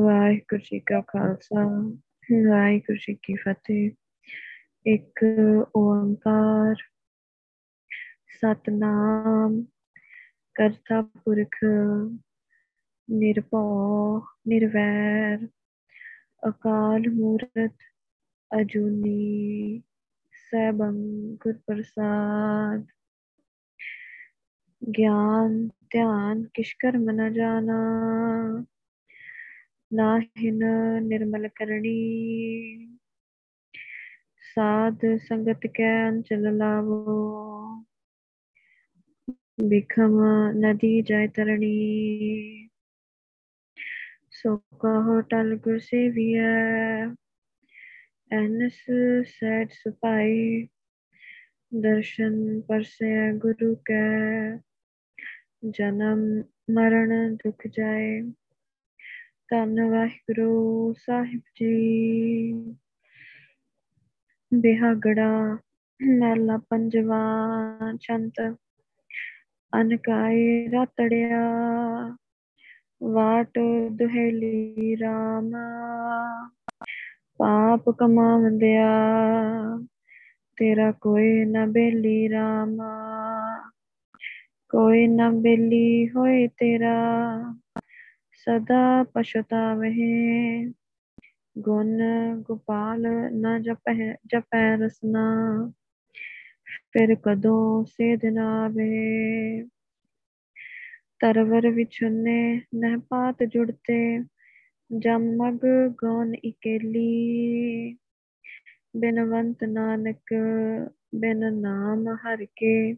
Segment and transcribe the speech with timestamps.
[0.00, 1.64] ਵਾਹਿਗੁਰੂ ਜੀ ਕਾ ਖਾਲਸਾ
[2.50, 3.90] ਵਾਹਿਗੁਰੂ ਜੀ ਕੀ ਫਤਿਹ।
[4.86, 5.20] ਇੱਕ
[5.76, 6.74] ਓੰਕਾਰ,
[8.40, 9.64] ਸਤਨਾਮ,
[10.54, 11.56] ਕਰਤਾ ਪੁਰਖ,
[13.10, 15.48] ਨਿਰਭਉ, ਨਿਰਵੈਰ,
[16.48, 17.74] ਅਕਾਲ ਮੂਰਤ,
[18.60, 19.82] ਅਜੂਨੀ,
[20.50, 20.96] ਸੈਭੰ
[21.34, 22.86] ਗੁਰ ਪ੍ਰਸਾਦ
[24.98, 27.78] ਗਿਆਨ, ਧਿਆਨ ਕਿਛ ਕਰਮ ਨ ਜਾਣਾ
[29.92, 30.60] ਨਾਹਿਨ
[31.02, 32.88] ਨਿਰਮਲ ਕਰਣੀ।
[34.54, 37.04] ਸਾਧ ਸੰਗਤ ਕੈ ਅੰਚਲ ਲਾਵੋ।
[39.68, 40.20] ਬਿਖਮ
[40.56, 42.68] ਨਦੀ ਜੈ ਤਰਣੀ।
[44.30, 47.04] ਸੋ ਕਹੋ ਟਲ ਗੁਰ ਸੇਵੀਐ,
[48.32, 48.80] ਐਨਸ
[49.26, 50.68] ਸੈਡ ਸੁਪਾਈ
[51.74, 54.56] ਦਰਸ਼ਨ ਪਰਸੈ ਗੁਰੂ ਕੈ,
[55.70, 58.20] ਜਨਮ ਮਰਨ ਦੁਖ ਜਾਏ।
[59.52, 62.52] ਧੰਨ ਵਾਹਿਗੁਰੂ ਸਾਹਿਬ ਜੀ।
[64.54, 65.58] ਬਿਹਾਗੜਾ,
[66.02, 67.20] ਮਹਿਲਾ ਪੰਜਵਾ
[68.00, 68.58] ਚੰਤ
[69.80, 71.40] ਅਨਕਾਏ ਰਤੜਿਆ
[73.02, 73.58] ਵਾਟ
[73.90, 75.50] ਦੁਹੇਲੀ ਰਾਮ,
[77.36, 78.88] ਪਾਪ ਕਮਾਵੰਦਿਆ
[80.56, 82.76] ਤੇਰਾ ਕੋਈ ਨਾ ਬੇਲੀ ਰਾਮ,
[84.68, 86.94] ਕੋਈ ਨਾ ਬੇਲੀ ਹੋਏ ਤੇਰਾ।
[88.46, 90.72] ਸਦਾ ਪਛਤਾਵਹਿ।
[91.58, 91.98] ਗੁਣ
[92.42, 93.94] ਗੋਪਾਲ ਨ ਜਪੈ
[94.26, 95.24] ਜਪੈ ਰਸਨਾ,
[96.92, 99.62] ਫਿਰ ਕਦੋਂ ਸੇਧ ਨਾਵੇ
[101.20, 104.18] ਤਰਵਰ ਵਿਛੁਨੇ ਨਹਿ ਪਾਤ ਜੁੜਤੇ
[104.90, 107.96] ਜਮਗ ਗੌਨ ਇਕੇਲੀ।
[108.96, 110.34] ਬਿਨਵੰਤ ਨਾਨਕ,
[111.14, 112.94] ਬਿਨ ਨਾਮ ਹਰ ਕੇ,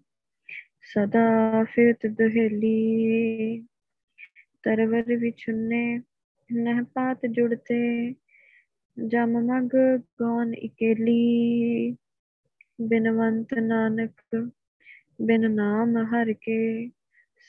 [0.82, 3.66] ਸਦਾ ਫਿਰਤ ਦੁਹੇਲੀ।
[4.64, 6.00] ਤਰਵਰ ਵਿਛੁਨੇ
[6.52, 8.14] ਨਹਿ ਪਾਤ ਜੁੜਤੇ,
[9.06, 9.70] ਜਮ ਮਗ
[10.22, 11.96] ਗੌਨ ਇਕੇਲੀ।
[12.80, 14.12] ਬਿਨਵੰਤ ਨਾਨਕ,
[15.22, 16.88] ਬਿਨ ਨਾਮ ਹਰ ਕੇ,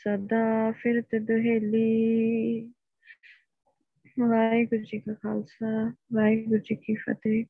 [0.04, 2.72] ਸਦਾ ਫਿਰਤ ਦੁਹੇਲੀ।
[4.20, 7.46] ਵਾਹਿਗੁਰੂ ਜੀ ਕਾ ਖਾਲਸਾ, ਵਾਹਿਗੁਰੂ ਜੀ ਕੀ ਫਤਿਹ।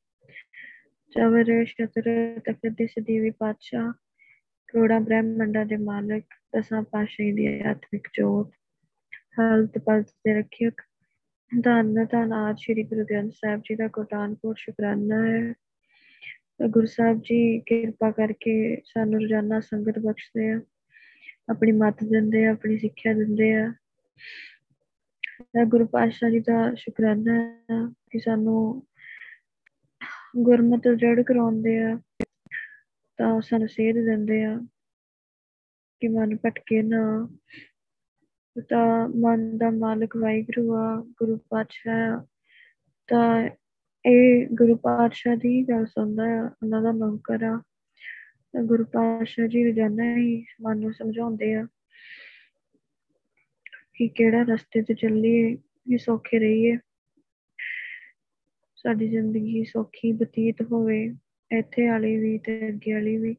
[1.10, 2.02] ਚਵਰ ਸ਼ਤਰ
[2.40, 3.92] ਤਖਤ ਦੇ ਸਦੀਵੀ ਪਾਤਸ਼ਾਹ,
[4.66, 6.24] ਕਰੋੜਾ ਬ੍ਰਹਮੰਡਾਂ ਦੇ ਮਾਲਕ,
[6.56, 8.50] ਦਸਾਂ ਪਾਸ਼ਾਹੀ ਦੀ ਆਤਮਿਕ ਜੋਤ।
[9.38, 10.82] ਹਾਲਤ ਪਲਤ ਦੇ ਰੱਖਿਅਕ
[11.64, 15.54] ਧੰਨ ਧੰਨ ਆਜ ਸ੍ਰੀ ਗੁਰੂ ਗ੍ਰੰਥ ਸਾਹਿਬ ਜੀ ਦਾ ਕੋਟਾਨਪੁਰ ਸ਼ੁਕਰਾਨਾ ਹੈ।
[16.70, 20.60] ਗੁਰੂ ਸਾਹਿਬ ਜੀ, ਕਿਰਪਾ ਕਰਕੇ ਸਾਨੂੰ ਰੋਜ਼ਾਨਾ ਸੰਗਤ ਬਖਸ਼ਦੇ ਆ।
[21.48, 23.74] ਆਪਣੀ ਮੱਤ ਦਿੰਦੇ ਆ, ਆਪਣੀ ਸਿੱਖਿਆ ਦਿੰਦੇ ਆ।
[25.64, 28.86] ਗੁਰੂ ਪਾਤਸ਼ਾਹ ਜੀ ਦਾ ਸ਼ੁਕਰਾਨਾ ਹੈ ਕਿ ਸਾਨੂੰ
[30.36, 32.00] ਗੁਰਮਤਿ ਜੜ ਕਰਾਉਂਦੇ ਆ,
[33.16, 34.60] ਤਾਂ ਸਾਨੂੰ ਸੇਧ ਦਿੰਦੇ ਆ
[36.00, 37.30] ਕਿ ਮਨ ਭਟਕੇ ਨਾ
[38.62, 42.20] ਤਾਂ ਮਨ ਦਾ ਮਾਲਕ ਵਾਹਿਗੁਰੂ ਆ, ਗੁਰੂ ਪਾਤਸ਼ਾਹ
[43.06, 43.50] ਤਾਂ
[44.06, 47.62] ਇਹ ਗੁਰੂ ਪਾਤਸ਼ਾਹ ਦੀ ਗੱਲ ਸੁਣਦਾ ਆ, ਉਹਨਾਂ ਦਾ ਨੌਕਰ ਆ।
[48.64, 51.66] ਗੁਰੂ ਪਾਤਸ਼ਾਹ ਜੀ ਰੋਜ਼ਾਨਾ ਹੀ ਮਨ ਨੂੰ ਸਮਝਾਉਂਦੇ ਆ
[53.94, 55.56] ਕਿ ਕਿਹੜਾ ਰਸਤੇ ਤੇ ਚੱਲੀਏ
[55.88, 56.78] ਵੀ ਸੌਖੇ ਰਹੀਏ।
[58.76, 61.14] ਸਾਡੀ ਜ਼ਿੰਦਗੀ ਸੌਖੀ ਬਤੀਤ ਹੋਵੇ,
[61.52, 63.36] ਇੱਥੇ ਵਾਲੀ ਵੀ ਤੇ ਅੱਗੇ ਵਾਲੀ ਵੀ।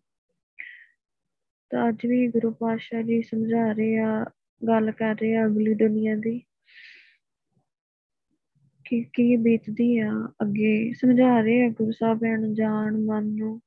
[1.69, 4.25] ਤਾਂ ਅੱਜ ਵੀ ਗੁਰੂ ਪਾਤਸ਼ਾਹ ਜੀ ਸਮਝਾ ਰਹੇ ਆ
[4.67, 6.41] ਗੱਲ ਕਰ ਰਹੇ ਆ ਅਗਲੀ ਦੁਨੀਆ ਦੀ।
[8.85, 10.93] ਕਿ, ਕੀ ਬੀਤਦੀ ਆ ਅੱਗੇ?
[10.93, 13.61] ਸਮਝਾ ਰਹੇ ਆ ਗੁਰੂ ਸਾਹਿਬ ਨੂੰ ਜਾਣ, ਮਨ ਨੂੰ,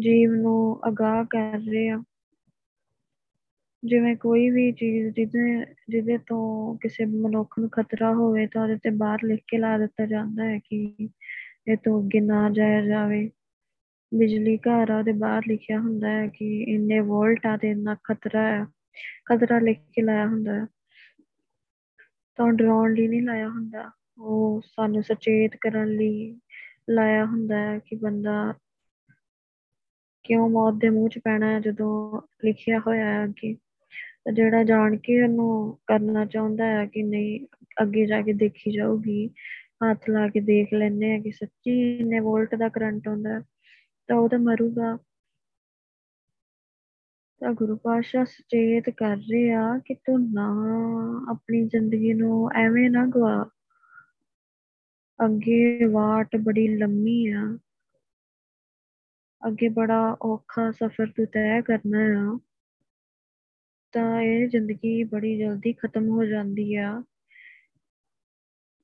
[0.00, 2.02] ਜੀਵ ਨੂੰ ਅਗਾਹ ਕਰ ਰਹੇ ਆ।
[3.84, 8.90] ਜਿਵੇਂ ਕੋਈ ਵੀ ਚੀਜ਼ ਜਿਹਦੇ ਜਿਹਦੇ ਤੋਂ ਕਿਸੇ ਮਨੁੱਖ ਨੂੰ ਖਤਰਾ ਹੋਵੇ ਤਾਂ ਉਹਦੇ ਤੇ
[8.90, 10.96] ਬਾਹਰ ਲਿਖ ਕੇ ਲਾ ਦਿੱਤਾ ਜਾਂਦਾ ਹੈ ਕਿ
[11.68, 13.30] ਇਹ ਤੋਂ ਅੱਗੇ ਨਾ ਜਾਇਆ ਜਾਵੇ।
[14.14, 18.46] ਬਿਜਲੀ ਘਰ ਆ, ਉਹਦੇ ਬਾਹਰ ਲਿਖਿਆ ਹੁੰਦਾ ਹੈ ਕਿ ਇੰਨੇ ਵੋਲਟ ਆ ਤੇ ਇੰਨਾ ਖਤਰਾ
[18.46, 18.66] ਹੈ
[19.24, 20.66] ਖਤਰਾ ਲਿਖ ਕੇ ਲਾਇਆ ਹੁੰਦਾ। ਹੈ
[22.36, 26.40] ਤਾਂ ਡਰਾਉਣ ਲਈ ਨਹੀਂ ਲਾਇਆ ਹੁੰਦਾ। ਉਹ ਸਾਨੂੰ ਸੁਚੇਤ ਕਰਨ ਲਈ
[26.90, 28.54] ਲਾਇਆ ਹੁੰਦਾ ਹੈ ਕਿ ਬੰਦਾ
[30.22, 33.56] ਕਿਉਂ ਮੌਤ ਦੇ ਮੂੰਹ 'ਚ ਪੈਣਾ ਹੈ ਜਦੋਂ ਲਿਖਿਆ ਹੋਇਆ ਹੈ ਕਿ
[34.32, 37.46] ਜਿਹੜਾ ਜਾਣ ਕੇ ਉਹਨੂੰ ਕਰਨਾ ਚਾਹੁੰਦਾ ਹੈ ਕਿ ਨਹੀਂ,
[37.82, 39.30] ਅੱਗੇ ਜਾ ਕੇ ਦੇਖੀ ਜਾਊਗੀ।
[39.90, 43.40] ਹੱਥ ਲਾ ਕੇ ਦੇਖ ਲੈਂਦੇ ਆ ਕਿ ਸੱਚੀ ਇੰਨੇ ਵੋਲਟ ਦਾ ਕਰੰਟ ਆਉਂਦਾ
[44.06, 44.98] ਤਾਂ ਉਹ ਤਾਂ ਮਰੂਗਾ।
[47.40, 50.48] ਤਾਂ ਗੁਰੂ ਪਾਤਸ਼ਾਹ ਸੁਚੇਤ ਕਰ ਰਹੇ ਆ ਕਿ ਤੂੰ ਨਾ
[51.30, 53.50] ਆਪਣੀ ਜ਼ਿੰਦਗੀ ਨੂੰ ਐਵੇਂ ਨਾ ਗਵਾ
[55.24, 57.58] ਅੱਗੇ ਵਾਟ ਬੜੀ ਲੰਮੀ ਆ।
[59.46, 62.38] ਅੱਗੇ ਬੜਾ ਔਖਾ ਸਫ਼ਰ ਤੂੰ ਤੈਅ ਕਰਨਾ ਆ।
[63.92, 67.02] ਤਾਂ ਇਹ ਜ਼ਿੰਦਗੀ ਬੜੀ ਜਲਦੀ ਖਤਮ ਹੋ ਜਾਂਦੀ ਆ।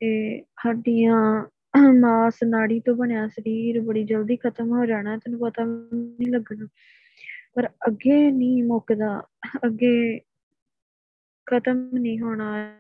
[0.03, 1.47] ਇਹ ਹੱਡੀਆਂ
[2.01, 6.67] ਮਾਸ ਨਾੜੀ ਤੋਂ ਬਣਿਆ ਸਰੀਰ ਬੜੀ ਜਲਦੀ ਖਤਮ ਹੋ ਜਾਣਾ। ਤੈਨੂੰ ਪਤਾ ਨਹੀਂ ਲੱਗਣਾ।
[7.55, 9.23] ਪਰ ਅੱਗੇ ਨਹੀਂ ਮੁੱਕਦਾ।
[9.67, 10.19] ਅੱਗੇ
[11.47, 12.75] ਖਤਮ ਨਹੀਂ ਹੋਣਾ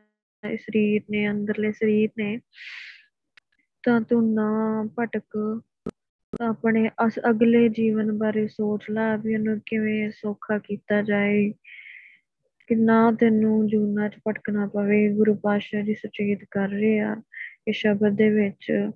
[0.57, 2.41] ਸਰੀਰ ਨੇ, ਅੰਦਰਲੇ ਸਰੀਰ ਨੇ।
[3.83, 5.61] ਤਾਂ ਤੂੰ ਨਾ ਭਟਕ।
[6.41, 11.55] ਆਪਣੇ ਅਸ, ਅਗਲੇ ਜੀਵਨ ਬਾਰੇ ਸੋਚ ਲੈ ਵੀ ਉਹਨੂੰ ਕਿਵੇਂ ਸੌਖਾ ਕੀਤਾ ਜਾਏ।
[12.67, 17.23] ਕਿ ਨਾ ਤੈਨੂੰ ਜੂਨਾਂ 'ਚ ਭਟਕਣਾ ਪਵੇ। ਗੁਰੂ ਪਾਤਸ਼ਾਹ ਜੀ ਸੁਚੇਤ ਕਰ ਰਹੇ ਆ
[17.69, 18.91] ਇਸ ਸ਼ਬਦ ਦੇ ਵਿੱਚ।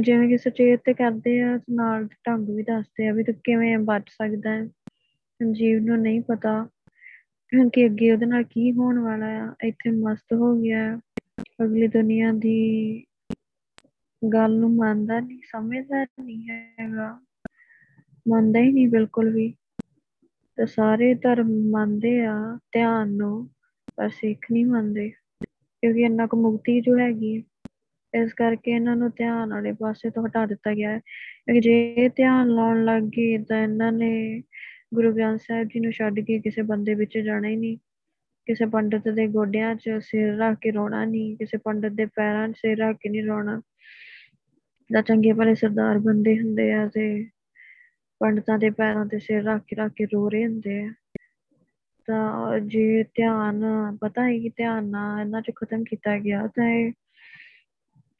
[0.00, 4.10] ਜਿਵੇਂ ਕਿ ਸੁਚੇਤ ਤੇ ਕਰਦੇ ਆ, ਨਾਲ ਢੰਗ ਵੀ ਦੱਸਦੇ ਆ ਵੀ ਤੂੰ ਕਿਵੇਂ ਬਚ
[4.10, 4.68] ਸਕਦਾ ਹੈ।
[5.52, 6.68] ਜੀਵ ਨੂੰ ਨਹੀਂ ਪਤਾ
[7.72, 11.00] ਕਿ ਅੱਗੇ ਉਹਦੇ ਨਾਲ ਕੀ ਹੋਣ ਵਾਲਾ ਆ, ਇੱਥੇ ਮਸਤ ਹੋ ਗਿਆ
[11.64, 13.04] ਅਗਲੀ ਦੁਨੀਆ ਦੀ
[14.34, 17.20] ਗੱਲ ਨੂੰ ਮੰਨਦਾ ਨਹੀਂ, ਸਮਝਦਾ ਨਹੀਂ ਹੈਗਾ।
[18.28, 19.54] ਮੰਨਦਾ ਹੀ ਨਹੀਂ ਬਿਲਕੁਲ ਵੀ।
[20.56, 23.50] ਤੇ ਸਾਰੇ ਧਰਮ ਮੰਨਦੇ ਆ, ਧਿਆਨ ਨੂੰ,
[23.96, 25.12] ਪਰ ਸਿੱਖ ਨਹੀਂ ਮੰਨਦੇ।
[25.44, 27.44] ਕਿਉਂਕਿ ਇੰਨਾ ਕੁ ਮੁਕਤੀ ਜੋ ਹੈਗੀ
[28.14, 32.48] ਇਸ ਕਰਕੇ ਇਹਨਾਂ ਨੂੰ ਧਿਆਨ ਵਾਲੇ ਪਾਸੇ ਤੋਂ ਹਟਾ ਦਿੱਤਾ ਗਿਆ ਹੈ। ਕਿਉਂਕਿ ਜੇ ਧਿਆਨ
[32.48, 34.42] ਲਾਉਣ ਲੱਗ ਗਏ, ਤਾਂ ਇਹਨਾਂ ਨੇ
[34.94, 37.76] ਗੁਰੂ ਗ੍ਰੰਥ ਸਾਹਿਬ ਜੀ ਨੂੰ ਛੱਡ ਕੇ ਕਿਸੇ ਬੰਦੇ ਵਿੱਚ ਜਾਣਾ ਹੀ ਨਹੀਂ।
[38.46, 42.56] ਕਿਸੇ ਪੰਡਤ ਦੇ ਗੋਡਿਆਂ 'ਚ ਸਿਰ ਰੱਖ ਕੇ ਰੋਣਾ ਨਹੀਂ, ਕਿਸੇ ਪੰਡਤ ਦੇ ਪੈਰਾਂ 'ਚ
[42.56, 43.60] ਸਿਰ ਰੱਖ ਕੇ ਨਹੀਂ ਰੋਣਾ।
[44.90, 47.06] ਦਾ ਚੰਗੇ ਭਲੇ ਸਰਦਾਰ ਬੰਦੇ ਹੁੰਦੇ ਆ ਤੇ
[48.20, 50.92] ਪੰਡਤਾਂ ਦੇ ਪੈਰਾਂ ਤੇ ਸਿਰ ਰੱਖ ਕੇ ਰੱਖ ਕੇ ਰੋ ਰਹੇ ਹੁੰਦੇ ਆ।
[52.08, 53.62] ਤਾਂ ਜੇ ਧਿਆਨ,
[54.00, 56.92] ਪਤਾ ਹੈ ਕਿ ਧਿਆਨ ਨਾ ਇਹਨਾਂ 'ਚ ਖਤਮ ਕੀਤਾ ਗਿਆ ਤਾਂ ਇਹ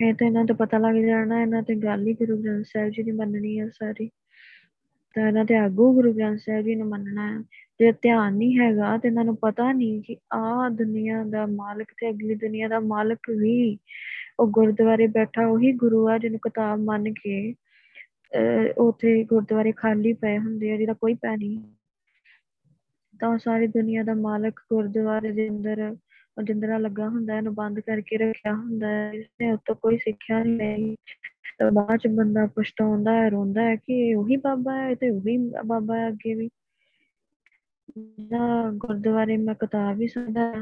[0.00, 3.03] ਇਹ ਤਾਂ ਇਹਨਾਂ ਤੋਂ ਪਤਾ ਲੱਗ ਜਾਣਾ, ਇਹਨਾਂ ਤੇ ਗੱਲ ਹੀ ਗੁਰੂ ਗ੍ਰੰਥ ਸਾਹਿਬ ਜੀ
[3.03, 4.11] ਦੀ ਮੰਨਣੀ ਹੈ ਸਾਰੀ।
[5.15, 7.43] ਤਾਂ ਇਹਨਾਂ ਤੇ ਆਗੂ ਗੁਰੂ ਗ੍ਰੰਥ ਸਾਹਿਬ ਜੀ ਨੂੰ ਮੰਨਣਾ ਹੈ।
[7.81, 12.11] ਜੇ ਧਿਆਨ ਨਹੀਂ ਹੈਗਾ ਤੇ ਇਹਨਾਂ ਨੂੰ ਪਤਾ ਨਹੀਂ ਕਿ ਆਹ ਦੁਨੀਆ ਦਾ ਮਾਲਕ ਤੇ
[12.11, 13.79] ਅਗਲੀ ਦੁਨੀਆ ਦਾ ਮਾਲਕ ਵੀ
[14.41, 17.55] ਉਹ ਗੁਰਦੁਆਰੇ ਬੈਠਾ ਉਹੀ ਗੁਰੂ ਆ ਜਿਹਨੂੰ ਕਿਤਾਬ ਮੰਨ ਕੇ
[18.79, 21.59] ਉਥੇ ਗੁਰਦੁਆਰੇ ਖਾਲੀ ਪਏ ਹੁੰਦੇ ਆ, ਜਿਹਦਾ ਕੋਈ ਪੈ ਨਹੀਂ।
[23.21, 25.97] ਤਾਂ ਸਾਰੀ ਦੁਨੀਆ ਦਾ ਮਾਲਕ ਗੁਰਦੁਆਰੇ ਦੇ ਅੰਦਰ
[26.45, 30.97] ਜਿੰਦਰਾ ਲੱਗਾ ਹੁੰਦਾ, ਇਹਨੂੰ ਬੰਦ ਕਰਕੇ ਰੱਖਿਆ ਹੁੰਦਾ ਹੈ। ਇਸਨੇ ਉਤੋਂ ਕੋਈ ਸਿੱਖਿਆ ਨਹੀਂ ਲਈ।
[31.58, 35.37] ਤਾਂ ਬਾਅਦ ਚ ਬੰਦਾ ਪਛਤਾਉਂਦਾ ਹੈ, ਰੋਂਦਾ ਹੈ ਕਿ ਉਹੀ ਬਾਬਾ ਹੈ ਤੇ ਉਹੀ
[35.67, 36.50] ਬਾਬਾ ਹੈ ਅੱਗੇ ਵੀ।
[38.31, 40.52] ਨਾ ਗੁਰਦੁਆਰੇ ਮੈਂ ਕਿਤਾਬ ਵੀ ਸੁਣਦਾ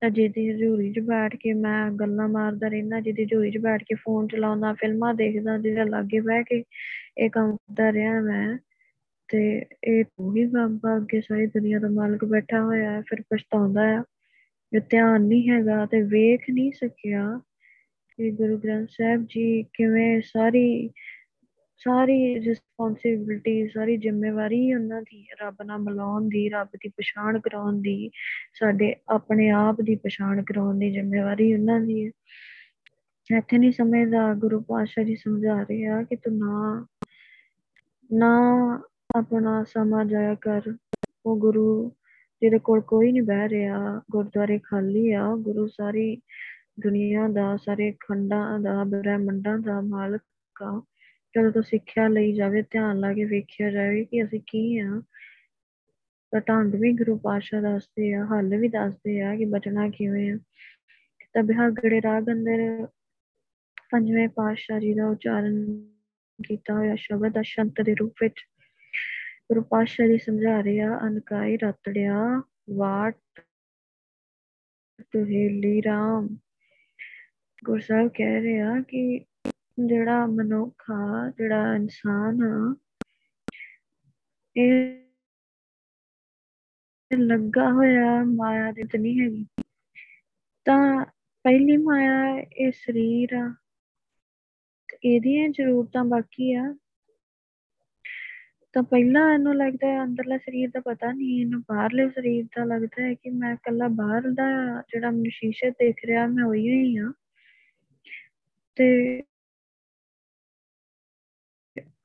[0.00, 3.94] ਤਾਂ ਜਿਹਦੀ ਹਜ਼ੂਰੀ 'ਚ ਬੈਠ ਕੇ ਮੈਂ ਗੱਲਾਂ ਮਾਰਦਾ ਰਹਿਣਾ ਜਿਹਦੀ ਹਜ਼ੂਰੀ 'ਚ ਬੈਠ ਕੇ
[3.94, 6.64] ਫੋਨ ਚਲਾਉਂਦਾ, ਫਿਲਮਾਂ ਦੇਖਦਾ, ਜਿਹਦੇ ਲਾਗੇ ਬਹਿ ਕੇ
[7.18, 8.58] ਇਹ ਕੰਮ ਕਰਦਾ ਰਿਹਾ ਮੈਂ।
[9.28, 14.04] ਤੇ ਇਹ ਉਹੀ ਬਾਬਾ ਅੱਗੇ ਸਾਰੀ ਦੁਨੀਆ ਦਾ ਮਾਲਕ ਬੈਠਾ ਹੋਇਆ ਹੈ, ਫਿਰ ਪਛਤਾਉਂਦਾ ਆ
[14.72, 17.40] ਜੇ ਧਿਆਨ ਨਹੀਂ ਹੈਗਾ ਤੇ ਵੇਖ ਨਹੀਂ ਸਕਿਆ।
[18.18, 20.90] ਕਿ ਗੁਰੂ ਗ੍ਰੰਥ ਸਾਹਿਬ ਜੀ ਕਿਵੇਂ ਸਾਰੀ
[21.76, 28.10] ਸਾਰੀ ਰਿਸਪੌਂਸਿਬਿਲਟੀ ਸਾਰੀ ਜ਼ਿੰਮੇਵਾਰੀ ਉਹਨਾਂ ਦੀ, ਰੱਬ ਨਾਲ ਮਿਲਾਉਣ ਦੀ, ਰੱਬ ਦੀ ਪਛਾਣ ਕਰਾਉਣ ਦੀ,
[28.54, 32.10] ਸਾਡੇ ਆਪਣੇ ਆਪ ਦੀ ਪਛਾਣ ਕਰਾਉਣ ਦੀ ਜ਼ਿੰਮੇਵਾਰੀ ਉਹਨਾਂ ਦੀ ਹੈ।
[33.38, 36.86] ਇੱਥੇ ਨਹੀਂ ਸਮਝਦਾ, ਗੁਰੂ ਪਾਤਸ਼ਾਹ ਜੀ ਸਮਝਾ ਰਹੇ ਆ ਕਿ ਤੂੰ ਨਾ
[38.12, 38.32] ਨਾ
[39.16, 40.60] ਆਪਣਾ ਸਮਾਂ ਜਾਇਆ ਕਰ।
[41.26, 41.92] ਉਹ ਗੁਰੂ,
[42.42, 46.22] ਜਿਹਦੇ ਕੋਲ ਕੋਈ ਨਹੀਂ ਬਹਿ ਰਿਹਾ, ਗੁਰਦੁਆਰੇ ਖਾਲੀ ਆ, ਗੁਰੂ ਸਾਰੀ
[46.80, 50.22] ਦੁਨੀਆ ਦਾ, ਸਾਰੇ ਖੰਡਾਂ ਦਾ, ਬ੍ਰਹਮੰਡਾਂ ਦਾ ਮਾਲਕ
[50.62, 50.82] ਆ
[51.36, 55.02] ਜਦੋਂ ਤੋਂ ਸਿੱਖਿਆ ਲਈ ਜਾਵੇ, ਧਿਆਨ ਲਾ ਕੇ ਵੇਖਿਆ ਜਾਵੇ ਕਿ ਅਸੀਂ ਕੀ ਆ।
[56.30, 60.38] ਤਾਂ ਢੰਗ ਵੀ ਗੁਰੂ ਪਾਤਸ਼ਾਹ ਦੱਸਦੇ ਆ, ਹੱਲ ਵੀ ਦੱਸਦੇ ਆ ਕਿ ਬਚਣਾ ਕਿਵੇਂ ਆ।
[61.32, 62.86] ਤਾਂ ਬਿਹਾਗੜੇ ਰਾਗ ਅੰਦਰ
[63.90, 65.86] ਪੰਜਵੇਂ ਪਾਤਸ਼ਾਹ ਜੀ ਦਾ ਉਚਾਰਨ
[66.44, 68.34] ਕੀਤਾ ਹੋਇਆ ਸ਼ਬਦ ਅਸ਼ੰਤ ਦੇ ਰੂਪ ਵਿੱਚ
[69.48, 73.42] ਗੁਰੂ ਪਾਤਸ਼ਾਹ ਜੀ ਸਮਝਾ ਰਹੇ ਆ ਅਨਕਾਈ ਰਤੜਿਆ, ਵਾਟ
[75.00, 76.36] ਤੁਹੇਲੀ ਰਾਮ।
[77.64, 79.00] ਗੁਰੂ ਸਾਹਿਬ ਕਹਿ ਰਹੇ ਆ ਕਿ
[79.80, 82.74] ਜਿਹੜਾ ਮਨੁੱਖ ਆ ਜਿਹੜਾ ਇਨਸਾਨ ਆ,
[84.56, 84.98] ਇਹ
[87.10, 89.44] ਲੱਗਾ ਹੋਇਆ ਮਾਇਆ ਦੇ ਤੇ ਨਹੀਂ ਹੈਗੀ।
[90.66, 91.04] ਤਾਂ
[91.44, 93.54] ਪਹਿਲੀ ਮਾਇਆ ਇਹ ਸਰੀਰ ਆ
[95.04, 96.74] ਇਹਦੀਆਂ ਜ਼ਰੂਰਤਾਂ ਬਾਕੀ ਆ।
[98.74, 103.02] ਤਾਂ ਪਹਿਲਾਂ ਇਹਨੂੰ ਲੱਗਦਾ ਹੈ ਅੰਦਰਲਾ ਸਰੀਰ ਦਾ ਪਤਾ ਨਹੀਂ, ਇਹਨੂੰ ਬਾਹਰਲੇ ਸਰੀਰ ਦਾ ਲੱਗਦਾ
[103.02, 104.48] ਹੈ ਕਿ ਮੈਂ ਇਕੱਲਾ ਬਾਹਰ ਦਾ
[104.88, 107.12] ਜਿਹੜਾ ਮੈਨੂੰ ਸ਼ੀਸ਼ੇ ਦੇਖ ਰਿਹਾ, ਮੈਂ ਉਹੀ ਹੀ ਆ।
[108.76, 109.22] ਤੇ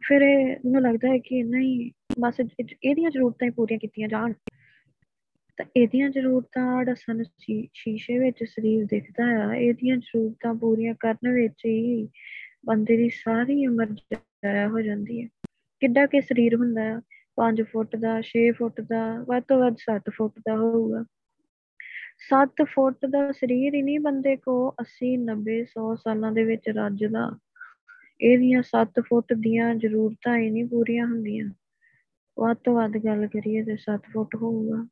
[0.07, 4.33] ਫਿਰ ਇਹਨੂੰ ਲੱਗਦਾ ਹੈ ਕਿ ਨਹੀਂ ਬਸ ਇਹਦੀਆਂ ਜ਼ਰੂਰਤਾਂ ਹੀ ਪੂਰੀਆਂ ਕੀਤੀਆਂ ਜਾਣ।
[5.57, 7.23] ਤਾਂ ਇਹਦੀਆਂ ਜ਼ਰੂਰਤਾਂ ਜਿਹੜਾ
[7.73, 12.09] ਸ਼ੀਸ਼ੇ ਵਿੱਚ ਸਰੀਰ ਦਿਖਦਾ ਆ, ਇਹਦੀਆਂ ਜ਼ਰੂਰਤਾਂ ਪੂਰੀਆਂ ਕਰਨ ਵਿੱਚ ਹੀ
[12.65, 15.27] ਬੰਦੇ ਦੀ ਸਾਰੀ ਉਮਰ ਜਾਇਆ ਹੋ ਜਾਂਦੀ ਹੈ।
[15.79, 17.01] ਕਿੱਡਾ ਕਿ ਸਰੀਰ ਹੁੰਦਾ ਆ
[17.35, 21.03] 5 ਫੁੱਟ ਦਾ 6 ਫੁੱਟ ਦਾ, ਵੱਧ ਤੋਂ ਵੱਧ 7 ਫੁੱਟ ਦਾ ਹੋਊਗਾ।
[22.19, 27.37] 7 ਫੁੱਟ ਦਾ ਸਰੀਰ ਹੀ ਨਹੀਂ ਬੰਦੇ ਕੋ 80 90 100 ਸਾਲਾਂ ਦੇ ਵਿੱਚ ਰੱਜਦਾ
[28.21, 31.49] ਇਹਦੀਆਂ 7 ਫੁੱਟ ਦੀਆਂ ਜ਼ਰੂਰਤਾਂ ਹੀ ਨਹੀਂ ਪੂਰੀਆਂ ਹੁੰਦੀਆਂ।
[32.39, 34.87] ਵੱਧ ਤੋਂ ਵੱਧ ਗੱਲ ਕਰੀਏ ਤੇ 7 ਫੁੱਟ ਹੋਊਗਾ।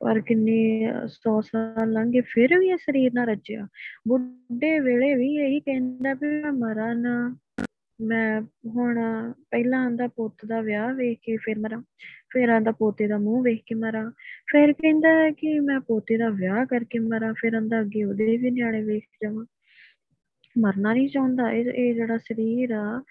[0.00, 3.68] ਪਰ ਕਿੰਨੇ 100 ਸਾਲ ਲੰਘੇ, ਫਿਰ ਵੀ ਇਹ ਸਰੀਰ ਨਾ ਰੱਜਿਆ।
[4.08, 7.36] ਬੁੱਢੇ ਵੇਲੇ ਵੀ ਇਹੀ ਕਹਿੰਦਾ ਵੀ ਮੈਂ ਮਰਾਂ ਨਾ।
[8.00, 8.98] ਮੈਂ ਹੁਣ
[9.50, 11.82] ਪਹਿਲਾਂ ਆਂਦਾ ਪੁੱਤ ਦਾ ਵਿਆਹ ਵੇਖ ਕੇ ਫਿਰ ਮਰਾਂ।
[12.32, 14.10] ਫਿਰ ਆਂਦਾ ਪੋਤੇ ਦਾ ਮੂੰਹ ਵੇਖ ਕੇ ਮਰਾਂ।
[14.52, 18.82] ਫਿਰ ਕਹਿੰਦਾ ਕਿ ਮੈਂ ਪੋਤੇ ਦਾ ਵਿਆਹ ਕਰਕੇ ਮਰਾਂ, ਫਿਰ ਆਂਦਾ ਅੱਗੇ ਉਹਦੇ ਵੀ ਨਿਆਣੇ
[18.82, 19.46] ਵੇਖ ਜਾਵਾਂ।
[20.58, 23.02] ਮਰਨਾ ਨਹੀਂ ਚਾਹੁੰਦਾ, ਇਹ ਇਹ ਜਿਹੜਾ ਸਰੀਰ ਆ,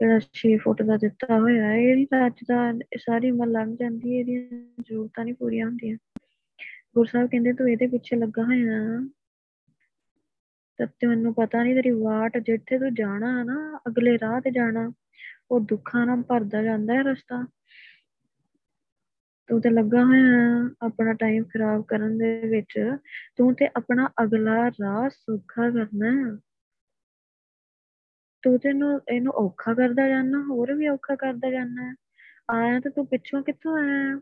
[0.00, 4.20] ਜਿਹੜਾ 6 ਫੁੱਟ ਦਾ ਦਿੱਤਾ ਹੋਇਆ ਇਹ ਨਹੀਂ ਸੱਚ ਦਾ ਸਾਰੀ ਉਮਰ ਲੰਘ ਜਾਂਦੀ ਹੈ,
[4.20, 5.96] ਇਹਦੀਆਂ ਜ਼ਰੂਰਤਾਂ ਨਹੀਂ ਪੂਰੀਆਂ ਹੁੰਦੀਆਂ।
[6.94, 9.08] ਗੁਰੂ ਸਾਹਿਬ ਕਹਿੰਦੇ, ਤੂੰ ਇਹਦੇ ਪਿੱਛੇ ਲੱਗਾ ਹੋਇਆ
[10.78, 14.92] ਤਾਂ ਤੈਨੂੰ ਪਤਾ ਨਹੀਂ ਤੇਰੀ ਵਾਟ, ਜਿੱਥੇ ਤੂੰ ਜਾਣਾ ਨਾ, ਅਗਲੇ ਰਾਹ ਤੇ ਜਾਣਾ,
[15.50, 17.46] ਉਹ ਦੁੱਖਾਂ ਨਾਲ ਭਰਦਾ ਜਾਂਦਾ ਹੈ ਰਸਤਾ।
[19.48, 22.96] ਤੂੰ ਤੇ ਲੱਗਾ ਹੋਇਆ ਆਪਣਾ ਟਾਈਮ ਖਰਾਬ ਕਰਨ ਦੇ ਵਿੱਚ,
[23.36, 26.36] ਤੂੰ ਤੇ ਆਪਣਾ ਅਗਲਾ ਰਾਹ ਸੌਖਾ ਕਰਨਾ। ਹੈ
[28.42, 31.94] ਤੂੰ ਤੈਨੂੰ ਇਹਨੂੰ ਔਖਾ ਕਰਦਾ ਜਾਣਾ, ਹੋਰ ਵੀ ਔਖਾ ਕਰਦਾ ਜਾਣਾ।
[32.50, 34.20] ਆਇਆ ਤਾਂ ਤੂੰ ਪਿੱਛੋਂ ਕਿੱਥੋਂ ਆਇਆ?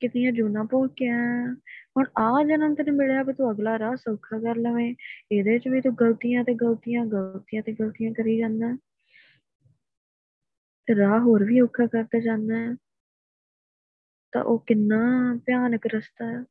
[0.00, 1.54] ਕਿਤਨੀਆਂ ਜੂਨਾ ਭੋਗ ਕੇ ਆਇਆ?
[1.96, 4.94] ਹੁਣ ਆ ਜਨਮ ਤੈਨੂੰ ਮਿਲਿਆ ਵੀ ਤੂੰ ਅਗਲਾ ਰਾਹ ਸੌਖਾ ਕਰ ਲਵੇਂ।
[5.32, 8.76] ਇਹਦੇ 'ਚ ਵੀ ਤੂੰ ਗਲਤੀਆਂ ਤੇ ਗਲਤੀਆਂ ਗਲਤੀਆਂ ਤੇ ਗਲਤੀਆਂ ਕਰੀ ਜਾਂਦਾ
[10.86, 12.76] ਤੇ ਰਾਹ ਹੋਰ ਵੀ ਔਖਾ ਕਰਦਾ ਜਾਂਦਾ ਹੈ
[14.32, 14.98] ਤਾਂ ਉਹ ਕਿੰਨਾ
[15.46, 16.44] ਭਿਆਨਕ ਰਸਤਾ ਹੈ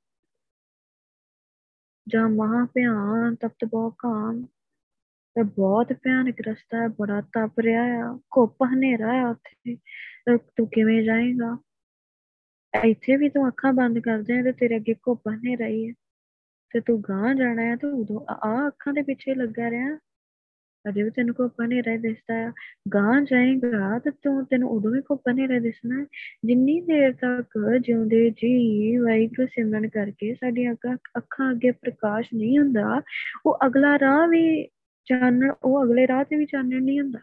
[2.08, 4.42] ਜਾਂ ਮਹਾ ਭਿਆਨ ਤਪਤ ਬਹੁ ਕਾਮ
[5.36, 9.76] ਤੇ ਬਹੁਤ ਭਿਆਨਕ ਰਸਤਾ ਹੈ ਬੜਾ ਤਪ ਰਿਹਾ ਆ, ਘੁੱਪ ਹਨੇਰਾ ਆ ਉੱਥੇ।
[10.58, 11.58] ਤੂੰ ਕਿਵੇਂ ਜਾਏਗਾ?
[12.74, 15.94] ਇੱਥੇ ਵੀ ਤੂੰ ਅੱਖਾਂ ਬੰਦ ਕਰਦੇ ਆ ਤੇ ਤੇਰੇ ਅੱਗੇ ਘੁੱਪ ਹਨੇਰਾ ਹੀ ਹੈ
[16.72, 19.98] ਤੇ ਤੂੰ ਗਾਂ ਜਾਣਾ ਹੈ ਤੂੰ ਉਦੋਂ ਆ ਅੱਖਾਂ ਦੇ ਪਿੱਛੇ ਲੱਗਾ ਰਿਹਾ।
[20.90, 22.52] ਅਜੇ ਵੀ ਤੈਨੂੰ ਘੁੱਪ ਹਨੇਰਾ ਹੀ ਦਿਸਦਾ ਆ।
[22.94, 26.06] ਗਾਂ ਜਾਏਗਾ ਤੇ ਤੂੰ, ਤੈਨੂੰ ਉਦੋਂ ਵੀ ਘੁੱਪ ਹਨੇਰਾ ਦਿਸਣਾ
[26.46, 30.74] ਜਿੰਨੀ ਦੇਰ ਤੱਕ ਜਿਉਂਦੇ ਜੀ ਵਾਹਿਗੁਰੂ ਸਿਮਰਨ ਕਰਕੇ ਸਾਡੀਆਂ
[31.18, 33.02] ਅੱਖਾਂ ਅੱਗੇ ਪ੍ਰਕਾਸ਼ ਨਹੀਂ ਹੁੰਦਾ,
[33.46, 34.68] ਉਹ ਅਗਲਾ ਰਾਹ ਵੀ
[35.08, 37.20] ਚਾਨਣ, ਉਹ ਅਗਲੇ ਰਾਹ ਤੇ ਵੀ ਚਾਨਣ ਨਹੀਂ ਹੁੰਦਾ।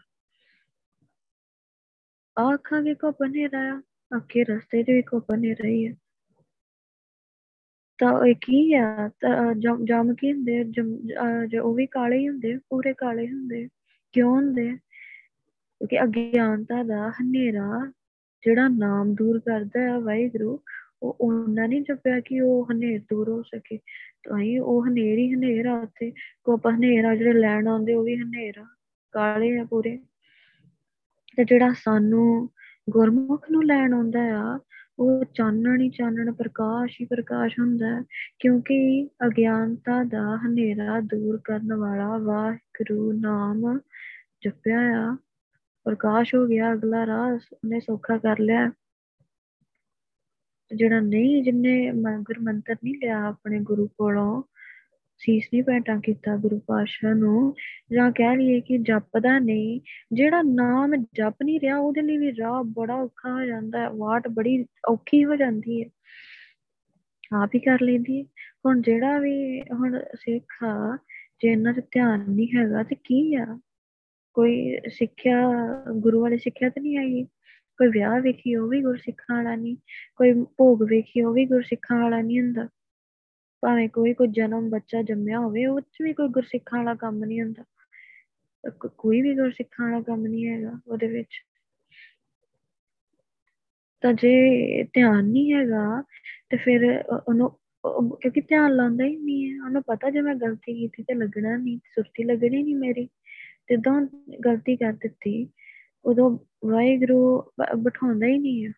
[2.37, 3.81] ਆ ਅੱਖਾਂ ਅੱਗੇ ਘੁੱਪ ਹਨੇਰਾ ਆ
[4.15, 5.93] ਅੱਗੇ ਰਸਤੇ ਤੇ ਵੀ ਘੁੱਪ ਹਨੇਰਾ ਹੀ ਹੈ
[7.99, 9.09] ਤਾਂ ਇਹ ਕੀ ਆ?
[9.57, 13.67] ਜਮ ਜਮ ਕੀ ਹੁੰਦੇ ਜੋ ਉਹ ਵੀ ਕਾਲੇ ਹੀ ਹੁੰਦੇ ਪੂਰੇ ਕਾਲੇ ਹੁੰਦੇ
[14.11, 17.91] ਕਿਉਂ ਹੁੰਦੇ ਕਿਉਂਕਿ ਅਗਿਆਨਤਾ ਦਾ ਹਨੇਰਾ
[18.43, 20.59] ਜਿਹੜਾ ਨਾਮ ਦੂਰ ਕਰਦਾ ਹੈ ਵਾਹਿਗੁਰੂ,
[21.03, 23.77] ਉਹ ਉਹਨਾਂ ਨਹੀਂ ਜਪਿਆ ਕਿ ਉਹ ਹਨੇਰ ਦੂਰ ਹੋ ਸਕੇ।
[24.23, 26.11] ਤਾਂ ਹੀ ਉਹ ਹਨੇਰੀ ਹਨੇਰਾ ਉੱਥੇ।
[26.43, 28.65] ਕੋਪ ਹਨੇਰਾ ਜਿਹੜੇ ਲੈਣ ਆਉਂਦੇ ਉਹ ਵੀ ਹਨੇਰਾ
[29.11, 29.99] ਕਾਲੇ ਆ ਪੂਰੇ।
[31.37, 32.49] ਤੇ ਜਿਹੜਾ ਸਾਨੂੰ
[32.89, 34.59] ਗੁਰਮੁਖ ਨੂੰ ਲੈਣ ਆਉਂਦਾ ਆ
[34.99, 38.03] ਉਹ ਚਾਨਣ ਹੀ ਚਾਨਣ ਪ੍ਰਕਾਸ਼ ਹੀ ਪ੍ਰਕਾਸ਼ ਹੁੰਦਾ ਹੈ,
[38.39, 43.79] ਕਿਉਂਕਿ ਅਗਿਆਨਤਾ ਦਾ ਹਨੇਰਾ ਦੂਰ ਕਰਨ ਵਾਲਾ ਵਾਹਿਗੁਰੂ ਨਾਮ
[44.41, 45.17] ਜਪਿਆ ਆ।
[45.83, 48.71] ਪ੍ਰਕਾਸ਼ ਹੋ ਗਿਆ, ਅਗਲਾ ਰਾਹ ਉਹਨੇ ਸੌਖਾ ਕਰ ਲਿਆ।
[50.75, 54.43] ਜਿਹੜਾ ਨਹੀਂ, ਜਿੰਨੇ ਗੁਰ ਮੰਤਰ ਨਹੀਂ ਲਿਆ ਆਪਣੇ ਗੁਰੂ ਕੋਲੋਂ
[55.19, 57.55] ਸੀਸ ਨਹੀਂ ਭੇਟਾ ਕੀਤਾ ਗੁਰੂ ਪਾਤਸ਼ਾਹ ਨੂੰ,
[57.91, 59.81] ਜਾਂ ਕਹਿ ਲਈਏ ਕਿ ਜਪਦਾ ਨਹੀਂ,
[60.13, 64.27] ਜਿਹੜਾ ਨਾਮ ਜਪ ਨਹੀਂ ਰਿਹਾ, ਉਹਦੇ ਲਈ ਵੀ ਰਾਹ ਬੜਾ ਔਖਾ ਹੋ ਜਾਂਦਾ ਹੈ ਵਾਟ
[64.27, 65.89] ਬੜੀ ਔਖੀ ਹੋ ਜਾਂਦੀ ਹੈ।
[67.43, 68.23] ਆਪ ਹੀ ਕਰ ਲੈਂਦੀ
[68.65, 70.97] ਹੁਣ ਜਿਹੜਾ ਵੀ, ਹੁਣ ਸਿੱਖ ਆ,
[71.41, 73.59] ਜੇ ਇਹਨਾਂ 'ਚ ਧਿਆਨ ਨਹੀਂ ਹੈਗਾ ਤੇ ਕੀ ਆ?
[74.33, 75.51] ਕੋਈ ਸਿੱਖਿਆ,
[75.91, 77.23] ਗੁਰੂ ਵਾਲੀ ਸਿੱਖਿਆ ਤੇ ਨਹੀਂ ਆਈ?
[77.77, 79.75] ਕੋਈ ਵਿਆਹ ਵੇਖੀ, ਉਹ ਵੀ ਗੁਰਸਿੱਖਾਂ ਵਾਲਾ ਨਹੀਂ?
[80.15, 82.67] ਕੋਈ ਭੋਗ ਵੇਖੀ, ਉਹ ਵੀ ਗੁਰਸਿੱਖਾਂ ਵਾਲਾ ਨਹੀਂ ਹੁੰਦਾ?
[83.63, 87.41] ਭਾਵੇਂ ਕੋਈ ਕੋਈ ਜਨਮ ਬੱਚਾ ਜੰਮਿਆ ਹੋਵੇ, ਉਹ ਚ ਵੀ ਕੋਈ ਗੁਰਸਿੱਖਾਂ ਵਾਲਾ ਕੰਮ ਨਹੀਂ
[87.41, 87.63] ਹੁੰਦਾ।
[88.97, 91.41] ਕੋਈ ਵੀ ਗੁਰਸਿੱਖਾਂ ਵਾਲਾ ਕੰਮ ਨਹੀਂ ਹੈਗਾ ਉਹਦੇ ਵਿੱਚ।
[94.03, 96.03] ਤਾਂ ਜੇ ਧਿਆਨ ਨਹੀਂ ਹੈਗਾ,
[96.49, 96.83] ਤੇ ਫਿਰ
[97.29, 97.49] ਉਹਨੂੰ
[98.21, 101.77] ਕਿਉਂਕਿ ਧਿਆਨ ਲਾਉਂਦਾ ਹੀ ਨਹੀਂ ਹੈ। ਉਹਨੂੰ ਪਤਾ ਜੇ ਮੈਂ ਗਲਤੀ ਕੀਤੀ ਤੇ ਲੱਗਣਾ ਨਹੀਂ
[101.95, 103.05] ਸੁਰਤੀ ਲੱਗਣੀ ਨਹੀਂ ਮੇਰੀ।
[103.67, 104.01] ਤੇ ਜਦੋਂ
[104.45, 105.49] ਗਲਤੀ ਕਰ ਦਿੱਤੀ,
[106.05, 106.29] ਉਦੋਂ
[106.65, 107.19] ਵਾਹਿਗੁਰੂ
[107.77, 108.71] ਬਿਠਾਉਂਦਾ ਹੀ ਨਹੀਂ ਹੈ।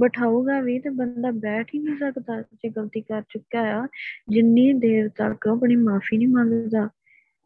[0.00, 3.86] ਬਿਠਾਊਗਾ ਵੀ ਤੇ ਬੰਦਾ ਬੈਠ ਹੀ ਨਹੀਂ ਸਕਦਾ ਜੇ ਗਲਤੀ ਕਰ ਚੁੱਕਾ ਆ।
[4.28, 6.88] ਜਿੰਨੀ ਦੇਰ ਤੱਕ ਆਪਣੀ ਮਾਫੀ ਨਹੀਂ ਮੰਗਦਾ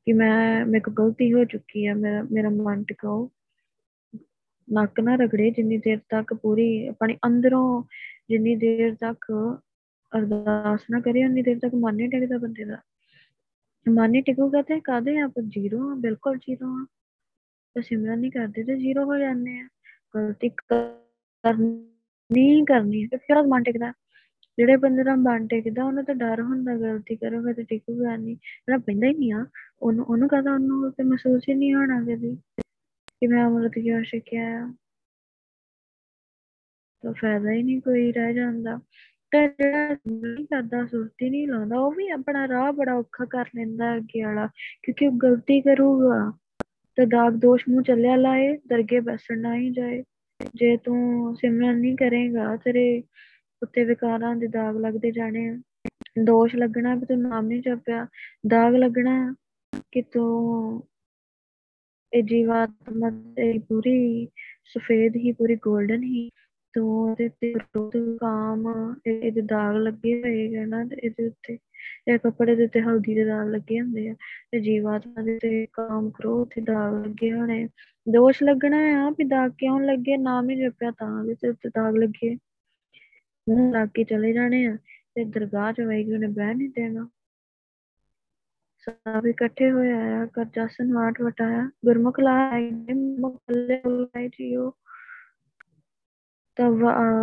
[0.05, 3.31] ਕਿ ਮੈਂ, ਮੇਰੇ ਕੋਲ ਗਲਤੀ ਹੋ ਚੁੱਕੀ ਹੈ ਮੇਰਾ ਮੇਰਾ ਮਨ ਟਿਕਾਓ
[4.73, 7.83] ਨੱਕ ਨਾ ਰਗੜੇ ਜਿੰਨੀ ਦੇਰ ਤੱਕ ਪੂਰੀ, ਆਪਣੀ ਅੰਦਰੋਂ
[8.29, 9.27] ਜਿੰਨੀ ਦੇਰ ਤੱਕ
[10.19, 12.79] ਅਰਦਾਸ ਨਾ ਕਰੇ, ਉਨੀ ਦੇਰ ਤੱਕ ਮਨ ਨਹੀਂ ਟਿਕਦਾ ਬੰਦੇ ਦਾ।
[13.89, 16.87] ਮਨ ਨਹੀਂ ਟਿਕੂਗਾ ਤੇ ਕਾਦੇ ਆਪ ਜ਼ੀਰੋ ਬਿਲਕੁਲ ਜ਼ੀਰੋ ਆ।
[17.75, 19.69] ਤੇ ਸਿਮਰਨ ਨਹੀਂ ਕਰਦੇ ਤੇ ਜ਼ੀਰੋ ਹੋ ਜਾਂਦੇ ਆ।
[20.15, 21.96] ਗਲਤੀ ਕਰਨੀ
[22.69, 23.93] ਕਰਨੀ, ਤੇ ਫਿਰ ਮਨ ਟਿਕਦਾ।
[24.59, 28.79] ਜਿਹੜੇ ਬੰਦੇ ਦਾ ਮਨ ਟਿਕਦਾ, ਉਹਨੂੰ ਤਾਂ ਡਰ ਹੁੰਦਾ, ਗਲਤੀ ਕਰੋਗੇ ਤੇ ਟਿਕੂਗਾ ਨਹੀਂ। ਜਿਹੜਾ
[28.79, 29.47] ਪੈਂਦਾ ਹੀ ਨਹੀਂ ਆ
[29.83, 32.37] ਉਹਨੂੰ ਉਹਨੂੰ ਕਹਦਾ ਉਹਨੂੰ, ਤੇ ਮਹਿਸੂਸ ਹੀ ਨਹੀਂ ਹੋਣਾ ਕਦੀ
[33.21, 34.75] ਕਿ ਮੈਂ ਅਮਰਤ ਕਿਉਂ ਸਿੱਖਿਆ ਆ।
[37.03, 38.81] ਤਾਂ ਫਾਇਦਾ ਹੀ ਨਹੀਂ ਕੋਈ ਰਹਿ ਜਾਂਦਾ।
[39.31, 43.97] ਤੇ ਜਿਹੜਾ ਨਹੀਂ ਕਰਦਾ, ਸੁਰਤੀ ਨਹੀਂ ਲਾਉਂਦਾ, ਉਹ ਵੀ ਆਪਣਾ ਰਾਹ ਬੜਾ ਔਖਾ ਕਰ ਲੈਂਦਾ
[43.97, 44.49] ਅੱਗੇ ਵਾਲਾ,
[44.83, 46.39] ਕਿਉਂਕਿ ਉਹ ਗਲਤੀ ਕਰੂਗਾ।
[46.97, 50.05] ਤੇ ਦਾਗ ਦੋਸ਼ ਮੂੰਹ ਚੱਲਿਆ ਲਾਏ, ਦਰਗੇ ਬੈਸਣ ਨਾ ਹੀ ਜਾਏ।
[50.55, 53.03] ਜੇ ਤੂੰ ਸਿਮਰਨ ਨਹੀਂ ਕਰੇਗਾ, ਤੇਰੇ
[53.63, 55.51] ਉੱਤੇ ਵਿਕਾਰਾਂ ਦੇ ਦਾਗ ਲੱਗਦੇ ਜਾਣੇ
[56.25, 58.07] ਦੋਸ਼ ਲੱਗਣਾ ਵੀ ਤੂੰ ਨਾਮ ਨਹੀਂ ਜਪਿਆ,
[58.47, 59.35] ਦਾਗ ਲੱਗਣਾ
[59.93, 60.83] ਕਿ ਤੂੰ
[62.13, 64.27] ਇਹ ਜੀਵਾਤਮਾ ਤੇਰੀ ਪੂਰੀ,
[64.65, 66.31] ਸਫੇਦ ਹੀ, ਪੂਰੀ 골ਡਨ ਹੀ,
[66.75, 71.59] ਤੂੰ ਉਹਦੇ ਤੇ ਰੋਦ ਕਾਮ, ਇਹਦੇ ਦਾਗ ਲੱਗੇ ਹੋਏਗਾ ਨਾ, ਇਹਦੇ ਉੱਤੇ।
[72.09, 74.15] ਇਹ ਕੱਪੜੇ ਦੇ ਉੱਤੇ ਹਲਦੀ ਦੇ ਦਾਗ ਲੱਗੇ ਹੁੰਦੇ ਆ,
[74.51, 77.69] ਤੇ ਜੀਵਾਤਮਾ ਦੇ ਤੇ ਕਾਮ ਕਰੋ ਤੇ ਦਾਗ ਲੱਗੇ ਹੋਣੇ
[78.09, 81.97] ਦੋਸ਼ ਲੱਗਣਾ ਆ ਵੀ ਦਾਗ ਕਿਉਂ ਲੱਗੇ ਨਾਮ ਹੀ ਜਪਿਆ ਤਾਂ ਵੀ ਤੇ ਉੱਤੇ ਦਾਗ
[81.97, 82.39] ਲੱਗੇ।
[83.49, 84.77] ਮੂੰਹ ਲੱਗ ਕੇ ਚਲੇ ਜਾਣੇ ਆ
[85.15, 87.09] ਤੇ ਦਰਗਾਹ ਚ ਵਾਹਿਗੁਰੂ ਨੇ ਬਹਿ ਨਹੀਂ ਦੇਣਾ।
[88.79, 92.71] ਸਭ ਇਕੱਠੇ ਹੋਏ ਆਇਆ ਕਰ ਜਸਨ ਵਾਟ ਵਟਾਇਆ, ਗੁਰਮੁਖ ਲਾਇ
[93.21, 94.71] ਮੁਕੱਲੇ ਲਾਇ ਜੀਓ।
[96.57, 96.71] ਤਾਂ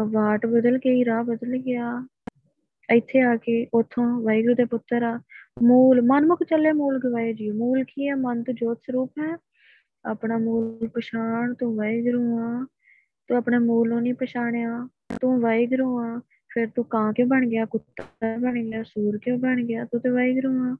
[0.05, 2.07] ਵਾਟ ਬਦਲ ਕੇ ਹੀ ਰਾਹ ਬਦਲ ਗਿਆ।
[2.91, 5.19] ਇੱਥੇ ਆ ਕੇ ਉਥੋਂ ਵਾਹਿਗੁਰੂ ਦੇ ਪੁੱਤਰ ਆ,
[5.63, 8.15] ਮੂਲ, ਮਨਮੁਖ ਚੱਲੇ ਮੂਲ ਗਵਾਏ ਜੀ। ਮੂਲ ਕੀ ਹੈ?
[8.15, 9.37] ਮਨ ਤੋਂ ਜੋਤ ਸਰੂਪ ਹੈ।
[10.05, 12.65] ਆਪਣਾ ਮੂਲ ਪਛਾਣ ਤੂੰ ਵਾਹਿਗੁਰੂ ਆ।
[13.27, 14.87] ਤੂੰ ਆਪਣੇ ਮੂਲ ਨੂੰ ਨਹੀਂ ਪਛਾਣਿਆ।
[15.21, 16.21] ਤੂੰ ਵਾਹਿਗੁਰੂ ਆ।
[16.53, 17.65] ਫਿਰ ਤੂੰ ਕਾਂ ਕਿਉਂ ਬਣ ਗਿਆ?
[17.65, 18.83] ਕੁੱਤਾ ਬਣ ਗਿਆ?
[18.83, 19.85] ਸੂਰ ਕਿਉਂ ਬਣ ਗਿਆ?
[19.85, 20.75] ਤੂੰ ਤੇ ਵਾਹਿਗੁਰੂ ਆ।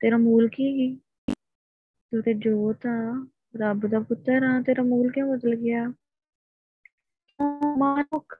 [0.00, 0.96] ਤੇਰਾ ਮੂਲ ਕੀ ਹੈ?
[2.10, 3.26] ਤੂੰ ਤੇ ਜੋਤ ਆ।
[3.56, 5.92] ਰੱਬ ਦਾ ਪੁੱਤਰ ਆ। ਤੇਰਾ ਮੂਲ ਕਿਉਂ ਬਦਲ ਗਿਆ?
[7.78, 8.38] ਮਾਨੁਕ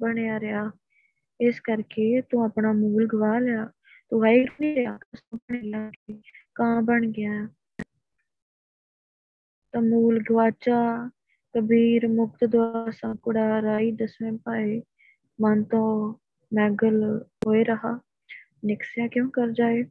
[0.00, 0.70] ਬਣਿਆ ਰਿਹਾ।
[1.40, 3.70] ਇਸ ਕਰਕੇ ਤੂੰ ਆਪਣਾ ਮੂਲ ਗਵਾ ਲਿਆ,
[4.10, 6.20] ਤੂੰ ਵਾਹਿਗੁਰੂ ਨਹੀਂ ਰਿਹਾ ਸੁਪਨੇ ਲੱਗੇ
[6.54, 7.48] ਕਾਂ ਬਣ ਗਿਆ।
[9.72, 11.10] ਤਾਂ ਮੂਲ ਗਵਾਚਾ,
[11.52, 14.82] ਕਬੀਰ ਮੁਕਤ ਦਵਾਸਾ ਕੁੜਾ ਰਾਈ ਦਸਵੇਂ ਪਾਏ
[15.40, 16.14] ਮਨ ਤੋਂ
[16.52, 18.00] ਮੈਗਲ ਹੋਏ ਰਹਾ।
[18.64, 19.84] ਨਿਕਸਿਆ ਕਿਉਂ ਕਰ ਜਾਏ?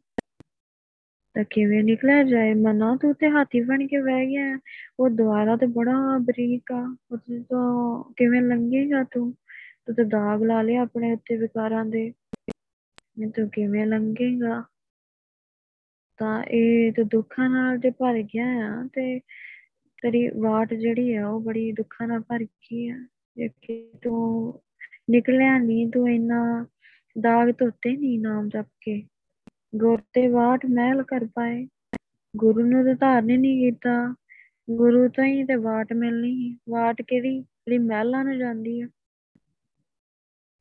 [1.34, 2.54] ਤਾਂ ਕਿਵੇਂ ਨਿਕਲਿਆ ਜਾਏ?
[2.54, 4.60] ਮਨਾ ਤੂੰ ਤੇ ਹਾਥੀ ਬਣ ਕੇ ਬਹਿ ਗਿਆ।
[5.00, 7.18] ਉਹ ਦੁਆਰਾ ਤੇ ਬੜਾ ਬਰੀਕ ਆ। ਉਹ
[7.50, 9.34] ਤੋਂ ਕਿਵੇਂ ਲੰਘੇਗਾ ਤੂੰ?
[9.86, 12.14] ਤੂੰ ਤੇ ਦਾਗ ਲਾ ਲਿਆ ਆਪਣੇ ਉੱਤੇ ਵਿਕਾਰਾਂ ਦੇ।
[13.20, 14.64] ਨਹੀਂ ਤੂੰ ਕਿਵੇਂ ਲੰਘੇਗਾ?
[16.18, 19.20] ਤਾਂ ਇਹ ਤੇ ਦੁੱਖਾਂ ਨਾਲ ਤੇ ਭਰ ਗਿਆ ਆ ਤੇ
[20.02, 24.54] ਤੇਰੀ ਵਾਟ ਜਿਹੜੀ ਆ ਉਹ ਬੜੀ ਦੁੱਖਾਂ ਨਾਲ ਭਰ ਗਈ ਆ। ਜੇ ਕਿ ਤੂੰ
[25.10, 26.68] ਨਿਕਲਿਆ ਨਹੀਂ ਤੂੰ ਇੰਨਾ
[27.20, 29.08] ਦਾਗ ਧੋਤੇ ਨਹੀਂ ਨਾਮ ਜਪ ਕੇ।
[29.76, 31.68] ਗੁਰ ਤੇ ਵਾਟ ਮਹਿਲ ਕਰ ਪਾਏ।
[32.38, 34.16] ਗੁਰੂ ਨੂੰ ਤਾਂ ਧਾਰਨ ਨਹੀਂ ਕੀਤਾ।
[34.70, 37.42] ਗੁਰੂ ਤੋਂ ਹੀ ਤੇ ਵਾਟ ਮਿਲਣੀ। ਵਾਟ ਕਿਹੜੀ?
[37.42, 38.88] ਜਿਹੜੀ ਮਹਿਲਾਂ ਨੂੰ ਜਾਂਦੀ ਆ।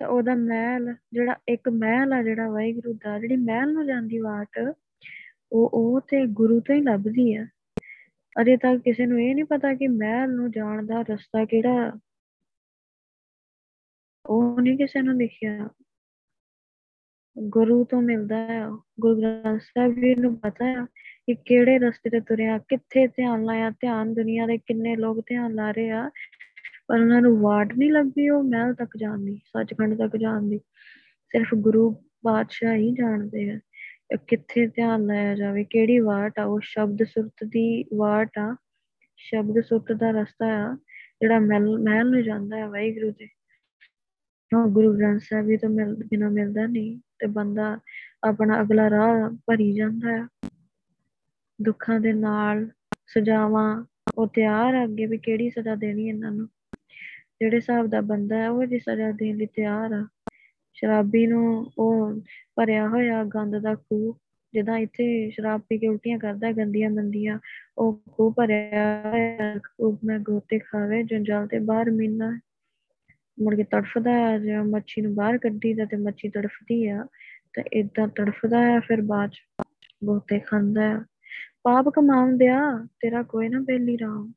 [0.02, 4.74] ਤਾਂ ਉਹਦਾ ਮਹਿਲ, ਜਿਹੜਾ ਇੱਕ ਮਹਿਲ ਆ ਜਿਹੜਾ ਵਾਹਿਗੁਰੂ ਦਾ, ਜਿਹੜੀ ਮਹਿਲ ਨੂੰ ਜਾਂਦੀ ਵਾਟ,
[5.52, 7.46] ਉਹ ਉਹ ਤੇ ਗੁਰੂ ਤੋਂ ਹੀ ਲੱਭਦੀ ਆ।
[8.40, 11.92] ਅਜੇ ਤੱਕ ਕਿਸੇ ਨੂੰ ਇਹ ਨਹੀਂ ਪਤਾ ਕਿ ਮਹਿਲ ਨੂੰ ਜਾਣ ਦਾ ਰਸਤਾ ਕਿਹੜਾ
[14.26, 15.68] ਉਹ ਨਹੀਂ ਕਿਸੇ ਨੂੰ ਦਿਖਿਆ
[17.38, 18.66] ਗੁਰੂ ਤੋਂ ਮਿਲਦਾ ਹੈ
[19.00, 20.84] ਗੁਰੂ ਗ੍ਰੰਥ ਸਾਹਿਬ ਜੀ ਨੂੰ ਪਤਾ ਹੈ
[21.26, 25.70] ਕਿ ਕਿਹੜੇ ਰਸਤੇ ਤੇ ਤੁਰਿਆ, ਕਿੱਥੇ ਧਿਆਨ ਲਾਇਆ, ਧਿਆਨ ਦੁਨੀਆ ਦੇ ਕਿੰਨੇ ਲੋਕ ਧਿਆਨ ਲਾ
[25.70, 26.10] ਰਹੇ ਆ।
[26.92, 30.58] ਪਰ ਉਹਨਾਂ ਨੂੰ ਵਾਟ ਨਹੀਂ ਲੱਭੀ ਉਹ ਮਹਿਲ ਤੱਕ ਜਾਣ ਦੀ ਸੱਚਖੰਡ ਤੱਕ ਜਾਣ ਦੀ
[31.32, 31.90] ਸਿਰਫ ਗੁਰੂ
[32.24, 33.58] ਬਾਦਸ਼ਾਹ ਹੀ ਜਾਣਦੇ ਆ।
[34.26, 36.44] ਕਿੱਥੇ ਧਿਆਨ ਲਾਇਆ ਜਾਵੇ, ਕਿਹੜੀ ਵਾਟ ਆ?
[36.44, 38.56] ਉਹ ਸ਼ਬਦ ਸੁਰਤ ਦੀ ਵਾਟ ਆ।
[39.16, 40.76] ਸ਼ਬਦ ਸੁਰਤ ਦਾ ਰਸਤਾ ਆ,
[41.20, 43.28] ਜਿਹੜਾ ਮਹਿਲ ਮਹਿਲ ਨੂੰ ਜਾਂਦਾ ਹੈ ਵਾਹਿਗੁਰੂ ਦੇ।
[44.56, 47.78] ਉਹ ਗੁਰੂ ਗ੍ਰੰਥ ਸਾਹਿਬ ਜੀ ਤੋਂ ਮਿਲ, ਬਿਨਾ ਮਿਲਦਾ ਨਹੀਂ ਤੇ ਬੰਦਾ
[48.24, 50.50] ਆਪਣਾ ਅਗਲਾ ਰਾਹ ਭਰੀ ਜਾਂਦਾ ਹੈ
[51.62, 52.70] ਦੁੱਖਾਂ ਦੇ ਨਾਲ
[53.06, 53.84] ਸਜ਼ਾਵਾਂ,
[54.18, 56.48] ਉਹ ਤਿਆਰ ਆ ਅੱਗੇ ਵੀ ਕਿਹੜੀ ਸਜ਼ਾ ਦੇਣੀ ਇਹਨਾਂ ਨੂੰ।
[57.42, 60.08] ਜਿਹੜੇ ਹਿਸਾਬ ਦਾ ਬੰਦਾ ਹੈ, ਉਹ ਜੀ ਸਜ਼ਾ ਦੇਣ ਲਈ ਤਿਆਰ ਆ।
[60.74, 62.12] ਸ਼ਰਾਬੀ ਨੂੰ ਉਹ
[62.56, 64.18] ਭਰਿਆ ਹੋਇਆ ਗੰਦ ਦਾ ਖੂਹ,
[64.54, 67.38] ਜਿੱਦਾਂ ਇੱਥੇ ਸ਼ਰਾਬ ਪੀ ਕੇ ਉਲਟੀਆਂ ਕਰਦਾ, ਗੰਦੀਆਂ ਮੰਦੀਆਂ,
[67.78, 72.40] ਉਹ ਖੂਹ ਭਰਿਆ ਹੋਇਆ ਖੂਹ ਮੈਂ ਗੋਤੇ ਖਾਵੇ, ਜੰਜਾਲ ਤੇ ਬਾਹਰ ਮੀਨਾ
[73.42, 77.06] ਮੁੜ ਕੇ ਤੜਫਦਾ ਹੈ ਜਿਵੇਂ ਮੱਛੀ ਨੂੰ ਬਾਹਰ ਕੱਢੀ ਦਾ ਤੇ ਮੱਛੀ ਤੜਫਦੀ ਆ,
[77.52, 79.64] ਤੇ ਇਦਾਂ ਤੜਫਦਾ ਹੈ, ਫਿਰ ਬਾਅਦ ਚ
[80.04, 80.98] ਗੋਤੇ ਖਾਂਦਾ ਹੈ।
[81.62, 84.32] ਪਾਪ ਕਮਾਉਂਦਿਆ ਤੇਰਾ ਕੋਈ ਨਾ ਬੇਲੀ ਰਾਮ।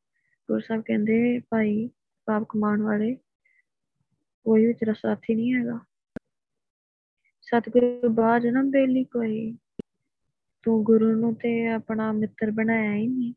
[0.48, 1.90] ਗੁਰੂ ਸਾਹਿਬ ਕਹਿੰਦੇ, ਭਾਈ
[2.26, 3.16] ਪਾਪ ਕਮਾਉਣ ਵਾਲੇ,
[4.44, 5.80] ਕੋਈ ਵੀ ਤੇਰਾ ਸਾਥੀ ਨਹੀਂ ਹੈਗਾ।
[7.42, 9.58] ਸਤਿਗੁਰੂ ਬਾਜ ਨਾ ਬੇਲੀ ਕੋਈ।
[10.64, 13.34] ਤੂੰ ਗੁਰੂ ਨੂੰ ਤੇ ਆਪਣਾ ਮਿੱਤਰ ਬਣਾਇਆ ਹੀ ਨਹੀਂ।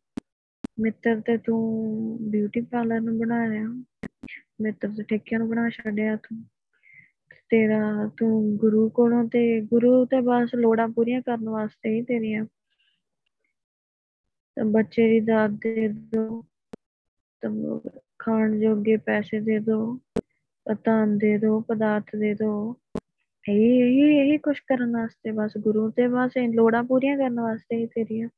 [0.81, 3.85] ਮਿੱਤਰ ਤੇ ਤੂੰ ਬਿਊਟੀ ਪਾਰਲਰ ਨੂੰ ਬਣਾ ਲਿਆ।
[4.61, 6.45] ਮਿੱਤਰ ਤੇ ਠੇਕਿਆਂ ਨੂੰ ਬਣਾ ਛੱਡਿਆ ਤੂੰ।
[7.49, 12.45] ਤੇਰਾ ਤੂੰ ਗੁਰੂ ਕੋਲੋਂ ਤੇ, ਗੁਰੂ ਤੇ ਬਸ ਲੋੜਾਂ ਪੂਰੀਆਂ ਕਰਨ ਵਾਸਤੇ ਹੀ ਤੇਰੀਆਂ।
[14.55, 16.43] ਤਾਂ ਬੱਚੇ ਦੀ ਦਾਤ ਦੇ ਦੋ।
[17.41, 17.51] ਤਾਂ
[18.19, 19.99] ਖਾਣ ਜੋਗੇ ਪੈਸੇ ਦੇ ਦੋ,
[20.85, 22.51] ਧਨ ਦੇ ਦੋ, ਪਦਾਰਥ ਦੇ ਦੋ।
[23.45, 27.77] ਇਹੀ ਇਹੀ ਇਹੀ ਕੁਛ ਕਰਨ ਵਾਸਤੇ ਬਸ, ਗੁਰੂ ਤੇ ਬਸ ਇਹ ਲੋੜਾਂ ਪੂਰੀਆਂ ਕਰਨ ਵਾਸਤੇ
[27.77, 28.29] ਹੀ ਤੇਰੀਆਂ।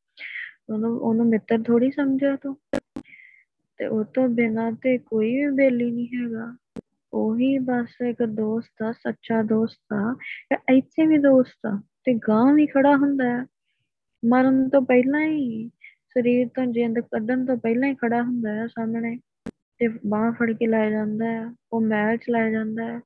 [0.71, 2.57] ਉਹਨੂੰ ਉਹਨੂੰ ਮਿੱਤਰ ਥੋੜੀ ਸਮਝਿਆ ਤੂੰ।
[3.79, 6.55] ਤੇ ਉਹ ਤੋਂ ਬਿਨਾਂ ਤੇ ਕੋਈ ਵੀ ਬੇਲੀ ਨਹੀਂ ਹੈਗਾ।
[7.13, 10.15] ਉਹੀ ਬਸ ਇੱਕ ਦੋਸਤ ਆ, ਸੱਚਾ ਦੋਸਤ ਆ
[10.73, 13.45] ਇੱਥੇ ਵੀ ਦੋਸਤ ਆ, ਤੇ ਗਾਂ ਵੀ ਖੜਾ ਹੁੰਦਾ ਹੈ
[14.23, 15.69] ਮਰਨ ਤੋਂ ਪਹਿਲਾਂ ਹੀ
[16.15, 19.17] ਸਰੀਰ ਤੋਂ ਜਿੰਦ ਕੱਢਣ ਤੋਂ ਪਹਿਲਾਂ ਹੀ ਖੜਾ ਹੁੰਦਾ ਹੈ ਸਾਹਮਣੇ।
[19.81, 23.01] ਤੇ ਬਾਹ ਫੜ ਕੇ ਲੈ ਜਾਂਦਾ ਹੈ, ਉਹ ਮਹਿਲ ਚ ਲੈ ਜਾਂਦਾ ਹੈ,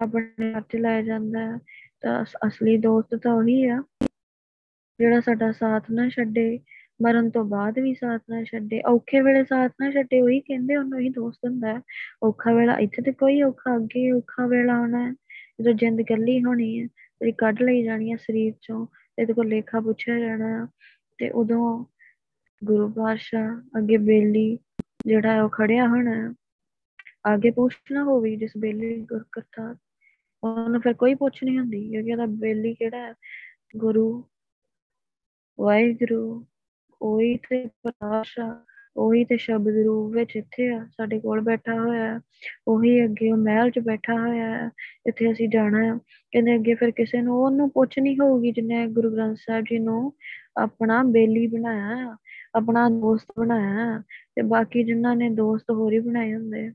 [0.00, 1.58] ਆਪਣੇ ਹੱਥ ਲਾਇਆ ਜਾਂਦਾ ਹੈ,
[2.00, 3.82] ਤਾਂ ਅਸਲੀ ਦੋਸਤ ਤਾਂ ਉਹੀ ਆ,
[4.98, 6.60] ਜਿਹੜਾ ਸਾਡਾ ਸਾਥ ਨਾ ਛੱਡੇ,
[7.02, 10.98] ਮਰਨ ਤੋਂ ਬਾਅਦ ਵੀ ਸਾਥ ਨਾ ਛੱਡੇ, ਔਖੇ ਵੇਲੇ ਸਾਥ ਨਾ ਛੱਡੇ, ਉਹੀ ਕਹਿੰਦੇ, ਉਹਨੂੰ
[11.00, 11.80] ਹੀ ਦੋਸਤ ਹੁੰਦਾ ਹੈ,
[12.22, 15.12] ਔਖਾ ਵੇਲਾ ਇੱਥੇ ਤੇ ਕੋਈ ਔਖਾ, ਅੱਗੇ ਔਖਾ ਵੇਲਾ ਆਉਣਾ ਹੈ,
[15.60, 18.86] ਜਦੋਂ ਜਿੰਦ ਕੱਲੀ ਹੋਣੀ ਹੈ, ਤੇਰੀ ਕੱਢ ਲਈ ਜਾਣੀ ਹੈ ਸਰੀਰ ਚੋਂ
[19.18, 20.66] ਇਹਦੇ ਕੋਲ ਲੇਖਾ ਪੁੱਛਿਆ ਜਾਣਾ
[21.18, 21.84] ਤੇ ਉਦੋਂ
[22.62, 24.58] ਗੁਰੂ ਪਾਤਸ਼ਾਹ, ਅੱਗੇ ਬੇਲੀ
[25.06, 26.34] ਜਿਹੜਾ ਉਹ ਖੜਿਆ ਹੋਣਾ
[27.34, 29.76] ਅੱਗੇ ਪੁੱਛਣਾ ਹੋਵੇ ਜਿਸ ਬੇਲੀ ਗੁਰਕਥਾ,
[30.44, 33.14] ਉਹਨੂੰ ਫਿਰ ਕੋਈ ਪੁੱਛ ਨਹੀਂ ਹੁੰਦੀ, ਕਿਉਂਕਿ ਉਹਦਾ ਬੇਲੀ ਕਿਹੜਾ ਹੈ?
[33.76, 34.24] ਗੁਰੂ,
[35.60, 36.46] ਵਾਹਿਗੁਰੂ,
[37.02, 38.64] ਉਹੀ ਤੇ ਪ੍ਰਕਾਸ਼ ਆ
[38.96, 42.20] ਉਹੀ ਤੇ ਸ਼ਬਦ ਰੂਪ ਵਿੱਚ ਇੱਥੇ ਆ, ਸਾਡੇ ਕੋਲ ਬੈਠਾ ਹੋਇਆ
[42.68, 44.70] ਉਹੀ ਅੱਗੇ ਉਹ ਮਹਿਲ 'ਚ ਬੈਠਾ ਹੋਇਆ ਹੈ,
[45.06, 45.98] ਇੱਥੇ ਅਸੀਂ ਜਾਣਾ ਹੈ।
[46.32, 50.12] ਕਹਿੰਦੇ ਅੱਗੇ ਫਿਰ ਕਿਸੇ ਨੂੰ, ਉਹਨੂੰ ਪੁੱਛ ਨਹੀਂ ਹੋਊਗੀ ਜਿਹਨੇ ਗੁਰੂ ਗ੍ਰੰਥ ਸਾਹਿਬ ਜੀ ਨੂੰ
[50.56, 52.16] ਆਪਣਾ ਬੇਲੀ ਬਣਾਇਆ
[52.54, 54.02] ਆਪਣਾ ਦੋਸਤ ਬਣਾਇਆ
[54.38, 56.72] ਤੇ ਬਾਕੀ ਜਿਨ੍ਹਾਂ ਨੇ ਦੋਸਤ ਹੋਰ ਹੀ ਬਣਾਏ ਹੁੰਦੇ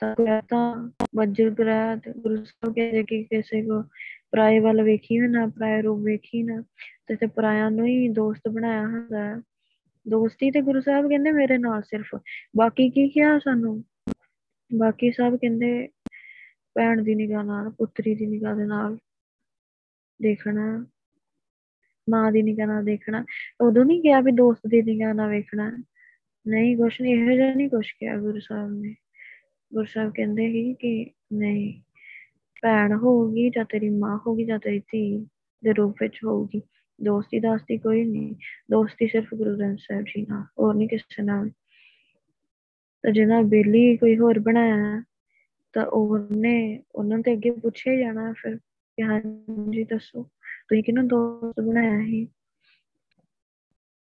[0.00, 3.82] ਤਾਂ ਤਾਂ ਵਜਰ ਗ੍ਰਹਿ ਤੇ ਗੁਰੂ ਸਾਹਿਬ ਕਹਿੰਦੇ ਕਿ ਕਿਸੇ ਕੋ
[4.30, 6.64] ਪਰਾਏ ਵੱਲ ਵੇਖੀ ਨਾ ਪਰਾਏ ਰੂਪ ਵੇਖੀ ਨਾ।
[7.06, 9.36] ਤੇ ਤੇ ਪਰਾਇਆਂ ਨੂੰ ਹੀ ਦੋਸਤ ਬਣਾਇਆ ਹੁੰਦਾ ਹੈ।
[10.08, 12.14] ਦੋਸਤੀ ਤੇ ਗੁਰੂ ਸਾਹਿਬ ਕਹਿੰਦੇ ਮੇਰੇ ਨਾਲ ਸਿਰਫ।
[12.56, 13.84] ਬਾਕੀ ਕੀ ਕਿਹਾ ਸਾਨੂੰ?
[14.74, 15.88] ਬਾਕੀ ਸਭ ਕਹਿੰਦੇ
[16.74, 18.96] ਭੈਣ ਦੀ ਨਿਗਾਹ ਨਾਲ, ਪੁੱਤਰੀ ਦੀ ਨਿਗਾਹ ਦੇ ਨਾਲ
[20.22, 20.86] ਦੇਖਣਾ।
[22.10, 23.24] ਮਾਂ ਦੀ ਨਿਗਾਹ ਨਾਲ ਦੇਖਣਾ।
[23.60, 25.84] ਉਦੋਂ ਨਹੀਂ ਕਿਹਾ ਵੀ ਦੋਸਤ ਦੀ ਨਿਗਾਹ ਨਾਲ ਵੇਖਣਾ।
[26.48, 28.94] ਨਹੀਂ, ਕੁਛ ਨਹੀਂ ਇਹੋ ਜਿਹਾ ਨਹੀਂ ਕੁਛ ਕਿਹਾ ਗੁਰੂ ਸਾਹਿਬ ਨੇ।
[29.74, 31.82] ਗੁਰੂ ਸਾਹਿਬ ਕਹਿੰਦੇ ਸੀ ਕਿ ਨਹੀਂ,
[32.62, 35.26] ਭੈਣ ਹੋਊਗੀ ਜਾਂ ਤੇਰੀ ਮਾਂ ਹੋਊਗੀ ਜਾਂ ਤੇਰੀ ਧੀ
[35.64, 36.62] ਦੇ ਰੂਪ ਵਿੱਚ ਹੋਊਗੀ।
[37.04, 38.34] ਦੋਸਤੀ ਦਾਸਤੀ ਕੋਈ ਨਹੀਂ
[38.70, 41.50] ਦੋਸਤੀ ਸਿਰਫ ਗੁਰੂ ਗ੍ਰੰਥ ਸਾਹਿਬ ਜੀ ਨਾਲ, ਹੋਰ ਨਹੀਂ ਕਿਸੇ ਨਾਲ।
[43.02, 45.02] ਤਾਂ ਜਿਹਨਾਂ ਬੇਲੀ ਕੋਈ ਹੋਰ ਬਣਾਇਆ,
[45.72, 50.30] ਤਾਂ ਉਹਨੇ, ਉਹਨਾਂ ਤੇ ਅੱਗੇ ਪੁੱਛਿਆ ਜਾਣਾ ਫਿਰ ਕਿ ਹਾਂਜੀ, ਦੱਸੋ।
[50.68, 52.26] ਤੁਸੀਂ ਕਿਹਨੂੰ ਦੋਸਤ ਬਣਾਇਆ ਸੀ?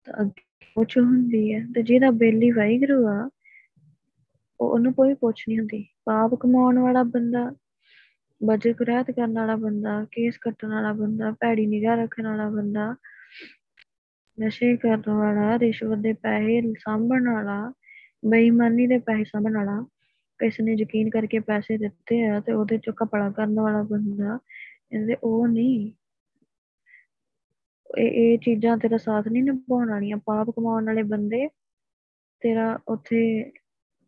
[0.05, 3.31] ਤਾਂ ਅੱਗੇ ਪੁੱਛ ਹੁੰਦੀ ਹੈ। ਤੇ ਜਿਹਦਾ ਬੇਲੀ ਵਾਹਿਗੁਰੂ ਆ,
[4.61, 7.53] ਉਹ ਉਹਨੂੰ ਕੋਈ ਪੁੱਛ ਨਹੀਂ ਹੁੰਦੀ। ਪਾਪ ਕਮਾਉਣ ਵਾਲਾ ਬੰਦਾ,
[8.45, 12.97] ਬਜਟ ਰਹਿਤ ਕਰਨ ਵਾਲਾ ਬੰਦਾ, ਕੇਸ ਕੱਟਣ ਵਾਲਾ ਬੰਦਾ, ਭੈੜੀ ਨਿਗਾਹ ਰੱਖਣ ਵਾਲਾ ਬੰਦਾ,
[14.41, 17.73] ਨਸ਼ੇ ਕਰਨ ਵਾਲਾ, ਰਿਸ਼ਵਤ ਦੇ ਪੈਸੇ ਸਾਂਭਣ ਵਾਲਾ,
[18.27, 19.87] ਬੇਈਮਾਨੀ ਦੇ ਪੈਸੇ ਸਾਂਭਣ ਵਾਲਾ,
[20.39, 24.39] ਕਿਸੇ ਨੇ ਯਕੀਨ ਕਰਕੇ ਪੈਸੇ ਦਿੱਤੇ ਆ ਤੇ ਉਹਦੇ ਚੋਂ ਕਪੜਾ ਕਰਨ ਵਾਲਾ ਬੰਦਾ,
[24.93, 25.93] ਇਹਦੇ ਉਹ ਨਹੀਂ।
[27.99, 31.49] ਇਹ ਇਹ ਚੀਜ਼ਾਂ ਤੇਰਾ ਸਾਥ ਨਹੀਂ ਨਿਭਾਉਣ ਵਾਲੀਆਂ, ਪਾਪ ਕਮਾਉਣ ਵਾਲੇ ਬੰਦੇ
[32.41, 33.51] ਤੇਰਾ ਉੱਥੇ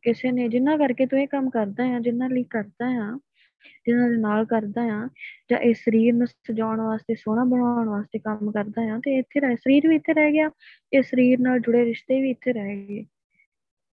[0.03, 3.18] ਕਿਸੇ ਨੇ, ਜਿੰਨਾ ਕਰਕੇ ਤੂੰ ਇਹ ਕੰਮ ਕਰਦਾ ਆ, ਜਿੰਨਾ ਲਈ ਕਰਦਾ ਆ
[3.87, 5.09] ਜਿਨ੍ਹਾਂ ਦੇ ਨਾਲ ਕਰਦਾ ਆ,
[5.51, 9.57] ਜਾਂ ਇਸ ਸਰੀਰ ਨੂੰ ਸਜਾਉਣ ਵਾਸਤੇ, ਸੋਹਣਾ ਬਣਾਉਣ ਵਾਸਤੇ ਕੰਮ ਕਰਦਾ ਆ, ਤੇ ਇੱਥੇ ਰਹਿ,
[9.57, 10.51] ਸਰੀਰ ਵੀ ਇੱਥੇ ਰਹਿ ਗਿਆ,
[10.92, 13.05] ਇਹ ਸਰੀਰ ਨਾਲ ਜੁੜੇ ਰਿਸ਼ਤੇ ਵੀ ਇੱਥੇ ਰਹਿ ਗਏ।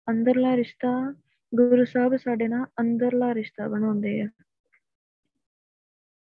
[0.09, 1.13] ਅੰਦਰਲਾ ਰਿਸ਼ਤਾ
[1.55, 4.27] ਗੁਰੂ ਸਾਹਿਬ ਸਾਡੇ ਨਾਲ ਅੰਦਰਲਾ ਰਿਸ਼ਤਾ ਬਣਾਉਂਦੇ ਆ।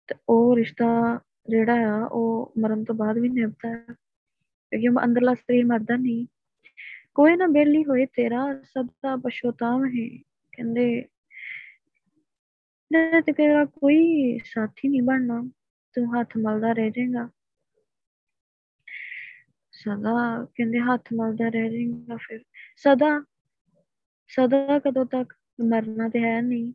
[0.09, 3.95] ਤੇ ਉਹ ਰਿਸ਼ਤਾ ਜਿਹੜਾ ਆ, ਉਹ ਮਰਨ ਤੋਂ ਬਾਅਦ ਵੀ ਨਿਭਦਾ ਹੈ
[4.73, 6.27] ਕਿਉਂਕਿ ਅੰਦਰਲਾ ਸਰੀਰ ਮਰਦਾ ਨਹੀਂ।
[7.15, 10.09] ਕੋਈ ਨਾ ਬੇਲੀ ਹੋਏ ਤੇਰਾ, ਸਭ ਦਾ ਪਛੋਤਾਮ ਹੈ
[10.53, 11.09] ਕਹਿੰਦੇ
[13.27, 15.51] ਤੇ ਤੇਰਾ ਕੋਈ ਸਾਥੀ ਨਹੀਂ ਬਣਨਾ।
[15.95, 17.29] ਤੂੰ ਹੱਥ ਮਲਦਾ ਰਹਿ ਜਾਏਗਾ।
[19.73, 22.41] ਸਦਾ ਕਹਿੰਦੇ, ਹੱਥ ਮਲਦਾ ਰਹਿ ਜਾਏਗਾ ਫਿਰ।
[22.77, 23.25] ਸਦਾ
[24.29, 26.73] ਸਦਾ ਕਦੋਂ ਤੱਕ ਮਰਨਾ ਤੇ ਹੈ ਨਹੀਂ।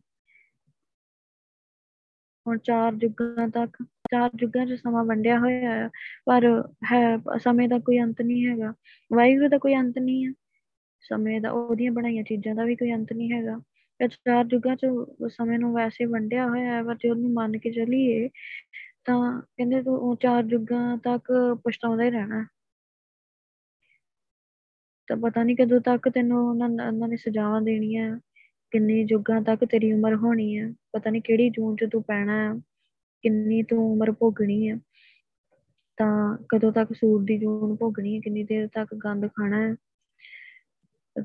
[2.47, 5.89] ਹੁਣ ਚਾਰ ਯੁੱਗਾਂ ਤੱਕ ਚਾਰ ਯੁੱਗਾਂ 'ਚ ਸਮਾਂ ਵੰਡਿਆ ਹੋਇਆ ਹੈ
[6.25, 6.45] ਪਰ
[6.91, 8.73] ਹੈ, ਸਮੇਂ ਦਾ ਕੋਈ ਅੰਤ ਨਹੀਂ ਹੈਗਾ।
[9.13, 10.31] ਵਾਹਿਗੁਰੂ ਦਾ ਕੋਈ ਅੰਤ ਨਹੀਂ ਹੈ।
[11.01, 13.59] ਸਮੇਂ ਦਾ, ਉਹਦੀਆਂ ਬਣਾਈਆਂ ਚੀਜ਼ਾਂ ਦਾ ਵੀ ਕੋਈ ਅੰਤ ਨਹੀਂ ਹੈਗਾ।
[13.99, 14.85] ਇਹ ਚਾਰ ਯੁੱਗਾਂ 'ਚ
[15.27, 18.29] ਸਮੇਂ ਨੂੰ ਵੈਸੇ ਵੰਡਿਆ ਹੋਇਆ ਹੈ, ਪਰ ਜੇ ਉਹਨੂੰ ਮੰਨ ਕੇ ਚੱਲੀਏ,
[19.05, 21.31] ਤਾਂ ਕਹਿੰਦੇ ਤੂੰ ਚਾਰ ਯੁੱਗਾਂ ਤੱਕ
[21.65, 22.45] ਪਛਤਾਉਂਦਾ ਹੀ ਰਹਿਣਾ।
[25.07, 28.19] ਤਾਂ ਪਤਾ ਨਹੀਂ ਕਦੋਂ ਤੱਕ ਤੈਨੂੰ ਉਹਨਾਂ ਉਹਨਾਂ ਨੇ ਸਜ਼ਾਵਾਂ ਦੇਣੀਆਂ।
[28.71, 32.61] ਕਿੰਨੇ ਯੁੱਗਾਂ ਤੱਕ ਤੇਰੀ ਉਮਰ ਹੋਣੀ ਹੈ। ਪਤਾ ਨਹੀਂ ਕਿਹੜੀ ਜੂਨ 'ਚ ਤੂੰ ਪੈਣਾ ਹੈ।
[33.21, 34.77] ਕਿੰਨੀ ਤੂੰ ਉਮਰ ਭੋਗਣੀ ਹੈ
[35.97, 39.75] ਤਾਂ ਕਦੋਂ ਤੱਕ ਸੂਰ ਦੀ ਜੂਨ ਭੋਗਣੀ ਹੈ ਕਿੰਨੀ ਦੇਰ ਤੱਕ ਗੰਦ ਖਾਣਾ ਹੈ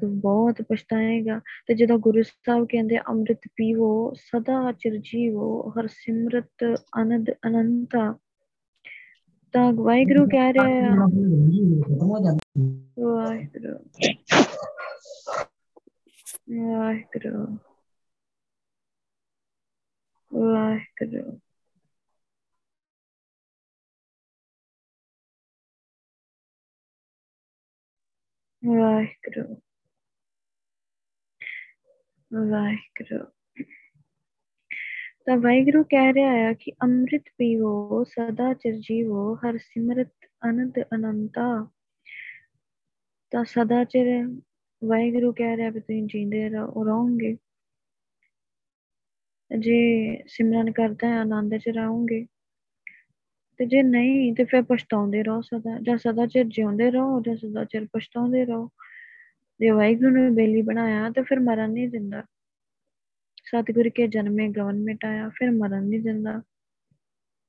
[0.00, 6.80] ਤੂੰ ਬਹੁਤ ਪਛਤਾਏਗਾ। ਤੇ ਜਦੋਂ ਗੁਰੂ ਸਾਹਿਬ ਕਹਿੰਦੇ, ਅੰਮ੍ਰਿਤ ਪੀਵੋ, ਸਦਾ ਚਿਰ ਜੀਵੋ, ਹਰ ਸਿਮਰਤ
[7.02, 8.18] ਅਨੰਦ ਅਨੰਤਾ।
[9.52, 11.06] ਤਾਂ ਵਾਹਿਗੁਰੂ ਕਹਿ ਰਿਹਾ ਆ।
[12.98, 13.78] ਵਾਹਿਗੁਰੂ।
[16.68, 17.58] ਵਾਹਿਗੁਰੂ।
[20.34, 21.38] ਵਾਹਿਗੁਰੂ।
[28.66, 29.54] ਵਾਹਿਗੁਰੂ
[32.50, 33.18] ਵਾਹਿਗੁਰੂ
[35.26, 40.12] ਤਾਂ ਵਾਹਿਗੁਰੂ ਕਹਿ ਰਿਹਾ ਆ ਕਿ ਅੰਮ੍ਰਿਤ ਪੀਵੋ, ਸਦਾ ਚਿਰ ਜੀਵੋ, ਹਰ ਸਿਮਰਤ
[40.48, 41.70] ਅਨੰਦ ਅਨੰਤਾ।
[43.30, 44.26] ਤਾਂ ਸਦਾ ਚਿਰ
[44.84, 47.36] ਵਾਹਿਗੁਰੂ ਕਹਿ ਰਿਹਾ ਵੀ ਤੁਸੀਂ ਜੀਂਦੇ ਰਹੋ ਰਹੋਗੇ।
[49.58, 52.26] ਜੇ ਸਿਮਰਨ ਕਰਦਾ ਹੈ ਆਨੰਦ ਚ ਰਹੋਗੇ।
[53.58, 57.64] ਤੇ ਜੇ ਨਹੀਂ, ਤੇ ਫਿਰ ਪਛਤਾਉਂਦੇ ਰਹੋ ਸਦਾ, ਜਾਂ ਸਦਾ ਚਿਰ ਜਿਉਂਦੇ ਰਹੋ, ਜਾਂ ਸਦਾ
[57.64, 58.70] ਚਿਰ ਪਛਤਾਉਂਦੇ ਰਹੋ।
[59.60, 62.22] ਜੇ ਵਾਹਿਗੁਰੂ ਨੇ ਬੇਲੀ ਬਣਾਇਆ, ਤੇ ਫਿਰ ਮਰਨ ਨਹੀਂ ਦਿੰਦਾ।
[63.44, 66.42] ਸਤਿਗੁਰ ਕੇ ਜਨਮੇ ਗਵਨ ਮਿਟਾਇਆ, ਫਿਰ ਮਰਨ ਨਹੀਂ ਦਿੰਦਾ।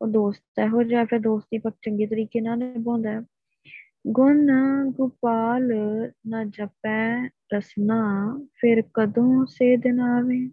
[0.01, 3.21] ਉਹ ਦੋਸਤ ਇਹੋ ਜਿਹਾ, ਫਿਰ ਦੋਸਤੀ ਪੱਕ ਚੰਗੇ ਤਰੀਕੇ ਨਾਲ ਨਿਭਾਉਂਦਾ ਹੈ।
[4.07, 4.47] ਗੁਣ
[4.89, 5.73] ਗੋਪਾਲ
[6.27, 10.49] ਨਾ ਜਪੈ ਰਸਨਾ, ਫਿਰ ਕਦੋਂ ਸੇ ਦਿਨ ਆਵੇ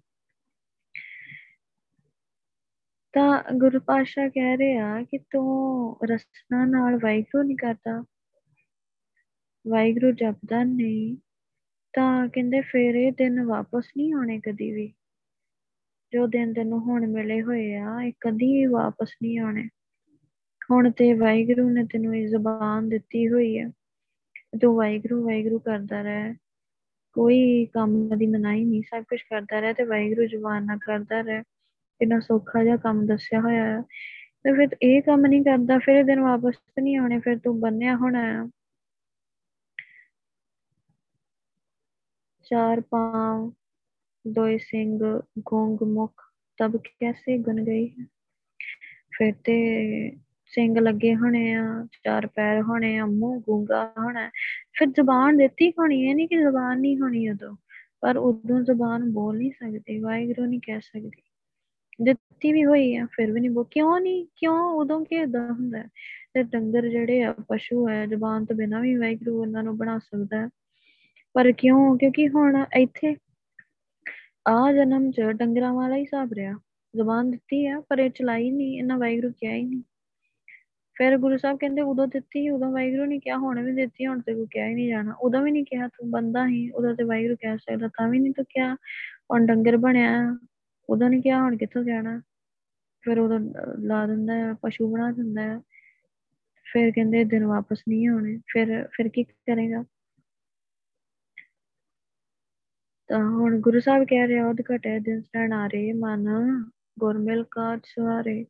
[3.13, 8.05] ਤਾਂ ਗੁਰੂ ਪਾਸ਼ਾ ਕਹਿ ਰਿਹਾ ਕਿ ਤੂੰ ਰਸਨਾ ਨਾਲ ਵਾਹਿਗੁਰੂ ਨਹੀਂ ਕਰਦਾ।
[9.69, 11.17] ਵਾਹਿਗੁਰੂ ਜਪਦਾ ਨਹੀਂ,
[11.93, 14.93] ਤਾਂ ਕਹਿੰਦੇ ਫਿਰ ਇਹ ਦਿਨ ਵਾਪਸ ਨਹੀਂ ਆਉਣੇ ਕਦੀ ਵੀ।
[16.13, 19.69] ਜੋ ਦਿਨ ਤੈਨੂੰ ਹੁਣ ਮਿਲੇ ਹੋਏ ਆ, ਇਹ ਕਦੀ ਵਾਪਸ ਨਹੀਂ ਆਉਣੇ।
[20.71, 23.71] ਹੁਣ ਤੇ ਵਾਹਿਗੁਰੂ ਨੇ ਤੈਨੂੰ ਇਹ ਜ਼ਬਾਨ ਦਿੱਤੀ ਹੋਈ ਹੈ
[24.63, 26.35] ਤੂੰ ਵਾਹਿਗੁਰੂ ਵਾਹਿਗੁਰੂ ਕਰਦਾ ਰਹਿ।
[27.13, 31.43] ਕੋਈ ਕੰਮ ਦੀ ਮਨਾਈ ਨਹੀਂ, ਸਭ ਕੁਝ ਕਰਦਾ ਰਹਿ ਤੇ ਵਾਹਿਗੁਰੂ ਜ਼ੁਬਾਨ ਨਾਲ ਕਰਦਾ ਰਹਿ।
[32.03, 33.83] ਕਿੰਨਾ ਸੌਖਾ ਜਿਹਾ ਕੰਮ ਦੱਸਿਆ ਹੋਇਆ ਹੈ
[34.45, 37.97] ਤੇ ਫਿਰ ਇਹ ਕੰਮ ਨਹੀਂ ਕਰਦਾ, ਫਿਰ ਇਹ ਦਿਨ ਵਾਪਸ ਨਹੀਂ ਆਉਣੇ, ਫਿਰ ਤੂੰ ਬੰਨਿਆ
[37.97, 38.49] ਹੋਣਾ ਹੈ
[42.43, 43.53] ਚਾਰ ਪਾਉ
[44.27, 44.99] ਦੋਏ ਸਿੰਘ,
[45.39, 46.23] ਗੋਂਗ ਮੁਖ,
[46.59, 47.89] ਤਬ ਕੈਸੇ ਗੁਨ ਗਈ?
[47.89, 48.07] ਹੈ
[49.19, 49.57] ਫਿਰ ਤੇ
[50.47, 54.31] ਸਿੰਘ ਲੱਗੇ ਹੋਣੇ ਆ, ਚਾਰ ਪੈਰ ਹੋਣੇ ਆ, ਮੂੰਹ ਗੂੰਗਾ ਹੋਣਾ।
[54.79, 57.57] ਫਿਰ ਜ਼ਬਾਨ ਦਿੱਤੀ ਹੋਣੀ ਹੈ ਨਹੀਂ ਕਿ ਜ਼ਬਾਨ ਨਹੀਂ ਹੋਣੀ ਉਦੋਂ,
[58.01, 61.32] ਪਰ ਉਦੋਂ ਜ਼ਬਾਨ ਬੋਲ ਨਹੀਂ ਸਕਦੀ, ਵਾਹਿਗੁਰੂ ਨਹੀਂ ਕਹਿ ਸਕਦੀ।
[62.03, 65.83] ਦਿੱਤੀ ਵੀ ਹੋਈ ਆ, ਫਿਰ ਵੀ ਨਹੀਂ ਬੋ, ਕਿਉਂ ਨਹੀਂ ਕਿਉਂ ਉਦੋਂ ਕੀ ਇਦਾਂ ਹੁੰਦਾ
[66.35, 70.41] ਤੇ ਡੰਗਰ ਜਿਹੜੇ ਆ, ਪਸ਼ੂ ਹੈ, ਜ਼ਬਾਨ ਤੋਂ ਬਿਨਾਂ ਵੀ ਵਾਹਿਗੁਰੂ ਉਹਨਾਂ ਨੂੰ ਬਣਾ ਸਕਦਾ
[70.41, 70.49] ਹੈ।
[71.33, 71.99] ਪਰ ਕਿਉਂ?
[71.99, 73.17] ਕਿਉਂਕਿ ਹੁਣ ਇੱਥੇ
[74.49, 76.55] ਆ ਜਨਮ ਚ ਡੰਗਰਾਂ ਵਾਲਾ ਹੀ ਹਿਸਾਬ ਰਿਹਾ।
[76.97, 79.83] ਜ਼ਬਾਨ ਦਿੱਤੀ ਆ, ਪਰ ਇਹ ਚਲਾਈ ਨਹੀਂ ਇਹਨਾਂ ਵਾਹਿਗੁਰੂ ਕਿਹਾ ਹੀ ਨਹੀਂ
[80.97, 84.35] ਫਿਰ ਗੁਰੂ ਸਾਹਿਬ ਕਹਿੰਦੇ, ਉਦੋਂ ਦਿੱਤੀ, ਉਦੋਂ ਵਾਹਿਗੁਰੂ ਨੇ ਕਿਹਾ, ਹੁਣ ਵੀ ਦਿੱਤੀ, ਹੁਣ ਤੇ
[84.35, 87.37] ਕੋਈ ਕਿਹਾ ਹੀ ਨਹੀਂ ਜਾਣਾ। ਉਦੋਂ ਵੀ ਨਹੀਂ ਕਿਹਾ, ਤੂੰ ਬੰਦਾ ਹੀ, ਉਦੋਂ ਤੇ ਵਾਹਿਗੁਰੂ
[87.37, 88.75] ਕਹਿ ਸਕਦਾ, ਤਾਂ ਵੀ ਨਹੀਂ ਤੂੰ ਕਿਹਾ।
[89.31, 90.39] ਹੁਣ ਡੰਗਰ ਬਣਿਆ
[90.89, 92.21] ਉਦੋਂ ਨਹੀਂ ਕਿਹਾ, ਹੁਣ ਕਿੱਥੋਂ ਕਹਿਣਾ?
[93.05, 93.39] ਫਿਰ ਉਦੋਂ
[93.79, 95.59] ਲਾ ਦਿੰਦਾ ਹੈ ਪਸ਼ੂ ਬਣਾ ਦਿੰਦਾ ਹੈ
[96.67, 99.85] ਫਿਰ ਕਹਿੰਦੇ ਦਿਨ ਵਾਪਸ ਨਹੀਂ ਆਉਣੇ, ਫਿਰ ਫਿਰ ਕੀ ਕਰੇਗਾ?
[103.11, 106.29] ਤਾਂ ਹੁਣ ਗੁਰੂ ਸਾਹਿਬ ਕਹਿ ਰਹੇ ਉਹਦ ਘਟੇ ਦਿਨ ਸਣ ਆ ਰਹੇ ਮਨ
[106.99, 108.45] ਗੁਰਮਿਲ ਕਾਜ ਸਵਾਰੇ।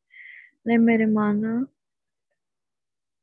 [0.66, 1.44] ਨੇ ਮੇਰੇ ਮਨ,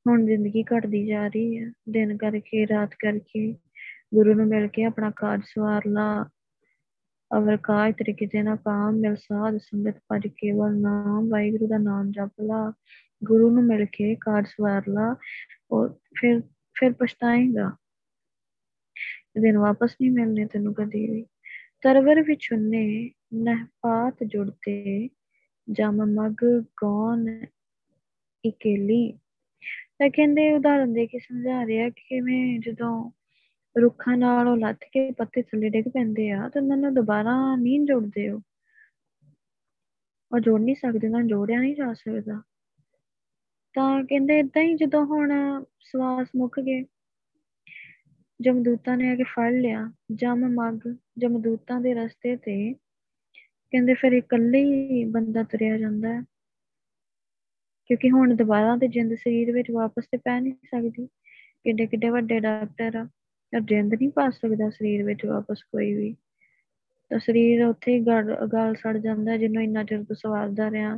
[0.05, 3.51] ਹੁਣ ਜ਼ਿੰਦਗੀ ਘਟਦੀ ਜਾ ਰਹੀ ਹੈ ਦਿਨ ਕਰਕੇ, ਰਾਤ ਕਰਕੇ
[4.13, 6.29] ਗੁਰੂ ਨੂੰ ਮਿਲ ਕੇ ਆਪਣਾ ਕਾਜ ਸਵਾਰ ਲਾ।
[7.37, 12.11] ਅਵਰ ਕਾਜ ਤਰੀਕੇ ਜੇ ਨਾ ਕਾਮ ਮਿਲ ਸਾਧ ਸੰਗਤ ਪਰ ਕੇਵਲ ਨਾਮ, ਵਾਹਿਗੁਰੂ ਦਾ ਨਾਮ
[12.11, 12.73] ਜਪ ਲਾ,
[13.23, 15.15] ਗੁਰੂ ਨੂੰ ਮਿਲ ਕੇ ਕਾਰਜ ਸਵਾਰ ਲਾ
[15.71, 16.41] ਔਰ ਫਿਰ
[16.73, 17.77] ਫਿਰ ਪਛਤਾਏਗਾ।
[19.41, 21.25] ਦਿਨ ਵਾਪਸ ਨਹੀਂ ਮਿਲਨੇ ਤੈਨੂੰ ਕਦੀ ਵੀ।
[21.81, 25.09] ਤਰਵਰ ਵਿੱਚ ਉਹਨੇ ਨਹਿਪਾਤ ਜੁੜਤੇ
[25.71, 27.45] ਜਮ ਮਗ ਗੌਨ
[28.45, 29.19] ਇਕੇਲੀ।
[29.99, 33.11] ਤਾਂ ਕਹਿੰਦੇ ਉਦਾਹਰਨ ਦੇ ਕੇ ਸਮਝਾ ਰਿਹਾ ਕਿ ਕਿਵੇਂ ਜਦੋਂ
[33.81, 37.79] ਰੁੱਖਾਂ ਨਾਲ ਉਹ ਲੱਥ ਕੇ ਪੱਤੇ ਥੱਲੇ ਡਿੱਗ ਪੈਂਦੇ ਆ ਤਾਂ ਉਹਨਾਂ ਨੂੰ ਦੁਬਾਰਾ ਨਹੀਂ
[37.81, 38.41] ਜੋੜਦੇ ਉਹ।
[40.31, 42.41] ਉਹ ਜੋੜ ਨਹੀਂ ਸਕਦੇ ਨਾ ਜੋੜਿਆ ਨਹੀਂ ਜਾ ਸਕਦਾ।
[43.75, 45.31] ਤਾਂ ਕਹਿੰਦੇ ਇਦਾਂ ਹੀ ਜਦੋਂ ਹੁਣ
[45.81, 46.85] ਸਵਾਸ ਮੁੱਕ ਗਏ,
[48.41, 52.73] ਜਮਦੂਤਾਂ ਨੇ ਆ ਕੇ ਫੜ ਲਿਆ, ਜਮ ਮੱਗ ਜਮਦੂਤਾਂ ਦੇ ਰਸਤੇ ਤੇ।
[53.71, 56.21] ਕਹਿੰਦੇ ਫਿਰ ਇਕੱਲੇ ਹੀ ਬੰਦਾ ਤੁਰਿਆ ਜਾਂਦਾ ਹੈ,
[57.85, 61.07] ਕਿਉਂਕਿ ਹੁਣ ਦੁਬਾਰਾ ਤੇ ਜਿੰਦ ਸਰੀਰ ਵਿੱਚ ਵਾਪਸ ਤੇ ਪੈ ਨਹੀਂ ਸਕਦੀ।
[61.63, 63.18] ਕਿੱਡੇ ਕਿੱਡੇ ਵੱਡੇ ਡਾਕਟਰ ਆ ਪਰ
[63.53, 66.15] ਜਿੰਦ ਨਹੀਂ ਪਾ ਸਕਦਾ ਸਰੀਰ ਵਿੱਚ ਵਾਪਸ ਕੋਈ ਵੀ।
[67.11, 67.99] ਤਾਂ ਸਰੀਰ ਉੱਥੇ ਹੀ
[68.53, 70.97] ਗਲ ਸੜ ਜਾਂਦਾ ਜਿਹਨੂੰ ਇੰਨਾ ਚਿਰ ਤੋਂ ਸਵਾਰਦਾ ਰਿਹਾ,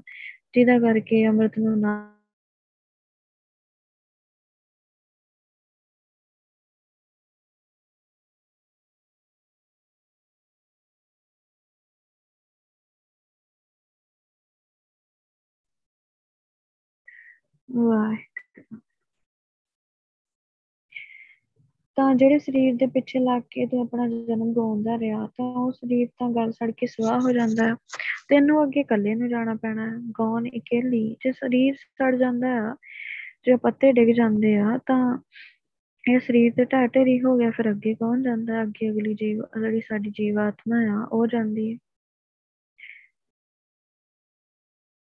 [0.54, 1.96] ਜਿਹਦਾ ਕਰਕੇ ਅੰਮ੍ਰਿਤ ਨੂੰ ਨਾ
[17.70, 18.31] ਵਾਹਿਗੁਰੂ
[22.02, 26.08] ਤਾਂ ਜਿਹੜੇ ਸਰੀਰ ਦੇ ਪਿੱਛੇ ਲੱਗ ਕੇ ਤੂੰ ਆਪਣਾ ਜਨਮ ਗਵਾਉਂਦਾ ਰਿਹਾ, ਤਾਂ ਉਹ ਸਰੀਰ
[26.08, 27.74] ਤਾਂ ਗਲ ਸੜ ਕੇ ਸੁਆਹ ਹੋ ਜਾਂਦਾ ਹੈ।
[28.30, 32.74] ਤੈਨੂੰ ਅੱਗੇ ਇਕੱਲੇ ਨੂੰ ਜਾਣਾ ਪੈਣਾ ਹੈ ਗੌਨ ਇਕੱਲੀ, ਜੇ ਸਰੀਰ ਸੜ ਜਾਂਦਾ ਹੈ,
[33.46, 35.18] ਜੇ ਪੱਤੇ ਡਿੱਗ ਜਾਂਦੇ ਆ, ਤਾਂ
[36.10, 39.82] ਇਹ ਸਰੀਰ ਤੇ ਢਾਹ ਢੇਰੀ ਹੋ ਗਿਆ, ਫਿਰ ਅੱਗੇ ਕੌਣ ਜਾਂਦਾ ਅੱਗੇ ਅਗਲੀ ਜੀਵ, ਜਿਹੜੀ
[39.82, 41.78] ਸਾਡੀ ਜੀਵ ਆਤਮਾ ਆ, ਉਹ ਜਾਂਦੀ ਹੈ।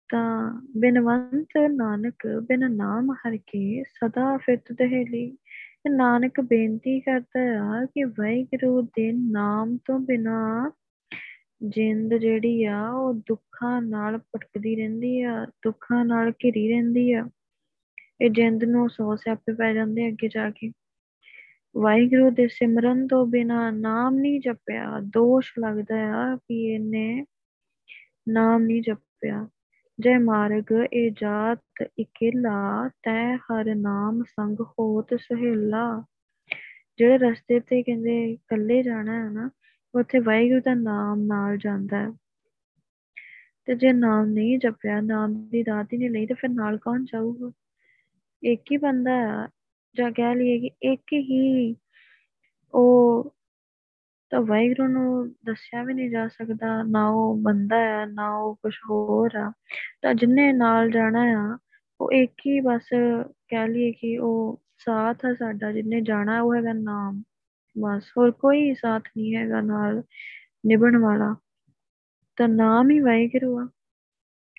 [0.08, 5.36] ਤਾਂ ਬਿਨਵੰਤ ਨਾਨਕ, ਬਿਨ ਨਾਮ ਹਰ ਕੇ, ਸਦਾ ਫਿਰਤ ਦਹੇਲੀ
[5.88, 10.70] ਨਾਨਕ ਬੇਨਤੀ ਕਰਦਾ ਆ ਕਿ ਵਾਹਿਗੁਰੂ ਦੇ ਨਾਮ ਤੋਂ ਬਿਨਾ
[11.62, 17.28] ਜਿੰਦ ਜਿਹੜੀ ਆ, ਉਹ ਦੁੱਖਾਂ ਨਾਲ ਭਟਕਦੀ ਰਹਿੰਦੀ ਆ, ਦੁੱਖਾਂ ਨਾਲ ਘਿਰੀ ਰਹਿੰਦੀ ਆ।
[18.20, 20.72] ਇਹ ਜਿੰਦ ਨੂੰ ਸੌ ਸਿਆਪੇ ਪੈ ਜਾਂਦੇ ਅੱਗੇ ਜਾ ਕੇ।
[21.76, 27.24] ਵਾਹਿਗੁਰੂ ਦੇ ਸਿਮਰਨ ਤੋਂ ਬਿਨਾ ਨਾਮ ਨਹੀਂ ਜਪਿਆ। ਦੋਸ਼ ਲੱਗਦਾ ਆ ਕਿ ਇਹਨੇ
[28.28, 29.48] ਨਾਮ ਨਹੀਂ ਜਪਿਆ।
[30.00, 36.04] ਜੈ ਮਾਰਗ ਇਹ ਜਾਤ ਇਕੇਲਾ, ਤੈ ਹਰ ਨਾਮ ਸੰਗ ਹੋਤ ਸਹੇਲਾ।
[36.98, 39.50] ਜਿਹੜੇ ਰਸਤੇ ਤੇ ਕਹਿੰਦੇ ਇਕੱਲੇ ਜਾਣਾ ਹੈ ਨਾ,
[39.94, 42.10] ਉੱਥੇ ਵਾਹਿਗੁਰੂ ਦਾ ਨਾਮ ਨਾਲ ਜਾਂਦਾ ਹੈ।
[43.64, 47.04] ਤੇ ਜੇ ਨਾਮ ਨਹੀਂ ਜਪਿਆ, ਨਾਮ ਦੀ ਦਾਤ ਹੀ ਨਹੀਂ ਲਈ, ਤੇ ਫਿਰ ਨਾਲ ਕੌਣ
[47.04, 47.52] ਜਾਊਗਾ?
[48.42, 49.48] ਇੱਕ ਹੀ ਬੰਦਾ ਆ
[49.94, 51.76] ਜਾਂ ਕਹਿ ਲਈਏ ਕਿ ਇੱਕ ਹੀ
[52.74, 53.34] ਉਹ
[54.30, 58.74] ਤਾਂ ਵਾਹਿਗੁਰੂ ਨੂੰ ਦੱਸਿਆ ਵੀ ਨਹੀਂ ਜਾ ਸਕਦਾ, ਨਾ ਉਹ ਬੰਦਾ ਆ, ਨਾ ਉਹ ਕੁਝ
[58.90, 59.52] ਹੋਰ ਆ।
[60.02, 61.58] ਤਾਂ ਜਿੰਨੇ ਨਾਲ ਜਾਣਾ ਆ,
[62.00, 62.88] ਉਹ ਇੱਕ ਹੀ ਬਸ
[63.48, 67.22] ਕਹਿ ਲਈਏ ਕਿ ਉਹ ਸਾਥ ਆ ਸਾਡਾ, ਜਿੰਨੇ ਜਾਣਾ ਉਹ ਹੈਗਾ ਨਾਮ।
[67.80, 70.02] ਬਸ, ਹੋਰ ਕੋਈ ਸਾਥ ਨਹੀਂ ਹੈਗਾ ਨਾਲ
[70.66, 71.36] ਨਿਭਣ ਵਾਲਾ।
[72.36, 73.68] ਤਾਂ ਨਾਮ ਹੀ ਵਾਹਿਗੁਰੂ ਆ।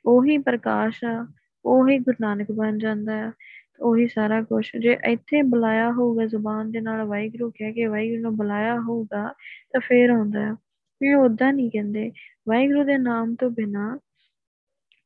[0.05, 1.27] ਉਹੀ ਪ੍ਰਕਾਸ਼ ਆ,
[1.65, 3.31] ਉਹੀ ਗੁਰੂ ਨਾਨਕ ਬਣ ਜਾਂਦਾ ਹੈ
[3.79, 8.37] ਉਹੀ ਸਾਰਾ ਕੁਝ ਜੇ ਇੱਥੇ ਬੁਲਾਇਆ ਹੋਊਗਾ ਜ਼ੁਬਾਨ ਦੇ ਨਾਲ ਵਾਹਿਗੁਰੂ ਕਹਿ ਕੇ ਵਾਹਿਗੁਰੂ ਨੂੰ
[8.37, 9.33] ਬੁਲਾਇਆ ਹੋਊਗਾ
[9.73, 10.53] ਤਾਂ ਫੇਰ ਆਉਂਦਾ ਹੈ।
[11.01, 12.11] ਇਹ ਉਦਾਂ ਨਹੀਂ ਕਹਿੰਦੇ।
[12.49, 13.99] ਵਾਹਿਗੁਰੂ ਦੇ ਨਾਮ ਤੋਂ ਬਿਨਾ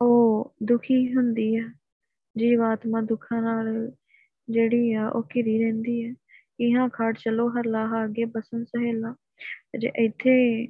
[0.01, 1.65] ਉਹ ਦੁਖੀ ਹੁੰਦੀ ਹੈ।
[2.37, 3.91] ਜੀਵਾਤਮਾ ਦੁੱਖਾਂ ਨਾਲ
[4.49, 6.13] ਜਿਹੜੀ ਆ, ਉਹ ਘਿਰੀ ਰਹਿੰਦੀ ਹੈ।
[6.59, 9.15] ਇਹਾਂ ਖੜ ਚਲੋ ਹਰਲਾ ਅੱਗੇ ਬਸਨ ਸਹੇਲਾ।
[9.79, 10.67] ਜੇ ਇੱਥੇ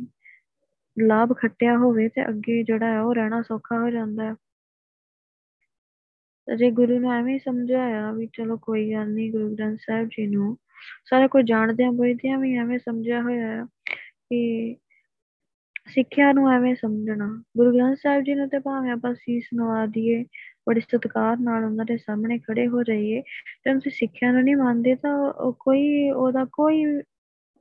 [0.97, 4.35] ਲਾਭ ਖੱਟਿਆ ਹੋਵੇ ਤੇ ਅੱਗੇ ਜਿਹੜਾ ਹੈ ਉਹ ਰਹਿਣਾ ਸੌਖਾ ਹੋ ਜਾਂਦਾ ਹੈ।
[6.47, 10.57] ਜੇ ਗੁਰੂ ਨੇ ਐਵੇਂ ਸਮਝਾਇਆ ਵੀ ਚਲੋ ਕੋਈ ਗੱਲ ਨਹੀਂ ਗੁਰੂ ਗ੍ਰੰਥ ਸਾਹਿਬ ਜੀ ਨੂੰ
[11.09, 13.63] ਸਾਰਾ ਕੁਝ ਜਾਣਦਿਆਂ ਬੁਝਦਿਆਂ ਵੀ ਐਵੇਂ ਸਮਝਿਆ ਹੋਇਆ ਹੈ
[14.29, 14.75] ਕਿ
[15.89, 17.27] ਸਿੱਖਿਆ ਨੂੰ ਐਵੇਂ ਸਮਝਣਾ।
[17.57, 20.23] ਗੁਰੂ ਗ੍ਰੰਥ ਸਾਹਿਬ ਜੀ ਨੂੰ ਤੇ ਭਾਵੇਂ ਆਪਾਂ ਸੀਸ ਨਵਾ ਦਈਏ,
[20.67, 23.21] ਬੜੇ ਸਤਿਕਾਰ ਨਾਲ ਉਹਨਾਂ ਦੇ ਸਾਹਮਣੇ ਖੜੇ ਹੋ ਜਾਈਏ
[23.65, 26.85] ਤੇ ਤੁਸੀਂ ਸਿੱਖਿਆ ਨੂੰ ਨਹੀਂ ਮੰਨਦੇ ਤਾਂ ਉਹ ਕੋਈ, ਉਹਦਾ ਕੋਈ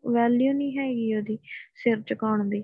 [0.04, 1.38] ਵੈਲਿਊ ਨਹੀਂ ਹੈਗੀ ਉਹਦੀ
[1.82, 2.62] ਸਿਰ ਝੁਕਾਉਣ ਦੀ।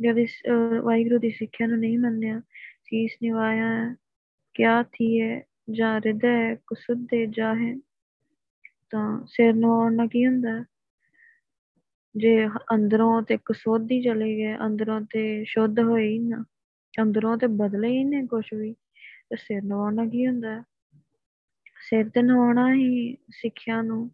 [0.00, 0.40] ਜਦ ਇਸ
[0.82, 2.40] ਵਾਹਿਗੁਰੂ ਦੀ ਸਿੱਖਿਆ ਨੂੰ ਨਹੀਂ ਮੰਨਿਆ,
[2.84, 3.94] ਸੀਸ ਨਿਵਾਇਆ
[4.54, 7.80] ਕਿਆ ਥੀ ਹੈ ਜਾਂ ਹਿਰਦੈ ਕੁਸੁਦੇ ਜਾਹੇ?
[8.90, 10.64] ਤਾਂ ਸਿਰ ਨਵਾਉਣ ਨਾਲ ਕੀ ਹੁੰਦਾ?
[12.16, 16.44] ਜੇ ਅੰਦਰੋਂ ਤੇ ਕਸੋਧੀ ਚਲੇ ਗਏ ਅੰਦਰੋਂ ਤੇ ਸ਼ੁੱਧ ਹੋਏ ਹੀ ਨਾ,
[17.02, 18.72] ਅੰਦਰੋਂ ਤੇ ਬਦਲੇ ਹੀ ਨੇ ਕੁਛ ਵੀ,
[19.30, 20.62] ਤੇ ਸਿਰ ਨਵਾਉਣ ਨਾਲ ਕੀ ਹੁੰਦਾ?
[21.88, 24.10] ਸਿਰ ਤੇ ਨਵਾਉਣਾ ਹੀ ਸਿੱਖਿਆ ਨੂੰ,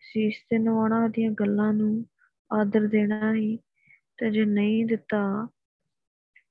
[0.00, 2.04] ਸੀਸ ਤੇ ਨਵਾਉਣਾ ਉਹਦੀਆਂ ਗੱਲਾਂ ਨੂੰ
[2.52, 3.58] ਆਦਰ ਦੇਣਾ ਹੀ,
[4.18, 5.48] ਤੇ ਜੇ ਨਹੀਂ ਦਿੱਤਾ,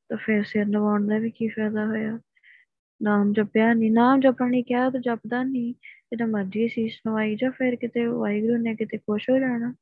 [0.09, 2.19] ਤਾਂ ਫਿਰ ਸਿਰ ਨਵਾਉਣ ਦਾ ਵੀ ਕੀ ਫਾਇਦਾ ਹੋਇਆ?
[3.01, 7.49] ਨਾਮ ਜਪਿਆ ਨਹੀਂ ਨਾਮ ਜਪਣ ਲਈ ਕਿਹਾ ਤਾਂ ਜਪਦਾ ਨਹੀਂ ਜਿਹੜਾ ਮਰਜ਼ੀ ਸੀਸ ਨਵਾਈ ਜਾ
[7.49, 9.73] ਫਿਰ ਕਿਤੇ ਵਾਹਿਗੁਰੂ ਨੇ ਕਿਤੇ ਖੁਸ਼ ਹੋ ਜਾਣਾ।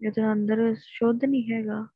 [0.00, 1.86] ਜਿਹਦੇ ਅੰਦਰ ਸ਼ੁੱਧ ਨਹੀਂ ਹੈਗਾ।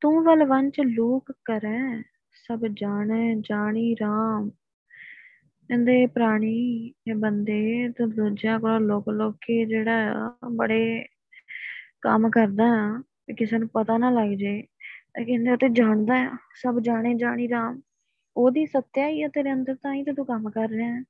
[0.00, 4.50] ਤੂੰ ਵਲ ਵੰਚ ਲੂਕ ਕਰੈ, ਸਭ ਜਾਣੈ ਜਾਣੀ RAM
[5.68, 11.06] ਕਹਿੰਦੇ ਪ੍ਰਾਣੀ ਇਹ ਬੰਦੇ ਤੇ ਦੂਜਿਆਂ ਕੋਲ ਲੋਕ ਲੋਕੀ ਜਿਹੜਾ ਆ ਬੜੇ
[12.00, 14.62] ਕੰਮ ਕਰਦਾ ਆ ਕਿ ਕਿਸੇ ਨੂੰ ਪਤਾ ਨਾ ਲੱਗ ਜੇ
[15.26, 17.80] ਕਹਿੰਦੇ ਉਹ ਤੇ ਜਾਣਦਾ ਆ, ਸਭ ਜਾਣੇ ਜਾਣੀ ਰਾਮ।
[18.38, 21.00] ਉਹਦੀ ਸੱਤਿਆ ਹੀ ਆ ਤੇਰੇ ਅੰਦਰ, ਤਾਂ ਹੀ ਤੇ ਤੂੰ ਕੰਮ ਕਰ ਰਿਹਾ ਹੈ।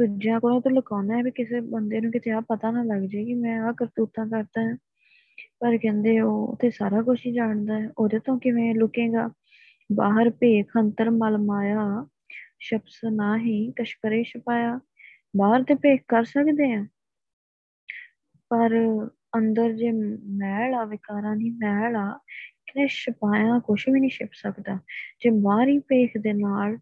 [0.00, 3.24] ਦੂਜਿਆਂ ਕੋਲੋਂ ਤੇ ਲੁਕਾਉਣਾ ਹੈ ਵੀ ਕਿਸੇ ਬੰਦੇ ਨੂੰ ਕਿਤੇ ਆ ਪਤਾ ਨਾ ਲੱਗ ਜੇ
[3.24, 4.76] ਕਿ ਮੈਂ ਆ ਕਰਤੂਤਾਂ ਕਰਦਾ ਹਾਂ।
[5.60, 9.30] ਪਰ ਕਹਿੰਦੇ ਉਹ ਤੇ ਸਾਰਾ ਕੁਝ ਹੀ ਜਾਣਦਾ ਹੈ। ਉਹਦੇ ਤੋਂ ਕਿਵੇਂ ਲੁਕੇਗਾ?
[9.92, 12.06] ਬਾਹਰ ਭੇਖ, ਅੰਤਰ, ਮਲ ਮਾਇਆ,
[12.60, 14.80] ਸ਼ਬਸ ਨਾਹੀ ਕਸ਼ਕਰੇ ਛਪਾਇਆ।
[15.36, 16.86] ਬਾਹਰ ਤੇ ਭੇਖ ਕਰ ਸਕਦੇ ਆ
[18.48, 18.70] ਪਰ
[19.38, 19.90] ਅੰਦਰ ਜੇ
[20.26, 22.20] ਮੈਲ ਆ, ਵਿਕਾਰਾਂ ਦੀ ਮੈਲ ਆ
[22.74, 24.78] ਕਿ ਛਪਾਇਆ ਕੁਝ ਵੀ ਨਹੀਂ ਛਿਪ ਸਕਦਾ।
[25.20, 26.78] ਜੇ ਬਾਹਰੀ ਭੇਖ ਦੇ ਨਾਲ,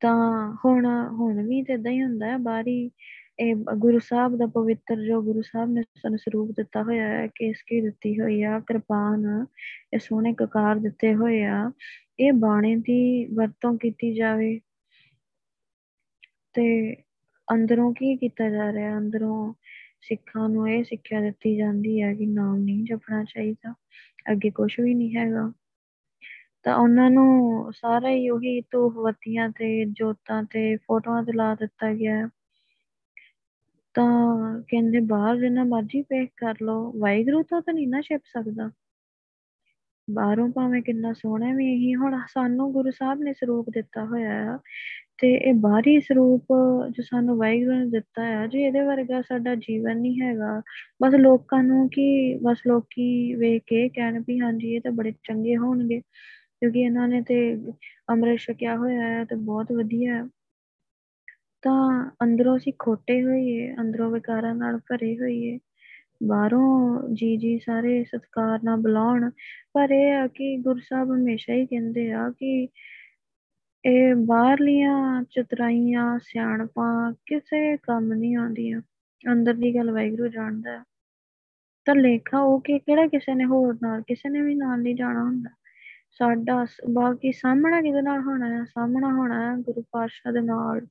[0.00, 2.90] ਤਾਂ ਹੁਣ ਹੁਣ ਵੀ ਤੇ ਇਦਾਂ ਹੀ ਹੁੰਦਾ ਹੈ। ਬਾਹਰੀ
[3.38, 7.80] ਇਹ ਗੁਰੂ ਸਾਹਿਬ ਦਾ ਪਵਿੱਤਰ ਜੋ ਗੁਰੂ ਸਾਹਿਬ ਨੇ ਸਾਨੂੰ ਸਰੂਪ ਦਿੱਤਾ ਹੋਇਆ ਹੈ ਕੇਸਕੀ
[7.80, 9.46] ਦਿੱਤੀ ਹੋਈ ਆ, ਕਿਰਪਾਨ,
[9.94, 11.72] ਇਹ ਸੋਹਣੇ ਕਕਾਰ ਦਿੱਤੇ ਹੋਏ ਆ,
[12.20, 14.60] ਇਹ ਬਾਣੇ ਦੀ ਵਰਤੋਂ ਕੀਤੀ ਜਾਵੇ।
[16.52, 16.94] ਤੇ
[17.54, 19.54] ਅੰਦਰੋਂ ਕੀ ਕੀਤਾ ਜਾ ਰਿਹਾ ਅੰਦਰੋਂ
[20.00, 23.74] ਸਿੱਖਾਂ ਨੂੰ ਇਹ ਸਿੱਖਿਆ ਦਿੱਤੀ ਜਾਂਦੀ ਹੈ ਕਿ ਨਾਮ ਨਹੀਂ ਜਪਣਾ ਚਾਹੀਦਾ।
[24.26, 25.52] ਅੱਗੇ ਕੁਝ ਵੀ ਨਹੀਂ ਹੈਗਾ।
[26.62, 32.28] ਤਾਂ ਉਹਨਾਂ ਨੂੰ ਸਾਰਾ ਹੀ ਉਹੀ ਧੂਫਵਤੀਆਂ ਤੇ ਜੋਤਾਂ ਤੇ ਫੋਟੋਆਂ ਤੇ ਲਾ ਦਿੱਤਾ ਗਿਆ।
[33.94, 38.70] ਤਾਂ ਕਹਿੰਦੇ ਬਾਹਰ ਜਿੰਨਾ ਮਰਜ਼ੀ ਪੇਖ ਕਰ ਲੋ ਵਾਹਿਗੁਰੂ ਤੋਂ ਤਾਂ ਨਹੀਂ ਨਾ ਛਿਪ ਸਕਦਾ।
[40.10, 44.58] ਬਾਹਰੋਂ ਭਾਵੇਂ ਕਿੰਨਾ ਸੋਹਣਾ ਵੀ ਇਹੀ ਹੁਣ ਸਾਨੂੰ ਗੁਰੂ ਸਾਹਿਬ ਨੇ ਸਰੂਪ ਦਿੱਤਾ ਹੋਇਆ ਆ।
[45.18, 46.52] ਤੇ ਇਹ ਬਾਹਰੀ ਸਰੂਪ
[46.96, 50.60] ਜੋ ਸਾਨੂੰ ਵਾਹਿਗੁਰੂ ਨੇ ਦਿੱਤਾ ਆ, ਜੀ ਇਹਦੇ ਵਰਗਾ ਸਾਡਾ ਜੀਵਨ ਨਹੀਂ ਹੈਗਾ,
[51.02, 55.56] ਬਸ ਲੋਕਾਂ ਨੂੰ ਕਿ, ਬਸ ਲੋਕੀ ਵੇਖ ਕੇ ਕਹਿਣ ਵੀ ਹਾਂਜੀ, ਇਹ ਤਾਂ ਬੜੇ ਚੰਗੇ
[55.56, 57.36] ਹੋਣਗੇ, ਕਿਉਂਕਿ ਇਹਨਾਂ ਨੇ ਤੇ
[58.10, 60.26] ਅੰਮ੍ਰਿਤ ਛਕਿਆ ਹੋਇਆ ਹੈ ਤੇ ਬਹੁਤ ਵਧੀਆ
[61.62, 65.58] ਤਾਂ ਅੰਦਰੋਂ ਅਸੀਂ ਖੋਟੇ ਹੋਈਏ, ਅੰਦਰੋਂ ਵਿਕਾਰਾਂ ਨਾਲ ਭਰੇ ਹੋਈਏ,
[66.22, 69.30] ਬਾਹਰੋਂ ਜੀ ਜੀ ਸਾਰੇ ਸਤਕਾਰ ਨਾਲ ਬੁਲਾਉਣ,
[69.74, 72.66] ਪਰ ਇਹ ਆ ਕਿ ਗੁਰੂ ਸਾਹਿਬ ਹਮੇਸ਼ਾ ਹੀ ਕਹਿੰਦੇ ਆ ਕਿ
[73.84, 78.80] ਇਹ ਬਾਹਰਲੀਆਂ ਚਤਰਾਈਆਂ, ਸਿਆਣਪਾਂ ਕਿਸੇ ਕੰਮ ਨਹੀਂ ਆਉਂਦੀਆਂ।
[79.32, 80.84] ਅੰਦਰ ਦੀ ਗੱਲ ਵਾਹਿਗੁਰੂ ਜਾਣਦਾ
[81.86, 85.24] ਤਾਂ ਲੇਖਾ ਉਹ ਕਿ ਕਿਹੜਾ ਕਿਸੇ ਨੇ ਹੋਰ ਨਾਲ, ਕਿਸੇ ਨੇ ਵੀ ਨਾਲ ਨਹੀਂ ਜਾਣਾ
[85.24, 85.50] ਹੁੰਦਾ।
[86.10, 90.86] ਸਾਡਾ ਬਾਕੀ ਸਾਹਮਣਾ ਕਿਹਦੇ ਨਾਲ ਹੋਣਾ ਹੈ ਸਾਹਮਣਾ ਹੋਣਾ ਹੈ ਗੁਰੂ ਪਾਤਸ਼ਾਹ ਦੇ ਨਾਲ।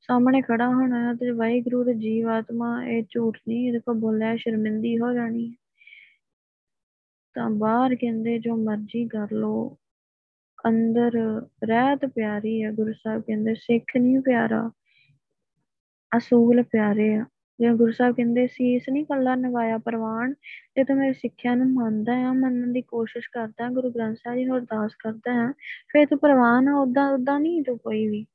[0.00, 4.36] ਸਾਹਮਣੇ ਖੜਾ ਹੋਣਾ ਹੈ ਤੇ ਵਾਹਿਗੁਰੂ ਦੇ ਜੀਵ ਆਤਮਾ ਇਹ ਝੂਠ ਨਹੀਂ, ਇਹਦੇ ਕੋਲ ਬੋਲਿਆ
[4.36, 5.54] ਸ਼ਰਮਿੰਦੀ ਹੋ ਜਾਣੀ
[7.34, 9.78] ਤਾਂ ਬਾਹਰ ਕਹਿੰਦੇ ਜੋ ਮਰਜ਼ੀ ਕਰ ਲੋ
[10.64, 11.12] ਅੰਦਰ
[11.64, 14.70] ਰਹਿਤ ਪਿਆਰੀ ਹੈ ਗੁਰੂ ਸਾਹਿਬ ਕਹਿੰਦੇ ਸਿੱਖ ਨਹੀਂ ਪਿਆਰਾ,
[16.12, 17.24] ਅਸੂਲ ਪਿਆਰੇ ਆ।
[17.60, 20.34] ਜਿਵੇਂ ਗੁਰੂ ਸਾਹਿਬ ਕਹਿੰਦੇ ਸੀ, ਇਸ ਨਹੀਂ ਕੱਲਾ ਨਵਾਇਆ ਪ੍ਰਵਾਨ
[20.76, 24.44] ਜੇ ਤੂੰ ਮੇਰੀ ਸਿੱਖਿਆ ਨੂੰ ਮੰਨਦਾ ਆ, ਮੰਨਣ ਦੀ ਕੋਸ਼ਿਸ਼ ਕਰਦਾ ਗੁਰੂ ਗ੍ਰੰਥ ਸਾਹਿਬ ਜੀ
[24.44, 25.52] ਨੂੰ ਅਰਦਾਸ ਕਰਦਾ ਆ,
[25.88, 28.26] ਫਿਰ ਤੂੰ ਪ੍ਰਵਾਨ ਆ ਉਦਾਂ ਉਦਾਂ ਨਹੀਂ ਤੂੰ ਕੋਈ ਵੀ।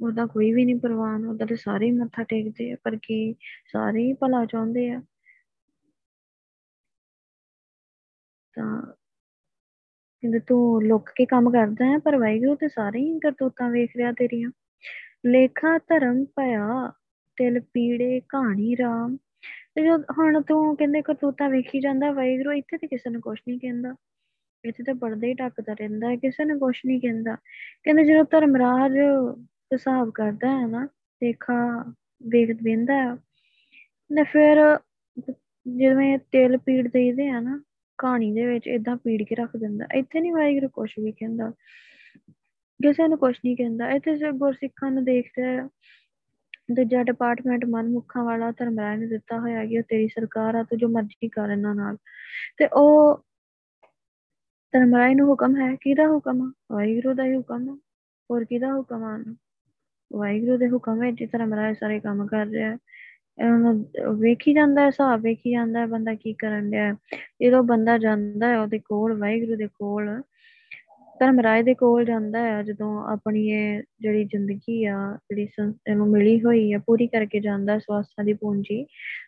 [0.00, 3.34] ਉਹਦਾ ਕੋਈ ਵੀ ਨਹੀਂ ਪ੍ਰਵਾਨ ਉਹਦਾ ਤੇ ਸਾਰੇ ਹੀ ਮੱਥਾ ਟੇਕਦੇ ਆ, ਪਰ ਕੀ
[3.72, 5.02] ਸਾਰੇ ਹੀ ਭਲਾ ਚਾਹੁੰਦੇ ਆ।
[8.54, 8.82] ਤਾਂ
[10.22, 14.12] ਕਹਿੰਦੇ ਤੂੰ ਲੁੱਕ ਕੇ ਕੰਮ ਕਰਦਾ ਹੈ, ਪਰ ਵਾਹਿਗੁਰੂ ਤੇ ਸਾਰੇ ਹੀ ਕਰਤੂਤਾਂ ਵੇਖ ਰਿਹਾ
[14.12, 14.50] ਤੇਰੀਆਂ।
[15.26, 16.92] ਲੇਖਾ ਧਰਮ ਪਿਆ
[17.36, 19.16] ਤਿਲ ਪੀੜੇ ਕਹਾਣੀ ਰਾਮ।
[19.74, 23.58] ਤੇ ਜੋ ਹੁਣ ਤੂੰ ਕਹਿੰਦੇ ਕਰਤੂਤਾਂ ਵੇਖੀ ਜਾਂਦਾ, ਵਾਹਿਗੁਰੂ ਇੱਥੇ ਤੇ ਕਿਸੇ ਨੂੰ ਕੁਛ ਨਹੀਂ
[23.60, 23.94] ਕਹਿੰਦਾ।
[24.64, 27.36] ਇੱਥੇ ਤੇ ਪਰਦੇ ਹੀ ਢੱਕਦਾ ਰਹਿੰਦਾ ਕਿਸੇ ਨੂੰ ਕੁਛ ਨਹੀਂ ਕਹਿੰਦਾ।
[27.84, 28.96] ਕਹਿੰਦੇ ਜਦੋਂ ਧਰਮਰਾਜ
[29.72, 30.86] ਹਿਸਾਬ ਕਰਦਾ ਹੈ ਨਾ
[31.22, 31.54] ਦੇਖਾ
[32.22, 33.14] ਵੇਖ ਵੇਂਦਾ ਹੈ
[34.12, 34.78] ਨੇ ਫਿਰ
[35.66, 37.60] ਜਿਵੇਂ ਤਿਲ ਪੀੜ ਦੇਈਦੇ ਆ ਨਾ
[38.00, 41.50] ਕਹਾਣੀ ਦੇ ਵਿੱਚ ਇਦਾਂ ਪੀੜ ਕੇ ਰੱਖ ਦਿੰਦਾ। ਇੱਥੇ ਨਹੀਂ ਵਾਹਿਗੁਰੂ ਕੁਛ ਵੀ ਕਹਿੰਦਾ।
[42.82, 45.68] ਕਿਸੇ ਨੂੰ ਕੁਛ ਨਹੀਂ ਕਹਿੰਦਾ। ਇੱਥੇ ਸਿਰ ਗੁਰਸਿੱਖਾਂ ਨੂੰ ਦੇਖਦਾ
[46.72, 50.88] ਦੂਜਾ ਡਿਪਾਰਟਮੈਂਟ ਮਨਮੁਖਾਂ ਵਾਲਾ ਧਰਮਰਾਜ ਨੇ ਦਿੱਤਾ ਹੋਇਆ ਕਿ ਉਹ ਤੇਰੀ ਸਰਕਾਰ ਆ, ਤੂੰ ਜੋ
[50.88, 51.96] ਮਰਜ਼ੀ ਕਰ ਇਹਨਾਂ ਨਾਲ।
[52.56, 53.18] ਤੇ ਉਹ
[54.72, 56.52] ਧਰਮਰਾਜ ਨੂੰ ਹੁਕਮ ਹੈ, ਕਿਹਦਾ ਹੁਕਮ ਆ?
[56.72, 57.78] ਵਾਹਿਗੁਰੂ ਦਾ ਹੀ ਹੁਕਮ ਆ।
[58.30, 59.34] ਹੋਰ ਕਿਹਦਾ ਹੁਕਮ ਆ?
[60.12, 62.78] ਵਾਹਿਗੁਰੂ ਦੇ ਹੁਕਮ ਵਿੱਚ ਧਰਮਰਾਜ ਸਾਰੇ ਕੰਮ ਕਰ ਰਿਹਾ ਉਹਨੂੰ
[64.14, 66.94] ਵੇਖੀ ਜਾਂਦਾ ਹੈ, ਹਿਸਾਬ ਵੇਖੀ ਜਾਂਦਾ ਹੈ, ਬੰਦਾ ਕੀ ਕਰਨ ਡਿਆ ਹੈ।
[67.42, 70.22] ਜਦੋਂ ਬੰਦਾ ਜਾਂਦਾ ਹੈ ਉਹਦੇ ਕੋਲ, ਵਾਹਿਗੁਰੂ ਦੇ ਕੋਲ
[71.20, 76.40] ਧਰਮਰਾਜ ਦੇ ਕੋਲ ਜਾਂਦਾ ਹੈ, ਜਦੋਂ ਆਪਣੀ ਇਹ ਜਿਹੜੀ ਜ਼ਿੰਦਗੀ ਆ, ਜਿਹੜੀ ਸੰ- ਇਹਨੂੰ ਮਿਲੀ
[76.40, 78.84] ਹੋਈ ਆ, ਪੂਰੀ ਕਰਕੇ ਜਾਂਦਾ ਹੈ, ਸਵਾਸਾਂ ਦੀ ਪੂੰਜੀ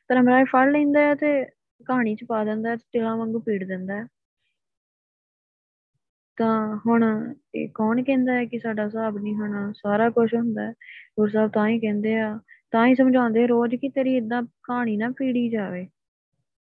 [0.08, 1.44] ਧਰਮਰਾਜ ਫੜ ਲੈਂਦਾ ਹੈ ਤੇ
[1.84, 4.06] ਕਹਾਣੀ ਚ ਪਾ ਦਿੰਦਾ ਹੈ ਤੇ ਤਿਲਾਂ ਵਾਂਗੂ ਪੀੜ ਦਿੰਦਾ ਹੈ
[6.36, 10.72] ਤਾਂ ਹੁਣ ਇਹ ਕੌਣ ਕਹਿੰਦਾ ਹੈ ਕਿ ਸਾਡਾ ਹਿਸਾਬ ਨਹੀਂ ਹੋਣਾ, ਸਾਰਾ ਕੁਝ ਹੁੰਦਾ ਹੈ
[11.18, 12.40] ਗੁਰੂ ਸਾਹਿਬ ਤਾਂ ਹੀ ਕਹਿੰਦੇ ਆ
[12.72, 15.88] ਤਾਂ ਹੀ ਸਮਝਾਉਂਦੇ ਰੋਜ਼ ਕਿ ਤੇਰੀ ਇਦਾਂ ਕਹਾਣੀ ਨਾ ਪੀੜੀ ਜਾਵੇ।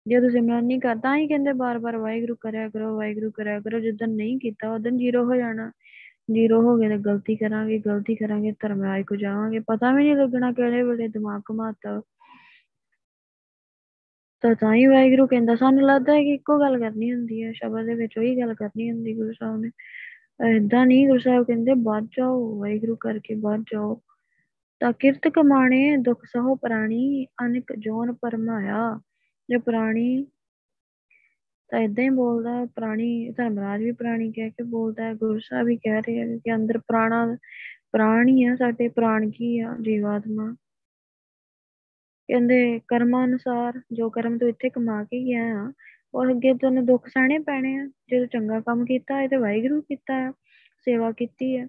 [0.07, 3.79] ਜੇ ਤੁਸੀਂ ਸਿਮਰਨ ਨਹੀਂ ਕਰ, ਤਾਂ ਹੀ ਕਹਿੰਦੇ ਬਾਰ-ਬਾਰ ਵਾਹਿਗੁਰੂ ਕਰਿਆ ਕਰੋ, ਵਾਹਿਗੁਰੂ ਕਰਿਆ ਕਰੋ।
[3.79, 5.71] ਜਦੋਂ ਨਹੀਂ ਕੀਤਾ ਉਦੋਂ ਜ਼ੀਰੋ ਹੋ ਜਾਣਾ।
[6.31, 10.51] ਜ਼ੀਰੋ ਹੋ ਗਏ ਤੇ ਗਲਤੀ ਕਰਾਂਗੇ ਗਲਤੀ ਕਰਾਂਗੇ ਧਰਮਰਾਜ ਕੋ ਜਾਵਾਂਗੇ। ਪਤਾ ਵੀ ਨਹੀਂ ਲੱਗਣਾ
[10.51, 12.01] ਕਿਹੜੇ ਵੇਲੇ ਦਿਮਾਗ ਘੁਮਾਤਾ।
[14.41, 17.85] ਤਾਂ ਤਾਂ ਹੀ ਵਾਹਿਗੁਰੂ ਕਹਿੰਦਾ, ਸਾਨੂੰ ਲੱਗਦਾ ਹੈ ਕਿ ਇੱਕੋ ਗੱਲ ਕਰਨੀ ਹੁੰਦੀ ਹੈ। ਸ਼ਬਦ
[17.85, 19.71] ਦੇ ਵਿੱਚ ਉਹੀ ਗੱਲ ਕਰਨੀ ਹੁੰਦੀ ਗੁਰੂ ਸਾਹਿਬ ਨੇ।
[20.55, 24.01] ਏਦਾਂ ਨਹੀਂ ਗੁਰੂ ਸਾਹਿਬ ਕਹਿੰਦੇ ਵੱਧ ਜਾਓ, ਵਾਹਿਗੁਰੂ ਕਰਕੇ ਵੱਧ ਜਾਓ।
[24.81, 28.99] ਤਾਂ ਕਿਰਤ ਕਮਾਣੇ ਦੁੱਖ ਸਹੋ ਪ੍ਰਾਣੀ ਅਨਿਕ ਜੋਨ ਪਰਮਾਇਆ।
[29.49, 30.25] ਜੇ ਪ੍ਰਾਣੀ
[31.69, 35.67] ਤਾਂ ਇਦਾਂ ਹੀ ਬੋਲਦਾ ਹੈ, ਪ੍ਰਾਣੀ ਧਰਮਰਾਜ ਵੀ ਪ੍ਰਾਣੀ ਕਹਿ ਕੇ ਬੋਲਦਾ ਹੈ ਗੁਰੂ ਸਾਹਿਬ
[35.67, 37.37] ਵੀ ਕਹਿ ਰਹੇ ਆ ਕਿ ਅੰਦਰ ਪ੍ਰਾਣਾ
[37.91, 40.55] ਪ੍ਰਾਣ ਹੀ ਆ ਸਾਡੇ ਪ੍ਰਾਣ ਕੀ ਆ ਜੀਵਾਤਮਾ।
[42.29, 45.71] ਕਹਿੰਦੇ ਕਰਮਾਂ ਅਨੁਸਾਰ ਜੋ ਕਰਮ ਤੂੰ ਇੱਥੇ ਕਮਾ ਕੇ ਗਿਆ ਆ
[46.13, 49.81] ਉਹ ਅੱਗੇ ਤੈਨੂੰ ਦੁੱਖ ਸਹਿਣੇ ਪੈਣੇ ਆ। ਜੇ ਤੂੰ ਚੰਗਾ ਕੰਮ ਕੀਤਾ ਹੈ ਤੇ ਵਾਹਿਗੁਰੂ
[49.81, 50.31] ਕੀਤਾ ਹੈ
[50.85, 51.67] ਸੇਵਾ ਕੀਤੀ ਹੈ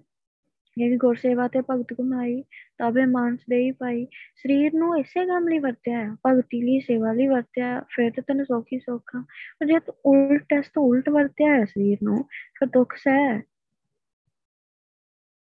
[0.77, 2.41] ਜਿਹੜੀ ਗੁਰ ਸੇਵਾ ਤੇ ਭਗਤ ਕਮਾਈ
[2.77, 4.05] ਤਬੇ ਮਾਨਸ ਦੇਈ ਪਾਈ।
[4.35, 8.21] ਸਰੀਰ ਨੂੰ ਇਸੇ ਕੰਮ ਲਈ ਵਰਤਿਆ ਹੈ ਭਗਤੀ ਲਈ ਸੇਵਾ ਲਈ ਵਰਤਿਆ ਹੈ, ਫਿਰ ਤੇ
[8.21, 9.21] ਤੈਨੂੰ ਸੌਖੀ ਸੌਖਾ।
[9.59, 12.23] ਪਰ ਜੇ ਤੂੰ ਉਲਟ ਇਸ ਤੋਂ ਉਲਟ ਵਰਤਿਆ ਹੈ ਸਰੀਰ ਨੂੰ
[12.59, 13.41] ਫਿਰ ਦੁੱਖ ਸਹਿ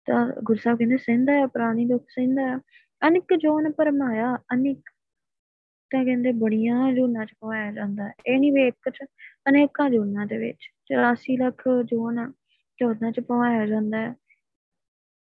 [0.07, 2.57] ਤਾਂ ਗੁਰੂ ਸਾਹਿਬ ਕਹਿੰਦੇ ਸਹਿੰਦਾ ਹੈ ਪ੍ਰਾਣੀ ਦੁੱਖ ਸਹਿੰਦਾ ਹੈ।
[3.07, 4.89] ਅਨਿਕ ਜੋਨ ਪਰਮਾਇਆ ਅਨਿਕ
[5.91, 9.03] ਤਾਂ ਕਹਿੰਦੇ ਬੜੀਆਂ ਜੂਨਾਂ ਚ ਪਵਾਇਆ ਜਾਂਦਾ ਹੈ। ਇਹ ਨਹੀਂ ਵੀ ਇੱਕ ਚ
[9.49, 12.31] ਅਨੇਕਾਂ ਜੂਨਾਂ ਦੇ ਵਿੱਚ 84 ਲੱਖ ਜੂਨ
[12.79, 14.15] ਚੌਦਾਂ ਚ ਪਵਾਇਆ ਜਾਂਦਾ ਹੈ।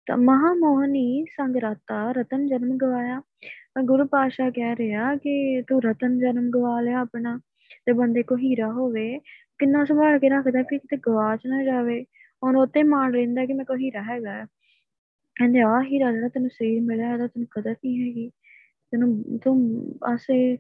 [0.05, 3.21] ਤਾਂ ਮਹਾਮੋਹਨੀ ਸੰਗ ਰਾਤਾ ਰਤਨ ਜਨਮ ਗਵਾਇਆ।
[3.75, 7.39] ਤਾਂ ਗੁਰੂ ਪਾਸ਼ਾ ਕਹਿ ਰਿਹਾ ਕਿ ਤੂੰ ਰਤਨ ਜਨਮ ਗਵਾ ਲਿਆ ਆਪਣਾ
[7.85, 9.19] ਤੇ ਬੰਦੇ ਕੋ ਹੀਰਾ ਹੋਵੇ।
[9.57, 12.05] ਕਿੰਨਾ ਸੰਭਾਲ ਕੇ ਰੱਖਦਾ ਕਿ ਕਿਤੇ ਗਵਾਚ ਨਾ ਜਾਵੇ।
[12.43, 14.45] ਹੁਣ ਉੱਤੇ ਮਾਣ ਰਹਿੰਦਾ ਕਿ ਮੇਰੇ ਕੋ ਹੀਰਾ ਹੈਗਾ ਹੈ।
[15.35, 18.29] ਕਹਿੰਦੇ ਆ ਹੀਰਾ ਜਿਹੜਾ ਤੈਨੂੰ ਸਰੀਰ ਮਿਲਿਆ ਇਹਦਾ ਤੈਨੂੰ ਕਦਰ ਨਹੀਂ ਹੈਗੀ।
[18.91, 20.57] ਤੈਨੂੰ, ਤੂੰ ਆਸੇ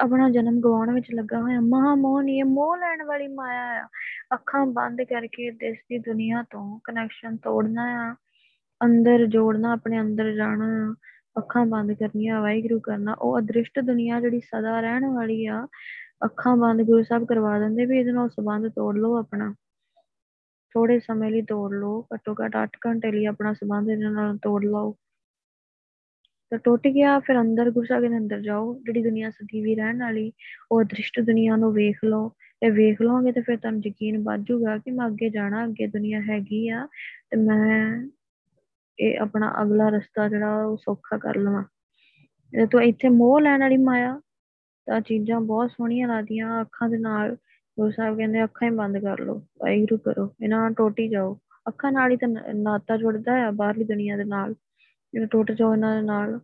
[0.00, 3.88] ਆਪਣਾ ਜਨਮ ਗਵਾਉਣ ਵਿੱਚ ਲੱਗਾ ਹੋਇਆ। ਮਹਾ ਮੋਹ ਨਹੀਂ ਇਹ ਮੋਹ ਲੈਣ ਵਾਲੀ ਮਾਇਆ ਆ।
[4.34, 8.14] ਅੱਖਾਂ ਬੰਦ ਕਰਕੇ ਦੇਸ ਦੀ ਦੁਨੀਆ ਤੋਂ ਕਨੈਕਸ਼ਨ ਤੋੜਨਾ ਆ।
[8.84, 10.94] ਅੰਦਰ ਜੋੜਨਾ, ਆਪਣੇ ਅੰਦਰ ਜਾਣਾ ਆ
[11.38, 15.66] ਅੱਖਾਂ ਬੰਦ ਕਰਨੀਆਂ, ਵਾਹਿਗੁਰੂ ਕਰਨਾ, ਉਹ ਅਦ੍ਰਿਸ਼ਟ ਦੁਨੀਆ ਜਿਹੜੀ ਸਦਾ ਰਹਿਣ ਵਾਲੀ ਆ,
[16.24, 19.54] ਅੱਖਾਂ ਬੰਦ ਗੁਰੂ ਸਾਹਿਬ ਕਰਵਾ ਦਿੰਦੇ ਵੀ ਇਹਦੇ ਨਾਲ ਸੰਬੰਧ ਤੋੜ ਲਓ ਆਪਣਾ।
[20.74, 24.64] ਥੋੜੇ ਸਮੇਂ ਲਈ ਤੋੜ ਲਓ, ਘੱਟੋ ਘੱਟ 8 ਘੰਟੇ ਲਈ ਆਪਣਾ ਸੰਬੰਧ ਇਹਦੇ ਨਾਲ ਤੋੜ
[24.64, 24.96] ਲਓ।
[26.50, 29.98] ਤਾਂ ਟੁੱਟ ਗਿਆ, ਫਿਰ ਅੰਦਰ ਗੁਰੂ ਸਾਹਿਬ ਦੇ ਅੰਦਰ ਜਾਓ, ਜਿਹੜੀ ਦੁਨੀਆ ਸਦੀ ਵੀ ਰਹਿਣ
[29.98, 30.32] ਵਾਲੀ,
[30.72, 32.28] ਉਹ ਅਦ੍ਰਿਸ਼ਟ ਦੁਨੀਆ ਨੂੰ ਵੇਖ ਲਓ।
[32.60, 36.20] ਤੇ ਵੇਖ ਲਓਗੇ ਤੇ ਫਿਰ ਤੁਹਾਨੂੰ ਯਕੀਨ ਵੱਧ ਜਾਊਗਾ ਕਿ ਮੈਂ ਅੱਗੇ ਜਾਣਾ, ਅੱਗੇ ਦੁਨੀਆ
[36.20, 36.86] ਹੈਗੀ ਆ,
[37.30, 38.06] ਤੇ ਮੈਂ
[39.00, 41.64] ਇਹ ਆਪਣਾ ਅਗਲਾ ਰਸਤਾ ਜਿਹੜਾ ਉਹ ਸੌਖਾ ਕਰ ਲਵਾਂ।
[42.50, 44.20] ਜੇ ਤੂੰ ਇੱਥੇ ਮੋਹ ਲੈਣ ਵਾਲੀ ਮਾਇਆ,
[44.86, 47.36] ਤਾਂ ਚੀਜ਼ਾਂ ਬਹੁਤ ਸੋਹਣੀਆਂ ਲੱਗਦੀਆਂ, ਅੱਖਾਂ ਦੇ ਨਾਲ
[47.78, 51.38] ਗੁਰੂ ਸਾਹਿਬ ਕਹਿੰਦੇ, ਅੱਖਾਂ ਹੀ ਬੰਦ ਕਰ ਲਓ, ਵਾਹਿਗੁਰੂ ਕਰੋ, ਇਹਨਾਂ ਨਾਲ ਟੁੱਟ ਹੀ ਜਾਓ।
[51.68, 54.54] ਅੱਖਾਂ ਨਾਲ ਹੀ ਤਾਂ ਨ- ਨਾਤਾ ਜੁੜਦਾ ਹੈ ਬਾਹਰਲੀ ਦੁਨੀਆ ਦੇ ਨਾਲ।
[55.14, 56.40] ਜੇ ਟੁੱਟ ਜਾਓ ਇਹਨਾਂ ਦੇ ਨਾਲ,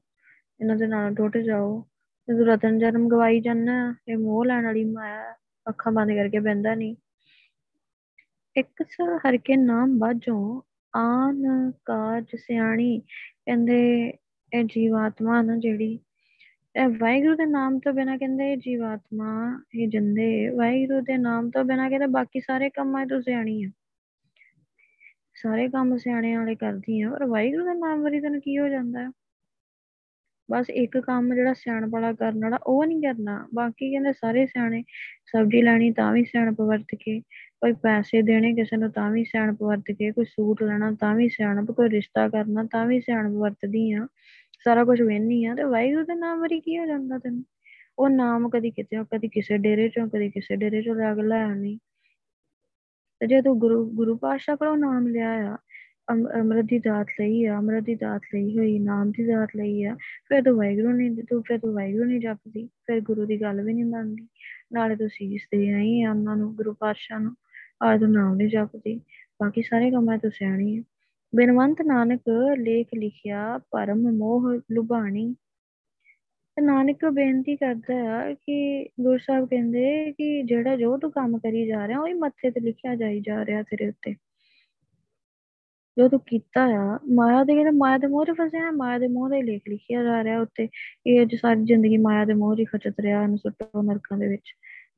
[0.61, 1.87] ਇਹਨਾਂ ਦੇ ਨਾਲ ਟੁੱਟ ਜਾਓ।
[2.27, 5.33] ਤੇ ਤੂੰ ਰਤਨ ਜਨਮ ਗਵਾਈ ਜਾਂਦਾ, ਇਹ ਮੋਹ ਲੈਣ ਵਾਲੀ ਮਾਇਆ ਹੈ।
[5.69, 6.97] ਅੱਖਾਂ ਬੰਦ ਕਰਕੇ ਬਹਿੰਦਾ ਨਹੀਂ।
[8.57, 8.97] ਇੱਕ ਸ,
[9.29, 10.63] ਹਰ ਕੇ ਨਾਮ ਬਾਝੋਂ
[10.95, 12.99] ਆਨ ਕਾਜ ਸਿਆਣੀ,
[13.47, 13.79] ਕਹਿੰਦੇ
[14.53, 15.99] ਇਹ ਜੀਵਾਤਮਾ ਨਾ ਜਿਹੜੀ,
[16.75, 21.65] ਇਹ ਵਾਹਿਗੁਰੂ ਦੇ ਨਾਮ ਤੋਂ ਬਿਨਾ ਕਹਿੰਦੇ ਇਹ ਜੀਵਾਤਮਾ ਇਹ ਜਿੰਦੇ, ਵਾਹਿਗੁਰੂ ਦੇ ਨਾਮ ਤੋਂ
[21.65, 23.71] ਬਿਨਾ ਕਹਿੰਦੇ ਬਾਕੀ ਸਾਰੇ ਕੰਮਾਂ 'ਚ ਤੂੰ ਸਿਆਣੀ ਆ
[25.37, 29.01] ਸਾਰੇ ਕੰਮ ਸਿਆਣਿਆਂ ਵਾਲੇ ਕਰਦੀ ਆ, ਪਰ ਵਾਹਿਗੁਰੂ ਦੇ ਨਾਮ ਵਾਰੀ ਤੈਨੂੰ ਕੀ ਹੋ ਜਾਂਦਾ
[29.01, 29.09] ਹੈ?
[30.51, 34.85] ਬਸ ਇੱਕ ਕੰਮ ਜਿਹੜਾ ਸਿਆਣਪ ਵਾਲਾ ਕਰਨ ਵਾਲਾ, ਉਹ ਨਹੀਂ ਕਰਨਾ। ਬਾਕੀ ਕਹਿੰਦੇ ਸਾਰੇ ਸਿਆਣੇ
[35.27, 37.21] ਸਬਜ਼ੀ ਲੈਣੀ ਤਾਂ ਵੀ ਸਿਆਣਪ ਵਰਤ ਕੇ,
[37.61, 41.29] ਕੋਈ ਪੈਸੇ ਦੇਣੇ ਕਿਸੇ ਨੂੰ ਤਾਂ ਵੀ ਸਿਆਣਪ ਵਰਤ ਕੇ, ਕੋਈ ਸੂਟ ਲੈਣਾ ਤਾਂ ਵੀ
[41.29, 44.07] ਸਿਆਣਪ, ਕੋਈ ਰਿਸ਼ਤਾ ਕਰਨਾ ਤਾਂ ਵੀ ਸਿਆਣਪ ਵਰਤਦੀ ਆ।
[44.65, 47.45] ਸਾਰਾ ਕੁਝ ਵੇਹਨੀ ਆ ਤੇ ਵਾਹਿਗੁਰੂ ਦੇ ਨਾਮ ਵਾਰੀ ਕੀ ਹੋ ਜਾਂਦਾ ਤੈਨੂੰ?
[47.99, 51.43] ਉਹ ਨਾਮ ਕਦੀ ਕਿਤੇ ਕਦੀ ਕਿਸੇ ਡੇਰੇ ਚੋਂ, ਕਦੀ ਕਿਸੇ ਡੇਰੇ ਚੋਂ ਲੈ ਕੇ ਲੈ
[51.43, 51.79] ਆਉਣੀ
[53.21, 55.57] ਤੇ ਜੇ ਤੂੰ ਗੁਰੂ ਗੁਰੂ ਪਾਤਸ਼ਾਹ ਕੋਲੋਂ ਨਾਮ ਲਿਆ ਆ ਅੰਮ-
[56.11, 59.95] ਅੰਮ੍ਰਿਤ ਦੀ ਦਾਤ ਲਈ ਆ, ਅੰਮ੍ਰਿਤ ਦੀ ਦਾਤ ਲਈ ਹੋਈ, ਨਾਮ ਦੀ ਦਾਤ ਲਈ ਆ।
[60.29, 63.73] ਫਿਰ ਤੂੰ ਵਾਹਿਗੁਰੂ ਨਹੀਂ, ਤੂੰ ਫਿਰ ਤੂੰ ਵਾਹਿਗੁਰੂ ਨਹੀਂ ਜਪਦੀ, ਫਿਰ ਗੁਰੂ ਦੀ ਗੱਲ ਵੀ
[63.73, 64.29] ਨਹੀਂ ਮੰਨਦੀ।
[64.73, 67.35] ਨਾਲੇ ਤੂੰ ਸੀਸ ਦੇ ਆਈ ਆ ਉਹਨਾਂ ਨੂੰ, ਗੁਰੂ ਪਾਤਸ਼ਾਹ ਨੂੰ
[67.83, 69.01] ਆ ਤੂੰ ਨਾਮ ਨਹੀਂ ਜਪਦੀ।
[69.41, 70.83] ਬਾਕੀ ਸਾਰੇ ਕੰਮਾਂ 'ਚ ਤੂੰ ਸਿਆਣੀ ਆ।
[71.37, 72.21] ਬਿਨਵੰਤ ਨਾਨਕ
[72.59, 75.35] ਲੇਖ ਲਿਖਿਆ, ਪਰਮ ਮੋਹ ਲੁਭਾਣੀ।
[76.57, 81.67] ਤੇ ਨਾਨਕ ਬੇਨਤੀ ਕਰਦਾ ਆ ਕਿ ਗੁਰੂ ਸਾਹਿਬ ਕਹਿੰਦੇ ਕਿ ਜਿਹੜਾ ਜੋ ਤੂੰ ਕੰਮ ਕਰੀ
[81.67, 84.15] ਜਾ ਰਿਹਾ, ਉਹੀ ਮੱਥੇ ਤੇ ਲਿਖਿਆ ਜਾਈ ਜਾ ਰਿਹਾ ਤੇਰੇ ਉੱਤੇ।
[85.99, 89.29] ਜੋ ਤੂੰ ਕੀਤਾ ਆ, ਮਾਇਆ ਦੇ ਕਹਿੰਦੇ ਮਾਇਆ ਦੇ ਮੋਹ 'ਚ ਫਸਿਆ ਮਾਇਆ ਦੇ ਮੋਹ
[89.29, 90.69] ਦਾ ਹੀ ਲੇਖ ਲਿਖਿਆ ਜਾ ਰਿਹਾ ਉੱਤੇ।
[91.07, 94.53] ਇਹ ਅੱਜ ਸਾਰੀ ਜ਼ਿੰਦਗੀ ਮਾਇਆ ਦੇ ਮੋਹ 'ਚ ਖਚਤ ਰਿਹਾ, ਇਹਨੂੰ ਸੁੱਟੋ ਨਰਕਾਂ ਦੇ ਵਿੱਚ।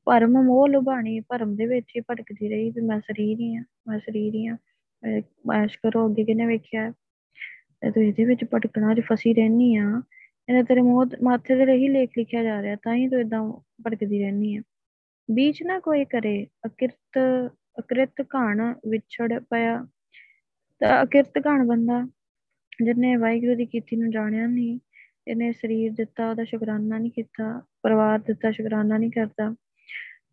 [0.05, 3.99] ਭਰਮ ਮੋਹ ਲੁਭਾਣੀ, ਭਰਮ ਦੇ ਵਿੱਚ ਹੀ ਭਟਕਦੀ ਰਹੀ ਵੀ ਮੈਂ ਸਰੀਰ ਹੀ ਆ, ਮੈਂ
[3.99, 4.57] ਸਰੀਰ ਹੀ ਆ।
[5.55, 6.91] ਐਸ਼ ਕਰੋ ਅੱਗੇ ਕਿਨੇ ਵੇਖਿਆ?
[7.81, 10.01] ਤੇ ਤੂੰ ਇਹਦੇ ਵਿੱਚ ਭਟਕਣਾ ਚ ਫਸੀ ਰਹਿਨੀ ਆ।
[10.49, 13.43] ਇਹਨੇ ਤੇਰੇ ਮੂੰਹ ਮਾਥੇ ਤੇ ਰਹੀ ਲੇਖ ਲਿਖਿਆ ਜਾ ਰਿਹਾ, ਤਾਂ ਹੀ ਤੂੰ ਇਦਾਂ
[13.85, 14.61] ਭਟਕਦੀ ਰਹਿਨੀ ਆ।
[15.31, 17.19] ਬੀਚ ਨਾ ਕੋਈ ਕਰੇ, ਅਕਿਰਤ,
[17.79, 19.87] ਅਕ੍ਰਿਤ ਘਾਣ ਵਿਛੜ ਪਿਆ।
[20.81, 22.07] ਤਾਂ ਅਕਿਰਤ ਘਾਣ ਬੰਦਾ
[22.83, 24.79] ਜਿਹਨੇ ਵਾਹਿਗੁਰੂ ਦੀ ਕੀਤੀ ਨੂੰ ਜਾਣਿਆ ਨਹੀਂ,
[25.27, 29.55] ਇਹਨੇ ਸਰੀਰ ਦਿੱਤਾ, ਉਹਦਾ ਸ਼ੁਕਰਾਨਾ ਨਹੀਂ ਕੀਤਾ, ਪਰਿਵਾਰ ਦਿੱਤਾ, ਸ਼ੁਕਰਾਨਾ ਨਹੀਂ ਕਰਦਾ,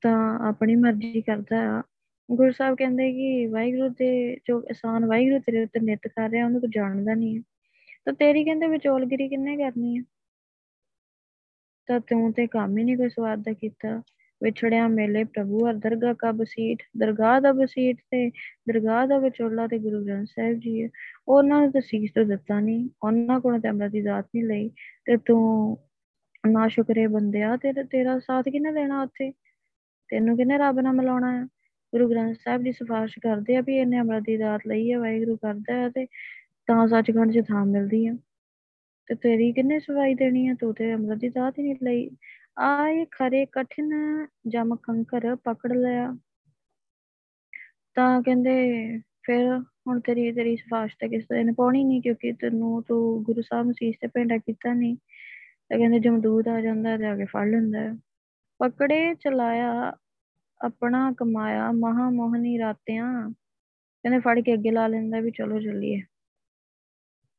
[0.01, 1.82] ਤਾਂ ਆਪਣੀ ਮਰਜ਼ੀ ਕਰਦਾ
[2.30, 6.61] ਗੁਰੂ ਸਾਹਿਬ ਕਹਿੰਦੇ ਕਿ ਵਾਹਿਗੁਰੂ ਦੇ ਜੋ ਆਸਾਨ ਵਾਹਿਗੁਰੂ ਤੇਰੇ ਉੱਤੇ ਨਿਤ ਕਰ ਰਿਹਾ, ਉਹਨੂੰ
[6.61, 7.43] ਤੂੰ ਜਾਣਦਾ ਨਹੀਂ
[8.05, 10.03] ਤਾਂ ਤੇਰੀ ਕਹਿੰਦੇ ਵਿਚੋਲਗਿਰੀ ਕਿੰਨੇ ਕਰਨੀ ਹੈ?
[11.86, 14.03] ਤਾਂ ਤੂੰ ਤੇ ਕੰਮ ਹੀ ਨਹੀਂ ਕੋਈ ਸਵਾਦ ਦਾ ਕੀਤਾ।
[14.43, 18.30] ਵਿਛੜਿਆ ਮੇਲੇ ਪ੍ਰਭੂ, ਹਰ ਦਰਗਾਹ ਕਾ ਬਸੀਠ ਦਰਗਾਹ ਦਾ ਬਸੀਠ ਤੇ
[18.68, 20.88] ਦਰਗਾਹ ਦਾ ਵਿਚੋਲਾ ਤੇ ਗੁਰੂ ਗ੍ਰੰਥ ਸਾਹਿਬ ਜੀ ਹੈ।
[21.28, 24.68] ਉਹਨਾਂ ਨੇ ਤਾਂ ਸੀਸ ਤੋਂ ਦਿੱਤਾ ਨਹੀਂ ਉਹਨਾਂ ਕੋਲੋਂ ਤੇ ਅੰਮ੍ਰਿਤ ਦੀ ਦਾਤ ਨਹੀਂ ਲਈ।
[25.05, 25.78] ਤੇ ਤੂੰ
[26.47, 29.30] ਨਾ ਸ਼ੁਕਰੇ ਬੰਦਿਆ, ਤੇਰਾ ਤੇਰਾ ਸਾਥ ਕਿਹਨੇ ਦੇਣਾ ਉੱਥੇ?
[30.09, 31.45] ਤੈਨੂੰ ਕਿਹਨੇ ਰੱਬ ਨਾਲ ਮਿਲਾਉਣਾ ਹੈ?
[31.93, 35.36] ਗੁਰੂ ਗ੍ਰੰਥ ਸਾਹਿਬ ਦੀ ਸਿਫਾਰਿਸ਼ ਕਰਦੇ ਆ ਵੀ ਇਹਨੇ ਅੰਮ੍ਰਿਤ ਦੀ ਦਾਤ ਲਈ ਹੈ, ਵਾਹਿਗੁਰੂ
[35.36, 36.07] ਕਰਦਾ ਹੈ ਤੇ
[36.66, 38.14] ਤਾਂ ਸੱਚਖੰਡ 'ਚ ਥਾਂ ਮਿਲਦੀ ਆ
[39.07, 42.11] ਤੇ ਤੇਰੀ ਕਿੰਨੇ ਸਵਾਈ ਦੇਣੀ ਆ ਤੂੰ ਤੇ ਅੰਮ੍ਰਿਤ ਦੀ ਦਾਤ ਹੀ ਨਹੀਂ ਲਈ।
[42.59, 43.90] ਆਏ ਖਰੇ ਕਠਿਨ
[44.48, 46.16] ਜਮ ਕੰਕਰ ਪਕੜ ਲਿਆ।
[47.94, 53.22] ਤਾਂ ਕਹਿੰਦੇ, ਫਿਰ ਹੁਣ ਤੇਰੀ ਤੇਰੀ ਸਿਫਾਰਿਸ਼ ਤੇ ਕਿਸੇ ਨੇ ਪਾਉਣੀ ਨਹੀਂ, ਕਿਉਂਕਿ ਤੈਨੂੰ ਤੂੰ
[53.22, 54.96] ਗੁਰੂ ਸਾਹਿਬ ਮਸੀਹ ਤੇ ਪਿੰਡਾ ਕੀਤਾ ਨਹੀਂ।
[55.68, 57.96] ਤਾਂ ਕਹਿੰਦੇ ਜਮਦੂਤ ਆ ਜਾਂਦਾ ਤੇ ਆ ਕੇ ਫੜ ਲੈਂਦਾ
[58.61, 59.92] ਪਕੜੇ ਚਲਾਇਆ,
[60.64, 63.30] ਆਪਣਾ ਕਮਾਇਆ ਮਹਾ ਮੋਹਨੀ ਰਾਤਿਆਂ।
[64.05, 66.03] ਕਹਿੰਦੇ ਫੜ ਕੇ ਅੱਗੇ ਲਾ ਲੈਂਦਾ ਵੀ ਚਲੋ ਚੱਲੀਏ।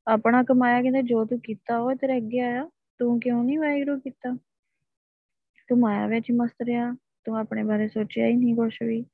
[0.08, 4.38] ਆਪਣਾ ਕਮਾਇਆ, ਕਹਿੰਦੇ ਜੋ ਤੂੰ ਕੀਤਾ, ਉਹ ਤੇਰੇ ਅੱਗੇ ਆਇਆ। ਤੂੰ ਕਿਉਂ ਨਹੀਂ ਵਾਹਿਗੁਰੂ ਕੀਤਾ?
[5.68, 6.96] ਤੂੰ ਮਾਇਆ ਵਿੱਚ ਮਸਤ ਰਿਹਾ,
[7.26, 9.06] ਤੂੰ ਆਪਣੇ ਬਾਰੇ ਸੋਚਿਆ ਹੀ ਨਹੀਂ ਕੁਛ ਵੀ।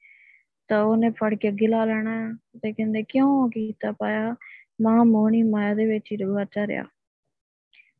[0.67, 2.33] ਤਾਂ ਉਹਨੇ ਫੜ ਕੇ ਅੱਗੇ ਲਾ ਲੈਣਾ
[2.63, 4.35] ਤੇ ਕਹਿੰਦੇ, ਕਿਉਂ ਕੀਤਾ ਪਾਇਆ?
[4.81, 6.85] ਮਾਂ ਮੋਹਣੀ ਮਾਇਆ ਦੇ ਵਿੱਚ ਹੀ ਰਵਾਚਾ ਰਿਹਾ।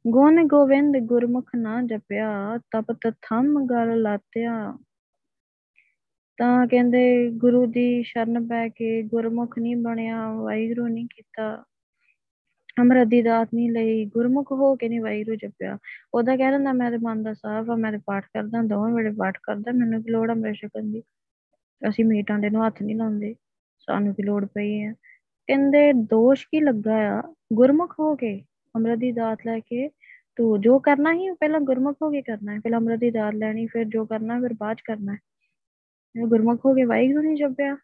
[0.07, 4.77] ਗੁਣ ਗੋਵਿੰਦ ਗੁਰਮੁਖ ਨਾ ਜਪਿਆ, ਤਪਤ ਥੰਮ ਗਲ ਲਾਤਿਆ।
[6.37, 11.63] ਤਾਂ ਕਹਿੰਦੇ, ਗੁਰੂ ਦੀ ਸ਼ਰਨ ਪੈ ਕੇ ਗੁਰਮੁਖ ਨਹੀਂ ਬਣਿਆ, ਵਾਹਿਗੁਰੂ ਨਹੀਂ ਕੀਤਾ।
[12.77, 15.77] ਅਮਰ ਦੀ ਦਾਤ ਨਹੀਂ ਲਈ, ਗੁਰਮੁਖ ਹੋ ਕੇ ਨਹੀਂ ਵਾਹਿਗੁਰੂ ਜਪਿਆ
[16.13, 19.11] ਉਹਦਾ ਕਹਿ ਦਿੰਦਾ, ਮੈਂ ਤੇ ਮਨ ਦਾ ਸਾਫ਼ ਆ, ਮੈਂ ਤੇ ਪਾਠ ਕਰਦਾ, ਦੋਵੇਂ ਵੇਲੇ
[19.11, 21.03] ਪਾਠ ਕਰਦਾ, ਮੈਨੂੰ ਕੀ ਲੋੜ ਆ ਮੇਰੇ ਛਕਣ ਦੀ?
[21.81, 23.35] ਅਸੀਂ ਮੀਟਾਂ ਦੇ ਨੂੰ ਹੱਥ ਨਹੀਂ ਲਾਉਂਦੇ,
[23.87, 24.93] ਸਾਨੂੰ ਕੀ ਲੋੜ ਪਈ ਹੈ
[25.49, 27.21] ਕਹਿੰਦੇ, ਦੋਸ਼ ਕੀ ਲੱਗਾ ਆ?
[27.53, 28.39] ਗੁਰਮੁਖ ਹੋ ਕੇ
[28.75, 29.89] ਅਮਰ ਦੀ ਦਾਤ ਲੈ ਕੇ
[30.37, 33.65] ਤੂੰ ਜੋ ਕਰਨਾ ਹੀ ਪਹਿਲਾਂ ਗੁਰਮੁਖ ਹੋ ਕੇ ਕਰਨਾ ਹੈ, ਪਹਿਲਾਂ ਅਮਰ ਦੀ ਦਾਤ ਲੈਣੀ,
[33.67, 35.19] ਫਿਰ ਜੋ ਕਰਨਾ, ਫਿਰ ਬਾਅਦ ਕਰਨਾ ਹੈ।
[36.27, 37.77] ਗੁਰਮੁਖ ਹੋ ਕੇ ਵਾਹਿਗੁਰੂ ਨਹੀਂ ਜਪਿਆ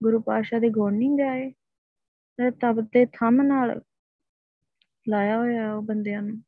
[0.00, 1.52] ਗੁਰੂ ਪਾਤਸ਼ਾਹ ਦੇ ਗੁਣ ਨਹੀਂ ਗਾਏ।
[2.38, 3.80] ਤੇ ਤਬ ਤੇ ਥੰਮ ਨਾਲ
[5.08, 6.42] ਲਾਇਆ ਹੋਇਆ ਉਹ ਬੰਦਿਆਂ ਨੂੰ।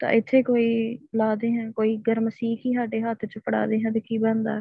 [0.00, 4.00] ਤਾਂ ਇੱਥੇ ਕੋਈ ਲਾਦੇ ਹੈ, ਕੋਈ ਗਰਮ ਸੀਖ ਹੀ ਸਾਡੇ ਹੱਥ 'ਚ ਫੜਾਦੇ ਹੈ ਤੇ
[4.00, 4.60] ਕੀ ਬਣਦਾ?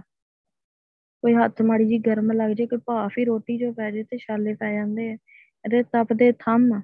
[1.21, 4.17] ਕੋਈ ਹੱਥ ਮਾੜੀ ਜੀ ਗਰਮ ਲੱਗ ਜੇ, ਕੋਈ ਭਾਫ ਹੀ ਰੋਟੀ ਜੋ ਪੈ ਜੇ ਤੇ
[4.17, 5.17] ਛਾਲੇ ਪੈ ਜਾਂਦੇ ਆ।
[5.65, 6.81] ਇਹਦੇ ਤਪਦੇ ਥੰਮ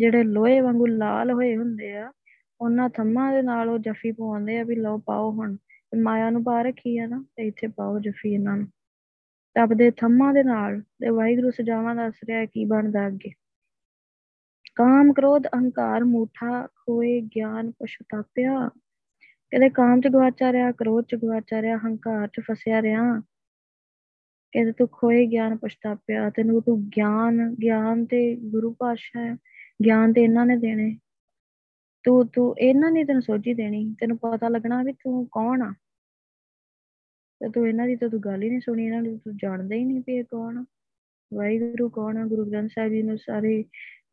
[0.00, 2.12] ਜਿਹੜੇ ਲੋਹੇ ਵਾਂਗੂ ਲਾਲ ਹੋਏ ਹੁੰਦੇ ਆ,
[2.60, 5.56] ਉਹਨਾਂ ਥੰਮਾਂ ਦੇ ਨਾਲ ਉਹ ਜੱਫੀ ਪਵਾਉਂਦੇ ਆ ਵੀ ਲਓ ਪਾਓ ਹੁਣ।
[6.02, 8.66] ਮਾਇਆ ਨੂੰ ਪਾ ਰੱਖੀ ਆ ਨਾ, ਤੇ ਇੱਥੇ ਪਾਓ ਜੱਫੀ ਇਹਨਾਂ ਨੂੰ।
[9.54, 13.30] ਤਪਦੇ ਥੰਮਾਂ ਦੇ ਨਾਲ ਤੇ ਵਾਹਿਗੁਰੂ ਸਜਾਵਾਂ ਦੱਸ ਰਿਹਾ ਕੀ ਬਣਦਾ ਅੱਗੇ।
[14.74, 18.70] ਕਾਮ, ਕ੍ਰੋਧ, ਅਹੰਕਾਰ, ਮੂਠਾ, ਖੋਏ, ਗਿਆਨ ਪਛਤਾਪਿਆ
[19.50, 23.22] ਕਹਿੰਦੇ ਕਾਮ ਚ ਗਵਾਚਾ ਰਿਹਾ, ਕ੍ਰੋਧ ਚ ਗਵਾਚਾ ਰਿਹਾ ਹੰਕਾਰ ਚ ਫਸਿਆ ਰਿਹਾ।
[24.52, 29.36] ਕਹਿੰਦੇ ਤੂੰ ਖੋਏ, ਗਿਆਨ ਪਛਤਾਪਿਆ ਤੈਨੂੰ ਤੂੰ ਗਿਆਨ ਗਿਆਨ ਤੇ ਗੁਰੂ ਪਾਤਸ਼ਾਹ ਹੈ।
[29.84, 30.98] ਗਿਆਨ ਤੇ ਇਹਨਾਂ ਨੇ ਦੇਣੇ।
[32.02, 35.74] ਤੂੰ ਤੂੰ ਇਹਨਾਂ ਨੇ ਤੈਨੂੰ ਸੋਝੀ ਦੇਣੀ। ਤੈਨੂੰ ਪਤਾ ਲੱਗਣਾ ਵੀ ਤੂੰ ਕੌਣ ਆ।
[37.40, 39.84] ਤੇ ਤੂੰ ਇਹਨਾਂ ਦੀ ਤਾਂ ਤੂੰ ਗੱਲ ਹੀ ਨਹੀਂ ਸੁਣੀ, ਇਹਨਾਂ ਨੂੰ ਤੂੰ ਜਾਣਦਾ ਹੀ
[39.84, 40.64] ਨਹੀਂ ਵੀ ਇਹ ਕੌਣ
[41.34, 42.24] ਵਾਹਿਗੁਰੂ ਕੌਣ ਆ?
[42.26, 43.64] ਗੁਰੂ ਗ੍ਰੰਥ ਸਾਹਿਬ ਜੀ ਨੂੰ ਸਾਰੇ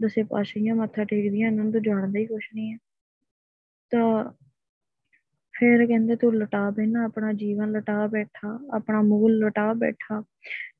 [0.03, 2.77] ਦਸੇ ਪਾਸ਼ੀਆਂ ਮੱਥਾ ਟੇਕਦੀਆਂ, ਇਹਨਾਂ ਨੂੰ ਤਾਂ ਜਾਣਦਾ ਹੀ ਕੁਛ ਨਹੀਂ ਹੈ
[3.91, 4.33] ਤਾਂ
[5.53, 10.23] ਫਿਰ ਕਹਿੰਦੇ ਤੂੰ ਲਟਾ ਬੈਨਾ ਆਪਣਾ ਜੀਵਨ ਲਟਾ ਬੈਠਾ, ਆਪਣਾ ਮੂਲ ਲਟਾ ਬੈਠਾ।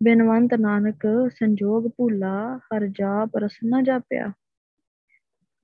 [0.03, 4.31] ਬਿਨਵੰਤ ਨਾਨਕ ਸੰਜੋਗ ਭੁੱਲਾ, ਹਰ ਜਾਪ ਰਸਨਾ ਜਾਪਿਆ।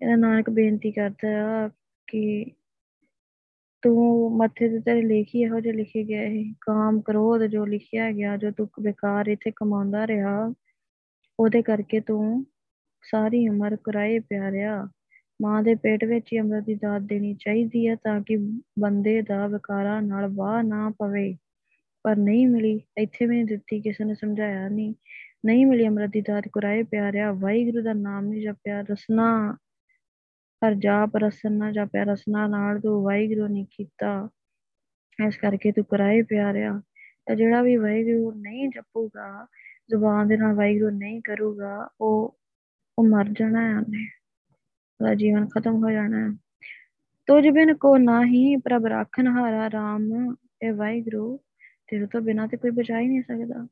[0.02, 1.70] ਇਹਦਾ ਨਾਨਕ ਬੇਨਤੀ ਕਰਦਾ ਆ
[2.08, 2.46] ਕਿ
[3.82, 8.38] ਤੂੰ ਮੱਥੇ ਤੇ ਤੇਰੇ ਲੇਖੀ ਇਹੋ ਜਿਹੇ ਲਿਖੇ ਗਏ ਹੈ ਕਾਮ ਕ੍ਰੋਧ ਜੋ ਲਿਖਿਆ ਗਿਆ,
[8.38, 10.54] ਜੋ ਤੂੰ ਬੇਕਾਰ ਇੱਥੇ ਕਮਾਉਂਦਾ ਰਿਹਾ,
[11.40, 12.46] ਉਹਦੇ ਕਰਕੇ ਤੂੰ
[13.12, 14.88] ਸਾਰੀ ਉਮਰ ਕਰਾਏ ਪਿਆਰਿਆ।
[15.42, 18.36] ਮਾਂ ਦੇ ਪੇਟ ਵਿੱਚ ਹੀ ਅੰਮ੍ਰਿਤ ਦੀ ਦਾਤ ਦੇਣੀ ਚਾਹੀਦੀ ਹੈ ਤਾਂ ਕਿ
[18.80, 21.38] ਬੰਦੇ ਦਾ ਵਿਕਾਰਾਂ ਨਾਲ ਵਾਹ ਨਾ ਪਵੇ।
[22.04, 24.94] ਪਰ ਨਹੀਂ ਮਿਲੀ, ਇੱਥੇ ਵੀ ਨਹੀਂ ਦਿੱਤੀ, ਕਿਸੇ ਨੇ ਸਮਝਾਇਆ ਨਹੀਂ।
[25.46, 29.58] ਨਹੀਂ ਮਿਲੀ ਅੰਮ੍ਰਿਤ ਦੀ ਦਾਤ ਕਰਾਏ ਪਿਆਰਿਆ। ਵਾਹਿਗੁਰੂ ਦਾ ਨਾਮ ਨਹੀਂ ਜਪਿਆ, ਰਸਨਾ
[30.68, 34.30] ਹਰ ਜਾਪ ਰਸਨਾ ਜਪਿਆ, ਰਸਨਾ ਨਾਲ ਤੂੰ ਵਾਹਿਗੁਰੂ ਨਹੀਂ ਕੀਤਾ।
[35.28, 36.82] ਇਸ ਕਰਕੇ ਤੂੰ ਕਰਾਏ ਪਿਆਰਿਆ।
[37.26, 39.48] ਤੇ ਜਿਹੜਾ ਵੀ ਵਾਹਿਗੁਰੂ ਨਹੀਂ ਜਪੂਗਾ,
[39.90, 42.40] ਜ਼ੁਬਾਨ ਦੇ ਨਾਲ ਵਾਹਿਗੁਰੂ ਨਹੀਂ ਕਰੂਗਾ, ਉਹ
[43.00, 44.10] ਉਹ ਮਰ ਜਾਣਾ ਹੈ ਉਹਨੇ।
[45.02, 46.38] ਉਹਦਾ ਜੀਵਨ ਖਤਮ ਹੋ ਜਾਣਾ ਹੈ।
[47.26, 51.38] ਤੁਝ ਬਿਨ ਕੋ ਨਾਹੀ ਪ੍ਰਭ ਰਾਖਨ ਹਾਰਾ ਰਾਮ, ਇਹ ਵਾਹਿਗੁਰੂ
[51.92, 53.68] ਤੇਰੇ ਤੋਂ ਬਿਨਾ ਤੇ ਕੋਈ ਬਚਾ ਹੀ ਨਹੀਂ ਸਕਦਾ।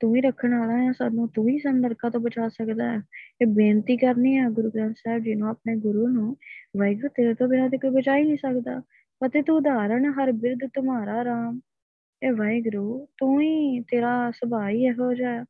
[0.00, 3.02] ਤੂੰ ਹੀ ਰੱਖਣ ਵਾਲਾ ਹੈ ਸਾਨੂੰ ਤੂੰ ਹੀ ਸਾਨੂੰ ਨਰਕਾਂ ਤੋਂ ਬਚਾ ਸਕਦਾ ਹੈ
[3.42, 6.36] ਇਹ ਬੇਨਤੀ ਕਰਨੀ ਹੈ ਗੁਰੂ ਗ੍ਰੰਥ ਸਾਹਿਬ ਜੀ ਨੂੰ, ਆਪਣੇ ਗੁਰੂ ਨੂੰ,
[6.78, 8.80] ਵਾਹਿਗੁਰੂ ਤੇਰੇ ਤੋਂ ਬਿਨਾ ਤੇ ਕੋਈ ਬਚਾ ਹੀ ਨਹੀਂ ਸਕਦਾ।
[9.20, 11.60] ਫਤਿਹ ਤੂੰ ਉਦਾਹਰਣ, ਹਰ ਬਿਰਦ ਤੁਮਾਰਾ ਰਾਮ।
[12.22, 15.44] ਇਹ ਵਾਹਿਗੁਰੂ, ਤੂੰ ਹੀ ਤੇਰਾ ਸੁਭਾਅ ਹੀ ਇਹੋ ਜਿਹਾ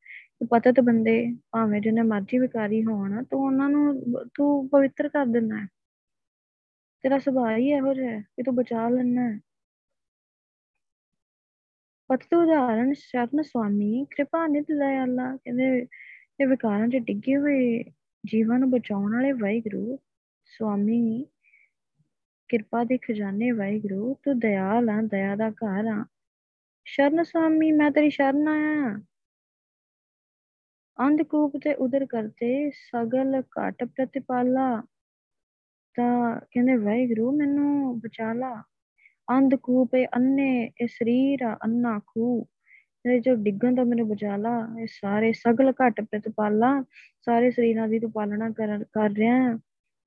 [0.51, 1.16] ਪਤਾ ਤੇ ਬੰਦੇ,
[1.53, 4.03] ਭਾਵੇਂ ਜਿੰਨੇ ਮਰਜ਼ੀ ਵਿਕਾਰੀ ਹੋਣ, ਤੂੰ ਉਹਨਾਂ ਨੂੰ,
[4.34, 5.66] ਤੂੰ ਪਵਿੱਤਰ ਕਰ ਦਿੰਦਾ ਹੈ
[7.05, 9.38] ਤੇਰਾ ਸੁਭਾਅ ਹੀ ਇਹੋ ਜਿਹਾ ਹੈ ਕਿ ਤੂੰ ਬਚਾ ਲੈਣਾ ਹੈ
[12.09, 14.66] ਪਤਿਤ ਉਦਾਹਰਣ ਸ਼ਰਨ ਸੁਆਮੀ, ਕਿਰਪਾ ਨਿਤ
[15.02, 15.86] ਅੱਲਾ। ਕਹਿੰਦੇ
[16.40, 17.84] ਇਹ ਵਿਕਾਰਾਂ 'ਚ ਡਿੱਗੇ ਹੋਏ
[18.26, 19.98] ਜੀਵਾਂ ਨੂੰ ਬਚਾਉਣ ਵਾਲੇ ਵਾਹਿਗੁਰੂ,
[20.44, 21.26] ਸੁਆਮੀ,
[22.48, 26.04] ਕਿਰਪਾ ਦੇ ਖਜ਼ਾਨੇ ਵਾਹਿਗੁਰੂ, ਤੂੰ ਦਇਆਲ ਆ, ਦਇਆ ਦਾ ਘਰ ਆ।
[26.84, 29.00] ਸ਼ਰਨ ਸੁਆਮੀ, ਮੈਂ ਤੇਰੀ ਸ਼ਰਨ ਆਇਆ
[30.98, 34.82] ਅੰਧਕੂਪ ਤੇ ਉਦਰ ਕਰਤੇ ਸਗਲ ਘਟ ਪ੍ਰਤਿਪਾਲਾ।
[35.94, 38.62] ਤਾਂ ਕਹਿੰਦੇ ਵਾਹਿਗੁਰੂ, ਮੈਨੂੰ ਬਚਾ ਲਾ।
[39.29, 42.47] ਅੰਧਕੂਪ ਇਹ ਅੰਨੇ ਇਹ ਸਰੀਰ ਆ ਅੰਨਾ ਖੂ
[43.05, 46.83] ਇਹ ਜੋ ਡਿੱਗਣ ਤੋਂ ਮੈਨੂੰ ਬਚਾ ਲਾ ਇਹ ਸਾਰੇ ਸਗਲ ਘਟ ਪ੍ਰਤਿਪਾਲਾ
[47.27, 49.59] ਸਾਰੇ ਸਰੀਰਾਂ ਦੀ ਤੂੰ ਪਾਲਣਾ ਕਰ ਕਰ ਰਿਹਾ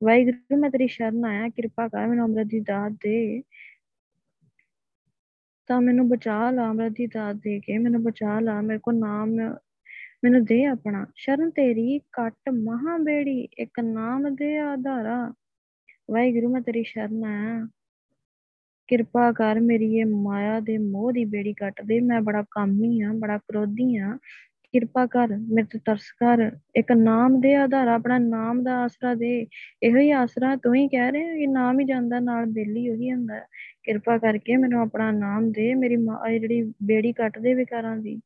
[0.04, 3.44] ਵਾਹਿਗੁਰੂ, ਮੈਂ ਤੇਰੀ ਸ਼ਰਨ ਆਇਆ, ਕਿਰਪਾ ਕਰ ਮੈਨੂੰ ਅੰਮ੍ਰਿਤ ਦੀ ਦਾਤ ਦੇ।
[5.68, 9.30] ਤਾਂ ਮੈਨੂੰ ਬਚਾ ਲਾ, ਅੰਮ੍ਰਿਤ ਦੀ ਦਾਤ ਦੇ ਕੇ ਮੈਨੂੰ ਬਚਾ ਲਾ, ਮੇਰੇ ਕੋ ਨਾਮ,
[10.24, 15.34] ਮੈਨੂੰ ਦੇ ਆਪਣਾ। ਸ਼ਰਨ ਤੇਰੀ ਕਟ ਮਹਾ ਬੇੜੀ ਇੱਕ ਨਾਮ ਦੇ ਆਧਾਰਾ।
[16.12, 17.68] ਵਾਹਿਗੁਰੂ, ਮੈਂ ਤੇਰੀ ਸ਼ਰਨ ਆ
[18.90, 23.12] ਕਿਰਪਾ ਕਰ ਮੇਰੀ ਇਹ ਮਾਇਆ ਦੇ ਮੋਹ ਦੀ ਬੇੜੀ ਕੱਟ ਦੇ। ਮੈਂ ਬੜਾ ਕਾਮੀ ਆ,
[23.14, 24.18] ਬੜਾ ਕ੍ਰੋਧੀ ਆ।
[24.74, 29.48] ਕਿਰਪਾ ਕਰ ਮੇਰੇ ਤੇ ਤਰਸ ਕਰ। ਇੱਕ ਨਾਮ ਦੇ ਆਧਾਰ, ਆਪਣਾ ਨਾਮ ਦਾ ਆਸਰਾ ਦੇ।
[29.84, 33.40] ਇਹੋ ਹੀ ਆਸਰਾ ਤੂੰ ਹੀ ਕਹਿ ਰਿਹਾ ਕਿ ਨਾਮ ਹੀ ਜਾਂਦਾ, ਨਾਲ ਬੇਲੀ ਉਹੀ ਹੁੰਦਾ।
[33.84, 38.20] ਕਿਰਪਾ ਕਰਕੇ ਮੈਨੂੰ ਆਪਣਾ ਨਾਮ ਦੇ। ਮੇਰੀ ਮਾਂ ਜਿਹੜੀ ਬੇੜੀ ਕੱਟ ਦੇ ਵਿਕਾਰਾਂ ਦੀ,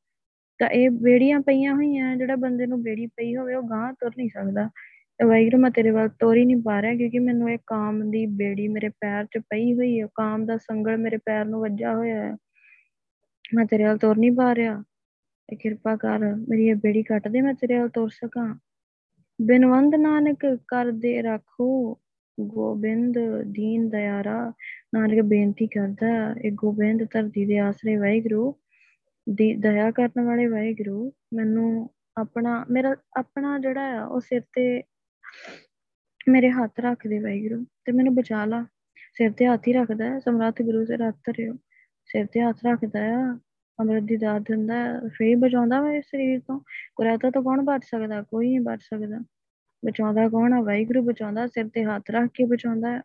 [0.60, 4.30] ਤਾਂ ਇਹ ਬੇੜੀਆਂ ਪਈਆਂ ਹੋਈਆਂ, ਜਿਹੜਾ ਬੰਦੇ ਨੂੰ ਬੇੜੀ ਪਈ ਹੋਵੇ, ਉਹ ਗਾਂ ਤੁਰ ਨਹੀਂ
[4.30, 8.12] ਸਕਦਾ। ਤੇ ਵਾਹਿਗੁਰੂ, ਮੈਂ ਤੇਰੇ ਵੱਲ ਤੋਰ ਹੀ ਨਹੀਂ ਪਾ ਰਿਹਾ ਕਿਉਂਕਿ ਮੈਨੂੰ ਇਹ ਕਾਮ
[8.12, 11.96] ਦੀ ਬੇੜੀ ਮੇਰੇ ਪੈਰ 'ਚ ਪਈ ਹੋਈ ਹੈ। ਕਾਮ ਦਾ ਸੰਗਲ ਮੇਰੇ ਪੈਰ ਨੂੰ ਵੱਜਾ
[11.96, 12.38] ਹੋਇਆ ਹੈ।
[13.56, 14.84] ਮੈਂ ਤੇਰੇ ਵੱਲ ਤੋਰ ਨਹੀਂ ਪਾ ਰਿਹਾ।
[15.48, 18.56] ਤੇ ਕਿਰਪਾ ਕਰ, ਮੇਰੀ ਇਹ ਬੇੜੀ ਕੱਟ ਦੇ, ਮੈਂ ਤੇਰੇ ਵੱਲ ਤੁਰ ਸਕਾਂ।
[19.42, 22.00] ਬਿਨਵੰਦ ਨਾਨਕ ਕਰ ਦੇ ਰੱਖੋ।
[22.40, 24.54] ਗੋਬਿੰਦ ਦੀਨ ਦਇਆਰਾ
[24.96, 28.56] ਨਾਨਕ ਬੇਨਤੀ ਕਰਦਾ ਇਹ ਗੋਬਿੰਦ ਧਰਤੀ ਦੇ ਆਸਰੇ ਵਾਹਿਗੁਰੂ,
[29.30, 34.84] ਦੀ ਦਇਆ ਕਰਨ ਵਾਲੇ ਵਾਹਿਗੁਰੂ, ਮੈਨੂੰ ਆਪਣਾ, ਮੇਰਾ ਆਪਣਾ ਜਿਹੜਾ ਆ ਉਹ ਸਿਰ ਤੇ
[36.30, 38.66] ਮੇਰੇ ਹੱਥ ਰੱਖ ਦੇ ਵਾਹਿਗੁਰੂ, ਤੇ ਮੈਨੂੰ ਬਚਾ ਲਾ।
[39.14, 41.54] ਸਿਰ ਤੇ ਹੱਥ ਹੀ ਰੱਖਦਾ ਹੈ ਸਮਰੱਥ ਗੁਰੂ ਤੇ ਰੱਖ ਰਿਓ।
[42.06, 43.40] ਸਿਰ ਤੇ ਹੱਥ ਰੱਖਦਾ ਆ
[43.80, 44.76] ਅੰਮ੍ਰਿਤ ਦੀ ਦਾਤ ਦਿੰਦਾ
[45.08, 46.60] ਫੇਰ ਬਚਾਉਂਦਾ ਵਾ ਸਰੀਰ ਤੋਂ।
[46.96, 48.22] ਕੁਰੈਤਾ ਤੋਂ ਕੌਣ ਬਚ ਸਕਦਾ?
[48.22, 49.20] ਕੋਈ ਨਹੀਂ ਬਚ ਸਕਦਾ।
[49.86, 50.62] ਬਚਾਉਂਦਾ ਕੌਣ ਆ?
[50.62, 53.02] ਵਾਹਿਗੁਰੂ ਬਚਾਉਂਦਾ, ਸਿਰ ਤੇ ਹੱਥ ਰੱਖ ਕੇ ਬਚਾਉਂਦਾ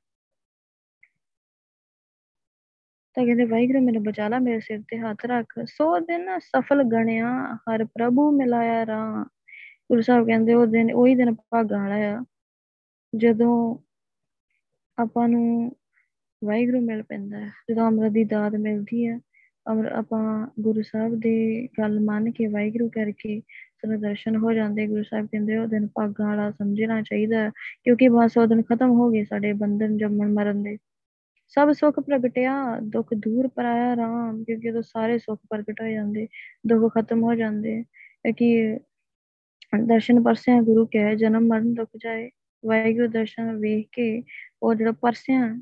[3.14, 7.54] ਤਾਂ ਕਹਿੰਦੇ, ਵਾਹਿਗੁਰੂ ਮੈਨੂੰ ਬਚਾ ਲਾ, ਮੇਰੇ ਸਿਰ ਤੇ ਹੱਥ ਰੱਖ। ਸੋ ਦਿਨ ਸਫਲ ਗਣਿਆ,
[7.54, 9.26] ਹਰ ਪ੍ਰਭੂ ਮਿਲਾਇਆ ਰਾ
[9.90, 12.24] ਗੁਰੂ ਸਾਹਿਬ ਕਹਿੰਦੇ ਉਹ ਦਿਨ, ਉਹੀ ਦਿਨ ਭਾਗਾਂ ਵਾਲਾ ਆ।
[13.16, 13.78] ਜਦੋਂ
[14.98, 15.72] ਆਪਾਂ ਨੂੰ
[16.44, 19.18] ਵਾਹਿਗੁਰੂ ਮਿਲ ਪੈਂਦਾ ਹੈ, ਜਦੋਂ ਅੰਮ੍ਰਿਤ ਦੀ ਦਾਤ ਮਿਲਦੀ ਹੈ,
[19.72, 25.02] ਅਮਰ, ਆਪਾਂ ਗੁਰੂ ਸਾਹਿਬ ਦੇ ਗੱਲ ਮੰਨ ਕੇ ਵਾਹਿਗੁਰੂ ਕਰਕੇ ਸਾਨੂੰ ਦਰਸ਼ਨ ਹੋ ਜਾਂਦੇ, ਗੁਰੂ
[25.02, 27.50] ਸਾਹਿਬ ਕਹਿੰਦੇ ਉਹ ਦਿਨ ਭਾਗਾਂ ਵਾਲਾ ਸਮਝਣਾ ਚਾਹੀਦਾ
[27.84, 30.78] ਕਿਉਂਕਿ ਬਸ ਉਹ ਦਿਨ ਖਤਮ ਹੋ ਗਏ ਸਾਡੇ ਬੰਧਨ ਜੰਮਣ ਮਰਨ ਦੇ।
[31.48, 36.28] ਸਭ ਸੁੱਖ ਪ੍ਰਗਟਿਆ, ਦੁੱਖ ਦੂਰ ਪਰਾਇਆ ਰਾਮ, ਕਿਉਂਕਿ ਜਦੋਂ ਸਾਰੇ ਸੁੱਖ ਪ੍ਰਗਟ ਹੋ ਜਾਂਦੇ,
[36.66, 37.84] ਦੁੱਖ ਖਤਮ ਹੋ ਜਾਂਦੇ।
[38.36, 38.78] ਕਿ
[39.72, 42.30] ਦਰਸ਼ਨ ਪਰਸਿਆ ਗੁਰੂ ਕਹੇ, ਜਨਮ ਮਰਨ ਦੁੱਖ ਜਾਏ।
[42.66, 44.22] ਵਾਹਿਗੁਰੂ ਦਰਸ਼ਨ ਵੇਖ ਕੇ
[44.62, 45.60] ਉਹ ਜਿਹੜਾ ਪਰਸਿਆ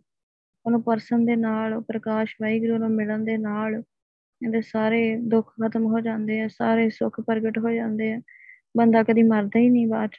[0.67, 3.83] ਉਹਨੂੰ ਪਰਸਨ ਦੇ ਨਾਲ ਪ੍ਰਕਾਸ਼ ਵਾਹਿਗੁਰੂ ਨੂੰ ਮਿਲਣ ਦੇ ਨਾਲ
[4.45, 8.21] ਇਹਦੇ ਸਾਰੇ ਦੁੱਖ ਖਤਮ ਹੋ ਜਾਂਦੇ ਆ, ਸਾਰੇ ਸੁੱਖ ਪ੍ਰਗਟ ਹੋ ਜਾਂਦੇ ਆ।
[8.77, 10.11] ਬੰਦਾ ਕਦੀ ਮਰਦਾ ਹੀ ਨਹੀਂ ਬਾਅਦ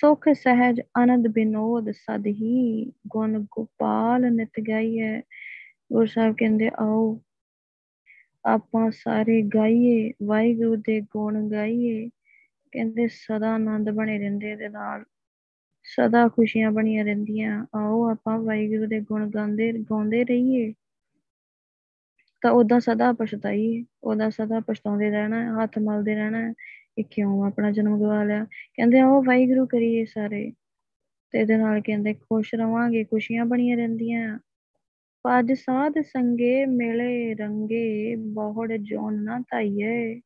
[0.00, 5.20] ਸੁਖ, ਸਹਿਜ, ਆਨੰਦ ਬਿਨੋਦ ਸਦ ਹੀ ਗੁਣ ਗੋਪਾਲ ਨਿਤ ਗਾਈਏ
[5.92, 7.20] ਗੁਰੂ ਸਾਹਿਬ ਕਹਿੰਦੇ, ਆਓ
[8.44, 12.10] ਆਪਾਂ ਸਾਰੇ ਗਾਈਏ, ਵਾਹਿਗੁਰੂ ਦੇ ਗੁਣ ਗਾਈਏ।
[12.76, 15.04] ਕਹਿੰਦੇ ਸਦਾ ਆਨੰਦ ਬਣੇ ਰਹਿੰਦੇ ਇਹਦੇ ਨਾਲ,
[15.84, 20.74] ਸਦਾ ਖੁਸ਼ੀਆਂ ਬਣੀਆਂ ਰਹਿੰਦੀਆਂ। ਆਓ ਆਪਾਂ ਵਾਹਿਗੁਰੂ ਦੇ ਗੁਣ ਗਾਉਂਦੇ ਗਾਉਂਦੇ ਰਹੀਏ।
[22.42, 26.52] ਤਾਂ ਉਦਾਂ ਸਦਾ ਪਛਤਾਈਏ ਉਹਦਾ ਸਦਾ ਪਛਤਾਉਂਦੇ ਰਹਿਣਾ, ਹੱਥ ਮਲਦੇ ਰਹਿਣਾ
[26.96, 28.44] ਕਿ ਕਿਉਂ ਆਪਣਾ ਜਨਮ ਗਵਾ ਲਿਆ?
[28.44, 30.52] ਕਹਿੰਦੇ ਆਓ ਵਾਹਿਗੁਰੂ ਕਰੀਏ ਸਾਰੇ।
[31.30, 34.38] ਤੇ ਇਹਦੇ ਨਾਲ ਕਹਿੰਦੇ ਖੁਸ਼ ਰਵਾਂਗੇ, ਖੁਸ਼ੀਆਂ ਬਣੀਆਂ ਰਹਿੰਦੀਆਂ।
[35.24, 40.20] ਪਜ ਸਾਧ ਸੰਗੇ ਮਿਲੇ ਰੰਗੇ, ਬਹੁੜ ਜੋਨ ਨਾ ਧਾਈਏ।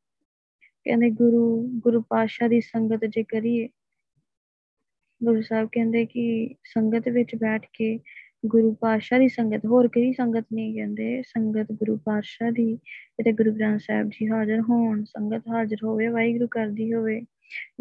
[0.87, 3.69] ਕਹਿੰਦੇ ਗੁਰੂ ਗੁਰੂ ਪਾਤਸ਼ਾਹ ਦੀ ਸੰਗਤ ਜੇ ਕਰੀਏ,
[5.23, 7.99] ਗੁਰੂ ਸਾਹਿਬ ਕਹਿੰਦੇ ਕਿ ਸੰਗਤ ਵਿੱਚ ਬੈਠ ਕੇ
[8.47, 12.77] ਗੁਰੂ ਪਾਤਸ਼ਾਹ ਦੀ ਸੰਗਤ, ਹੋਰ ਕਿਹੜੀ ਸੰਗਤ ਨਹੀਂ ਕਹਿੰਦੇ, ਸੰਗਤ ਗੁਰੂ ਪਾਤਸ਼ਾਹ ਦੀ
[13.25, 17.21] ਤੇ ਗੁਰੂ ਗ੍ਰੰਥ ਸਾਹਿਬ ਜੀ ਹਾਜ਼ਰ ਹੋਣ, ਸੰਗਤ ਹਾਜ਼ਰ ਹੋਵੇ, ਵਾਹਿਗੁਰੂ ਕਰਦੀ ਹੋਵੇ।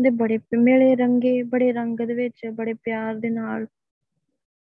[0.02, 3.66] ਦੇ ਬੜੇ ਮੇਲੇ ਰੰਗੇ, ਬੜੇ ਰੰਗ ਦੇ ਵਿੱਚ, ਬੜੇ ਪਿਆਰ ਦੇ ਨਾਲ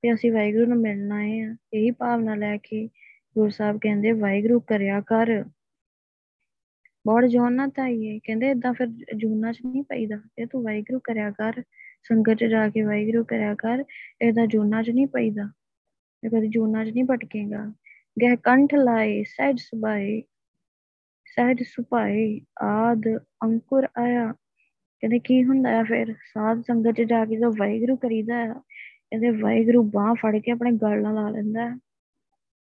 [0.02, 2.86] ਤੇ ਅਸੀਂ ਵਾਹਿਗੁਰੂ ਨੂੰ ਮਿਲਣਾ ਹੈ। ਇਹੀ ਭਾਵਨਾ ਲੈ ਕੇ
[3.36, 5.44] ਗੁਰੂ ਸਾਹਿਬ ਕਹਿੰਦੇ, ਵਾਹਿਗੁਰੂ ਕਰਿਆ ਕਰ।
[7.06, 8.86] ਬੜ ਜੋਨ ਨਾ ਤਾਈਏ ਕਹਿੰਦੇ ਇਦਾਂ ਫਿਰ
[9.16, 11.62] ਜੂਨਾ ਚ ਨਹੀਂ ਪਈਦਾ। ਇਹ ਤੂੰ ਵਾਹਿਗੁਰੂ ਕਰਿਆ ਕਰ।
[12.02, 13.84] ਸੰਗਤ ਚ ਜਾ ਕੇ ਵਾਹਿਗੁਰੂ ਕਰਿਆ ਕਰ।
[14.22, 15.52] ਇਹਦਾ ਜੂਨਾ ਚ ਨਹੀਂ ਪਈਦਾ।
[16.24, 17.72] ਇਹ ਕਦੀ ਜੂਨਾ ਚ ਨਹੀਂ ਭਟਕੇਗਾ।
[18.22, 20.22] ਗਹਿ ਕੰਠ ਲਾਏ, ਸਹਿਜ ਸੁਭਾਏ।
[21.24, 23.02] ਸਹਿਜ ਸੁਭਾਏ, ਆਦ
[23.42, 24.32] ਅੰਕੁਰ ਆਇਆ।
[25.00, 26.12] ਕਹਿੰਦੇ ਕੀ ਹੁੰਦਾ ਹੈ ਫਿਰ?
[26.12, 28.54] ਸਾਧ ਸੰਗਤ ਚ ਜਾ ਕੇ ਜੋ ਵਾਹਿਗੁਰੂ ਕਰੀਦਾ ਹੈ
[29.12, 31.78] ਇਹਦੇ ਵਾਹਿਗੁਰੂ ਬਾਹ ਫੜ ਕੇ ਆਪਣੇ ਗਲ ਨਾਲ ਲਾ ਲੈਂਦਾ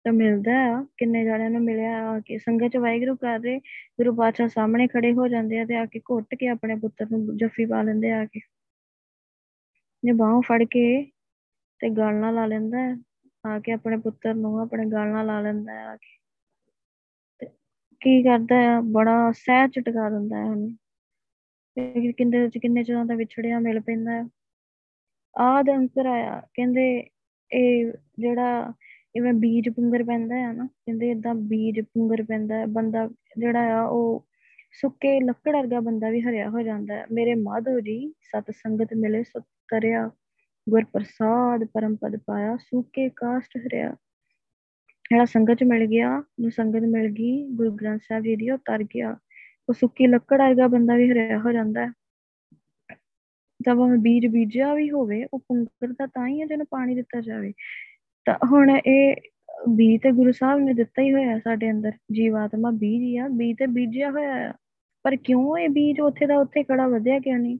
[0.06, 3.60] ਤਾਂ ਮਿਲਦਾ ਆ, ਕਿੰਨੇ ਜਣਿਆਂ ਨੂੰ ਮਿਲਿਆ ਆ ਕੇ ਸੰਗਤ ਚ ਵਾਹਿਗੁਰੂ ਕਰ ਰਹੇ
[3.98, 7.38] ਗੁਰੂ ਪਾਤਸ਼ਾਹ ਸਾਹਮਣੇ ਖੜੇ ਹੋ ਜਾਂਦੇ ਆ ਤੇ ਆ ਕੇ ਘੁੱਟ ਕੇ ਆਪਣੇ ਪੁੱਤਰ ਨੂੰ
[7.38, 8.40] ਜੱਫੀ ਪਾ ਲੈਂਦੇ ਆ ਕੇ।
[10.04, 10.86] ਜੇ ਬਾਹੋਂ ਫੜ ਕੇ
[11.82, 12.96] ਤੇ ਗਲ ਨਾਲ ਲਾ ਲੈਂਦਾ ਹੈ
[13.44, 16.18] ਆ ਕੇ ਆਪਣੇ ਪੁੱਤਰ ਨੂੰ ਆਪਣੇ ਗਲ ਨਾਲ ਲਾ ਲੈਂਦਾ ਹੈ ਆ ਕੇ।
[17.40, 17.46] ਤੇ
[18.02, 20.72] ਕੀ ਕਰਦਾ ਹੈ ਬੜਾ ਸਹਿਜ ਝਟਕਾ ਦਿੰਦਾ ਹੈ ਉਹਨੂੰ।
[21.78, 24.24] ਤੇ ਕਿੰਨੇ ਕਿੰਨੇ ਚਿਰਾਂ ਦਾ ਵਿਛੜਿਆ ਮਿਲ ਪੈਂਦਾ ਹੈ
[25.36, 26.84] ਆਦ ਅੰਤਰ ਆਇਆ, ਕਹਿੰਦੇ
[27.52, 28.74] ਇਹ ਜਿਹੜਾ
[29.16, 33.08] ਇਵੇਂ ਬੀਜ ਪੁੰਗਰ ਪੈਂਦਾ ਹੈ ਨਾ, ਕਹਿੰਦੇ ਇਦਾਂ ਬੀਜ ਪੁੰਗਰ ਪੈਂਦਾ ਹੈ ਬੰਦਾ
[33.40, 34.26] ਜਿਹੜਾ ਆ ਉਹ
[34.82, 39.24] ਸੁੱਕੇ ਲੱਕੜ ਵਰਗਾ ਬੰਦਾ ਵੀ ਹਰਿਆ ਹੋ ਜਾਂਦਾ ਹੈ ਮੇਰੇ ਮਾਧੋ ਜੀ ਸਤ ਸੰਗਤ ਮਿਲੇ,
[39.24, 40.10] ਸਤ ਕਰਿਆ
[40.68, 43.96] ਗੁਰ ਪ੍ਰਸਾਦ ਪਰਮ ਪਦ ਪਾਇਆ, ਸੁੱਕੇ ਕਾਸ਼ਟ ਹਰਿਆ।
[45.12, 46.10] ਜਿਹੜਾ ਸੰਗਤ ਚ ਮਿਲ ਗਿਆ
[46.42, 49.16] ਨੂੰ ਸੰਗਤ ਮਿਲ ਗਈ, ਗੁਰੂ ਗ੍ਰੰਥ ਸਾਹਿਬ ਜੀ ਦੀ, ਉਹ ਤਰ ਗਿਆ।
[49.70, 51.92] ਉਹ ਸੁੱਕੀ ਲੱਕੜ ਵਰਗਾ ਬੰਦਾ ਵੀ ਹਰਿਆ ਹੋ ਜਾਂਦਾ ਹੈ
[53.60, 57.54] ਤਾਂ ਭਾਵੇਂ ਬੀਜ ਬੀਜਿਆ ਵੀ ਹੋਵੇ, ਉਹ ਪੁੰਗਰਦਾ ਤਾਂ ਹੀ ਹੈ ਜਿਹਨੂੰ ਪਾਣੀ ਦਿੱਤਾ ਜਾਵੇ।
[58.26, 59.16] ਤਾਂ ਹੁਣ ਇਹ
[59.70, 63.58] ਬੀਜ ਤੇ ਗੁਰੂ ਸਾਹਿਬ ਨੇ ਦਿੱਤਾ ਹੀ ਹੋਇਆ ਸਾਡੇ ਅੰਦਰ, ਜੀਵਾਤਮਾ ਬੀਜ ਹੀ ਆ, ਬੀਜ
[63.58, 64.54] ਤੇ ਬੀਜਿਆ ਹੋਇਆ ਆ।
[65.04, 67.58] ਪਰ ਕਿਉਂ ਇਹ ਬੀਜ ਉੱਥੇ ਦਾ ਉੱਥੇ ਖੜਾ ਵਧਿਆ ਕਿਉਂ ਨਹੀਂ?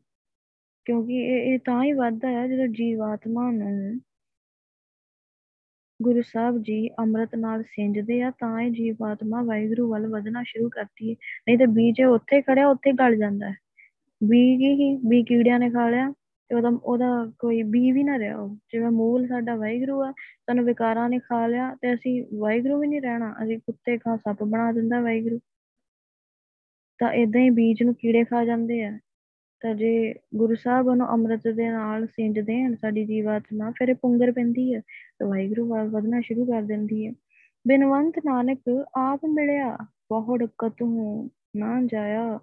[0.86, 4.00] ਕਿਉਂਕਿ ਇਹ ਇਹ ਤਾਂ ਹੀ ਵੱਧਦਾ ਹੈ ਜਦੋਂ ਜੀਵਾਤਮਾ ਨੂੰ
[6.02, 11.10] ਗੁਰੂ ਸਾਹਿਬ ਜੀ ਅੰਮ੍ਰਿਤ ਨਾਲ ਸਿੰਜਦੇ ਆ, ਤਾਂ ਇਹ ਜੀਵਾਤਮਾ ਵਾਹਿਗੁਰੂ ਵੱਲ ਵਧਣਾ ਸ਼ੁਰੂ ਕਰਦੀ
[11.12, 11.16] ਹੈ
[11.48, 13.56] ਨਹੀਂ ਤੇ ਬੀਜ ਉੱਥੇ ਖੜਿਆ, ਉੱਥੇ ਗਲ ਜਾਂਦਾ ਹੈ
[14.24, 16.14] ਬੀ ਕੀ ਹੀ ਬੀ ਕੀੜਿਆਂ ਨੇ ਖਾ ਲਿਆ।
[16.50, 20.66] ਤੇ ਉਹਦਾ ਉਹਦਾ ਕੋਈ ਬੀ ਵੀ ਨਾ ਰਿਹਾ ਉਹ ਜਿਵੇਂ ਮੂਲ ਸਾਡਾ ਵਾਹਿਗੁਰੂ ਆ, ਸਾਨੂੰ
[20.66, 24.72] ਵਿਕਾਰਾਂ ਨੇ ਖਾ ਲਿਆ ਤੇ ਅਸੀਂ ਵਾਹਿਗੁਰੂ ਵੀ ਨਹੀਂ ਰਹਿਣਾ। ਅਸੀਂ ਕੁੱਤੇ ਖਾ, ਸੱਪ ਬਣਾ
[24.72, 25.40] ਦਿੰਦਾ ਵਾਹਿਗੁਰੂ।
[27.00, 29.00] ਤਾਂ ਇਦਾਂ ਹੀ ਬੀਜ ਨੂੰ ਕੀੜੇ ਖਾ ਜਾਂਦੇ ਆ।
[29.62, 34.32] ਤਾਂ ਜੇ ਗੁਰੂ ਸਾਹਿਬ ਉਹਨੂੰ ਅੰਮ੍ਰਿਤ ਦੇ ਨਾਲ ਸਿੰਜਦੇ ਹਨ ਸਾਡੀ ਜੀਵਾਤਮਾ, ਫਿਰ ਇਹ ਪੁੰਗਰ
[34.32, 34.80] ਪੈਂਦੀ ਹੈ
[35.20, 37.14] ਤੇ ਵਾਹਿਗੁਰੂ ਵੱਲ ਵਧਣਾ ਸ਼ੁਰੂ ਕਰ ਦਿੰਦੀ ਹੈ
[37.68, 38.60] ਬਿਨਵੰਤ ਨਾਨਕ
[38.98, 42.40] ਆਪ ਮਿਲਿਆ, ਬਹੁੜ ਕਤੂ ਨਾ ਜਾਇਆ।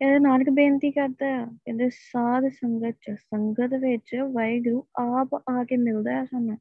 [0.00, 5.76] ਇਹ ਨਾਨਕ ਬੇਨਤੀ ਕਰਦਾ ਹੈ ਕਹਿੰਦੇ ਸਾਧ ਸੰਗਤ ਚ, ਸੰਗਤ ਵਿੱਚ ਵਾਹਿਗੁਰੂ ਆਪ ਆ ਕੇ
[5.76, 6.56] ਮਿਲਦਾ ਹੈ ਸਾਨੂੰ।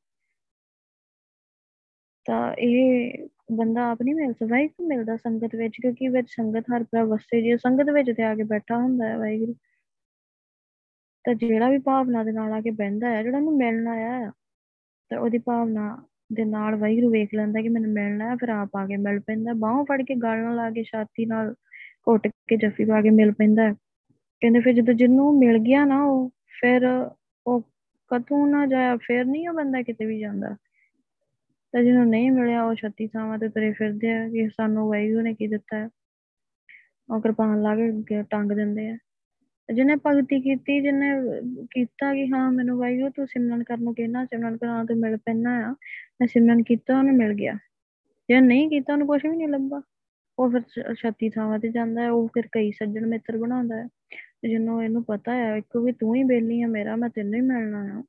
[2.25, 6.83] ਤਾਂ ਇਹ ਬੰਦਾ ਆਪ ਨਹੀਂ ਮਿਲ ਸਕਦਾ ਵਾਹਿਗੁਰੂ ਮਿਲਦਾ ਸੰਗਤ ਵਿੱਚ, ਕਿਉਂਕਿ ਵਿੱਚ ਸੰਗਤ ਹਰ
[6.83, 9.55] ਪ੍ਰਭ ਵਸਦੇ ਜੀ ਸੰਗਤ ਵਿੱਚ ਤੇ ਆ ਕੇ ਬੈਠਾ ਹੁੰਦਾ ਹੈ ਵਾਹਿਗੁਰੂ।
[11.25, 14.31] ਤਾਂ ਜਿਹੜਾ ਵੀ ਭਾਵਨਾ ਦੇ ਨਾਲ ਆ ਕੇ ਬਹਿੰਦਾ ਹੈ ਜਿਹੜਾ ਨੂੰ ਮਿਲਣ ਆਇਆ ਹੈ
[15.11, 18.85] ਤਾਂ ਉਹਦੀ ਭਾਵਨਾ ਦੇ ਨਾਲ ਵਾਹਿਗੁਰੂ ਵੇਖ ਲੈਂਦਾ ਕਿ ਮੈਨੂੰ ਮਿਲਣਾ ਹੈ ਫਿਰ ਆਪ ਆ
[18.88, 21.53] ਕੇ ਮਿਲ ਪੈਂਦਾ, ਬਾਹੋਂ ਫੜ ਕੇ ਗਲ ਨਾਲ ਲਾ ਕੇ, ਛਾਤੀ ਨਾਲ
[22.08, 23.74] ਘੁੱਟ ਕੇ ਜੱਫੀ ਪਾ ਕੇ ਮਿਲ ਪੈਂਦਾ
[24.39, 27.10] ਕਹਿੰਦੇ ਫਿਰ ਜਦੋਂ ਜਿਹਨੂੰ ਮਿਲ ਗਿਆ ਨਾ ਉਹ, ਫਿਰ
[27.47, 27.62] ਉਹ
[28.08, 30.55] ਕਦੋਂ ਨਾ ਜਾਇਆ, ਫਿਰ ਨਹੀਂ ਉਹ ਬੰਦਾ ਕਿਤੇ ਵੀ ਜਾਂਦਾ।
[31.72, 35.34] ਤੇ ਜਿਹਨੂੰ ਨਹੀਂ ਮਿਲਿਆ, ਉਹ ਛੱਤੀ ਥਾਵਾਂ ਤੇ ਤੁਰੇ ਫਿਰਦੇ ਆ ਕਿ ਸਾਨੂੰ ਵਾਹਿਗੁਰੂ ਨੇ
[35.34, 35.89] ਕੀ ਦਿੱਤਾ ਹੈ।
[37.10, 38.97] ਉਹ ਕਿਰਪਾਨ ਲਾ ਕੇ ਟੰਗ ਦਿੰਦੇ ਆ।
[39.74, 41.12] ਜਿਹਨੇ ਭਗਤੀ ਕੀਤੀ, ਜਿਹਨੇ
[41.72, 45.70] ਕੀਤਾ ਕਿ ਹਾਂ, ਮੈਨੂੰ ਵਾਹਿਗੁਰੂ, ਤੂੰ ਸਿਮਰਨ ਕਰਨ ਨੂੰ ਕਹਿਣਾ ਸਿਮਰਨ ਕਰਾਂ ਤੇ ਮਿਲ ਪੈਣਾ
[45.70, 45.72] ਆ।
[46.22, 47.53] ਮੈਂ ਸਿਮਰਨ ਕੀਤਾ, ਉਹਨੂੰ ਮਿਲ ਗਿਆ।
[48.30, 49.82] ਜੇ ਨਹੀਂ ਕੀਤਾ, ਉਹਨੂੰ ਕੁਝ ਵੀ ਨਹੀਂ ਲੱਭਾ।
[50.39, 53.88] ਉਹ ਫਿਰ ਛੱਤੀ ਥਾਵਾਂ ਤੇ ਜਾਂਦਾ ਹੈ, ਉਹ ਫਿਰ ਕਈ ਸੱਜਣ ਮਿੱਤਰ ਬਣਾਉਂਦਾ ਹੈ।
[54.43, 57.99] ਜਿਹਨੂੰ ਇਹਨੂੰ ਪਤਾ ਹੈ, ਇੱਕ ਵੀ ਤੂੰ ਹੀ ਬੇਲੀ ਆ, ਮੇਰਾ ਮੈਂ ਤੈਨੂੰ ਹੀ ਮਿਲਣਾ
[57.99, 58.03] ਆ।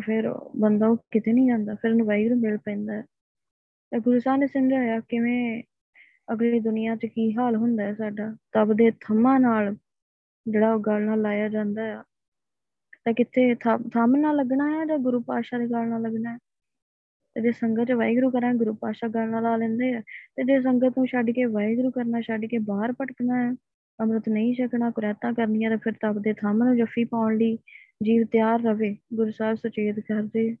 [0.00, 3.02] ਫਿਰ ਬੰਦਾ ਉਹ ਕਿਤੇ ਨਹੀਂ ਜਾਂਦਾ, ਫਿਰ ਉਹਨੂੰ ਵਾਹਿਗੁਰੂ ਮਿਲ ਪੈਂਦਾ ਹੈ।
[3.92, 5.62] ਤੇ ਗੁਰੂ ਸਾਹਿਬ ਨੇ ਸਮਝਾਇਆ, ਕਿਵੇਂ
[6.32, 9.76] ਅਗਲੀ ਦੁਨੀਆ 'ਚ ਕੀ ਹਾਲ ਹੁੰਦਾ ਹੈ ਸਾਡਾ, ਤਬ ਦੇ ਥੰਮਾਂ ਨਾਲ
[10.48, 12.04] ਜਿਹੜਾ ਉਹ ਗੱਲ ਨਾਲ ਲਾਇਆ ਜਾਂਦਾ ਆ।
[13.04, 13.54] ਤਾਂ ਕਿੱਥੇ
[13.94, 16.38] ਥੰਮ ਨਾਲ ਲੱਗਣਾ ਹੈ ਜਾਂ ਗੁਰੂ ਪਾਤਸ਼ਾਹ ਦੇ ਗੱਲ ਨਾਲ ਲੱਗਣਾ ਹੈ?
[17.34, 20.00] ਤੇ ਜੇ ਸੰਗਤ ਚ ਵਾਹਿਗੁਰੂ ਕਰਾਂ, ਗੁਰੂ ਪਾਤਸ਼ਾਹ ਗੱਲ ਨਾਲ ਲਾ ਲੈਂਦੇ ਆ।
[20.36, 23.56] ਤੇ ਜੇ ਸੰਗਤ ਨੂੰ ਛੱਡ ਕੇ ਵਾਹਿਗੁਰੂ ਕਰਨਾ, ਛੱਡ ਕੇ ਬਾਹਰ ਭਟਕਣਾ ਹੈ
[24.00, 27.58] ਅੰਮ੍ਰਿਤ ਨਹੀਂ ਛਕਣਾ, ਕੁਰੈਤਾਂ ਕਰਨੀਆਂ, ਤਾਂ ਫਿਰ ਤਬ ਦੇ ਥੰਮ ਨੂੰ ਜੱਫੀ ਪਾਉਣ ਲਈ
[28.02, 30.56] ਜੀਵ ਤਿਆਰ ਰਵੇ, ਗੁਰੂ ਸਾਹਿਬ ਸੁਚੇਤ ਕਰਦੇ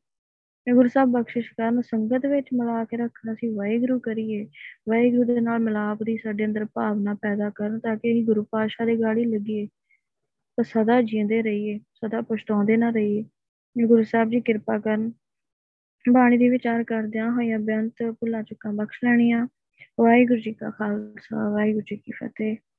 [0.64, 4.48] ਤੇ ਗੁਰੂ ਸਾਹਿਬ ਬਖਸ਼ਿਸ਼ ਕਰਨ, ਸੰਗਤ ਵਿੱਚ ਮਿਲਾ ਕੇ ਰੱਖਣਾ ਸੀ ਵਾਹਿਗੁਰੂ ਕਰੀਏ।
[4.88, 8.86] ਵਾਹਿਗੁਰੂ ਦੇ ਨਾਲ ਮਿਲਾਪ ਦੀ ਸਾਡੇ ਅੰਦਰ ਭਾਵਨਾ ਪੈਦਾ ਕਰਨ, ਤਾਂ ਕਿ ਅਸੀਂ ਗੁਰੂ ਪਾਤਸ਼ਾਹ
[8.86, 9.66] ਦੇ ਗਾੜੀ ਲੱਗੀਏ।
[10.56, 13.24] ਤਾਂ ਸਦਾ ਜੀਂਦੇ ਰਹੀਏ, ਸਦਾ ਪਛਤਾਉਂਦੇ ਨਾ ਰਹੀਏ।
[13.84, 15.12] ਗੁਰੂ ਸਾਹਿਬ ਜੀ ਕਿਰਪਾ ਕਰਨ
[16.12, 19.46] ਬਾਣੀ ਦੀ ਵਿਚਾਰ ਕਰਦਿਆਂ ਹੋਇਆ ਬੇਅੰਤ ਭੁੱਲਾਂ ਚੁੱਕਾਂ ਬਖਸ਼ ਲੈਣੀਆਂ।
[20.00, 22.56] ਵਾਹਿਗੁਰੂ ਜੀ ਕਾ ਖਾਲਸਾ, ਵਾਹਿਗੁਰੂ ਜੀ ਕੀ ਫਤਿਹ।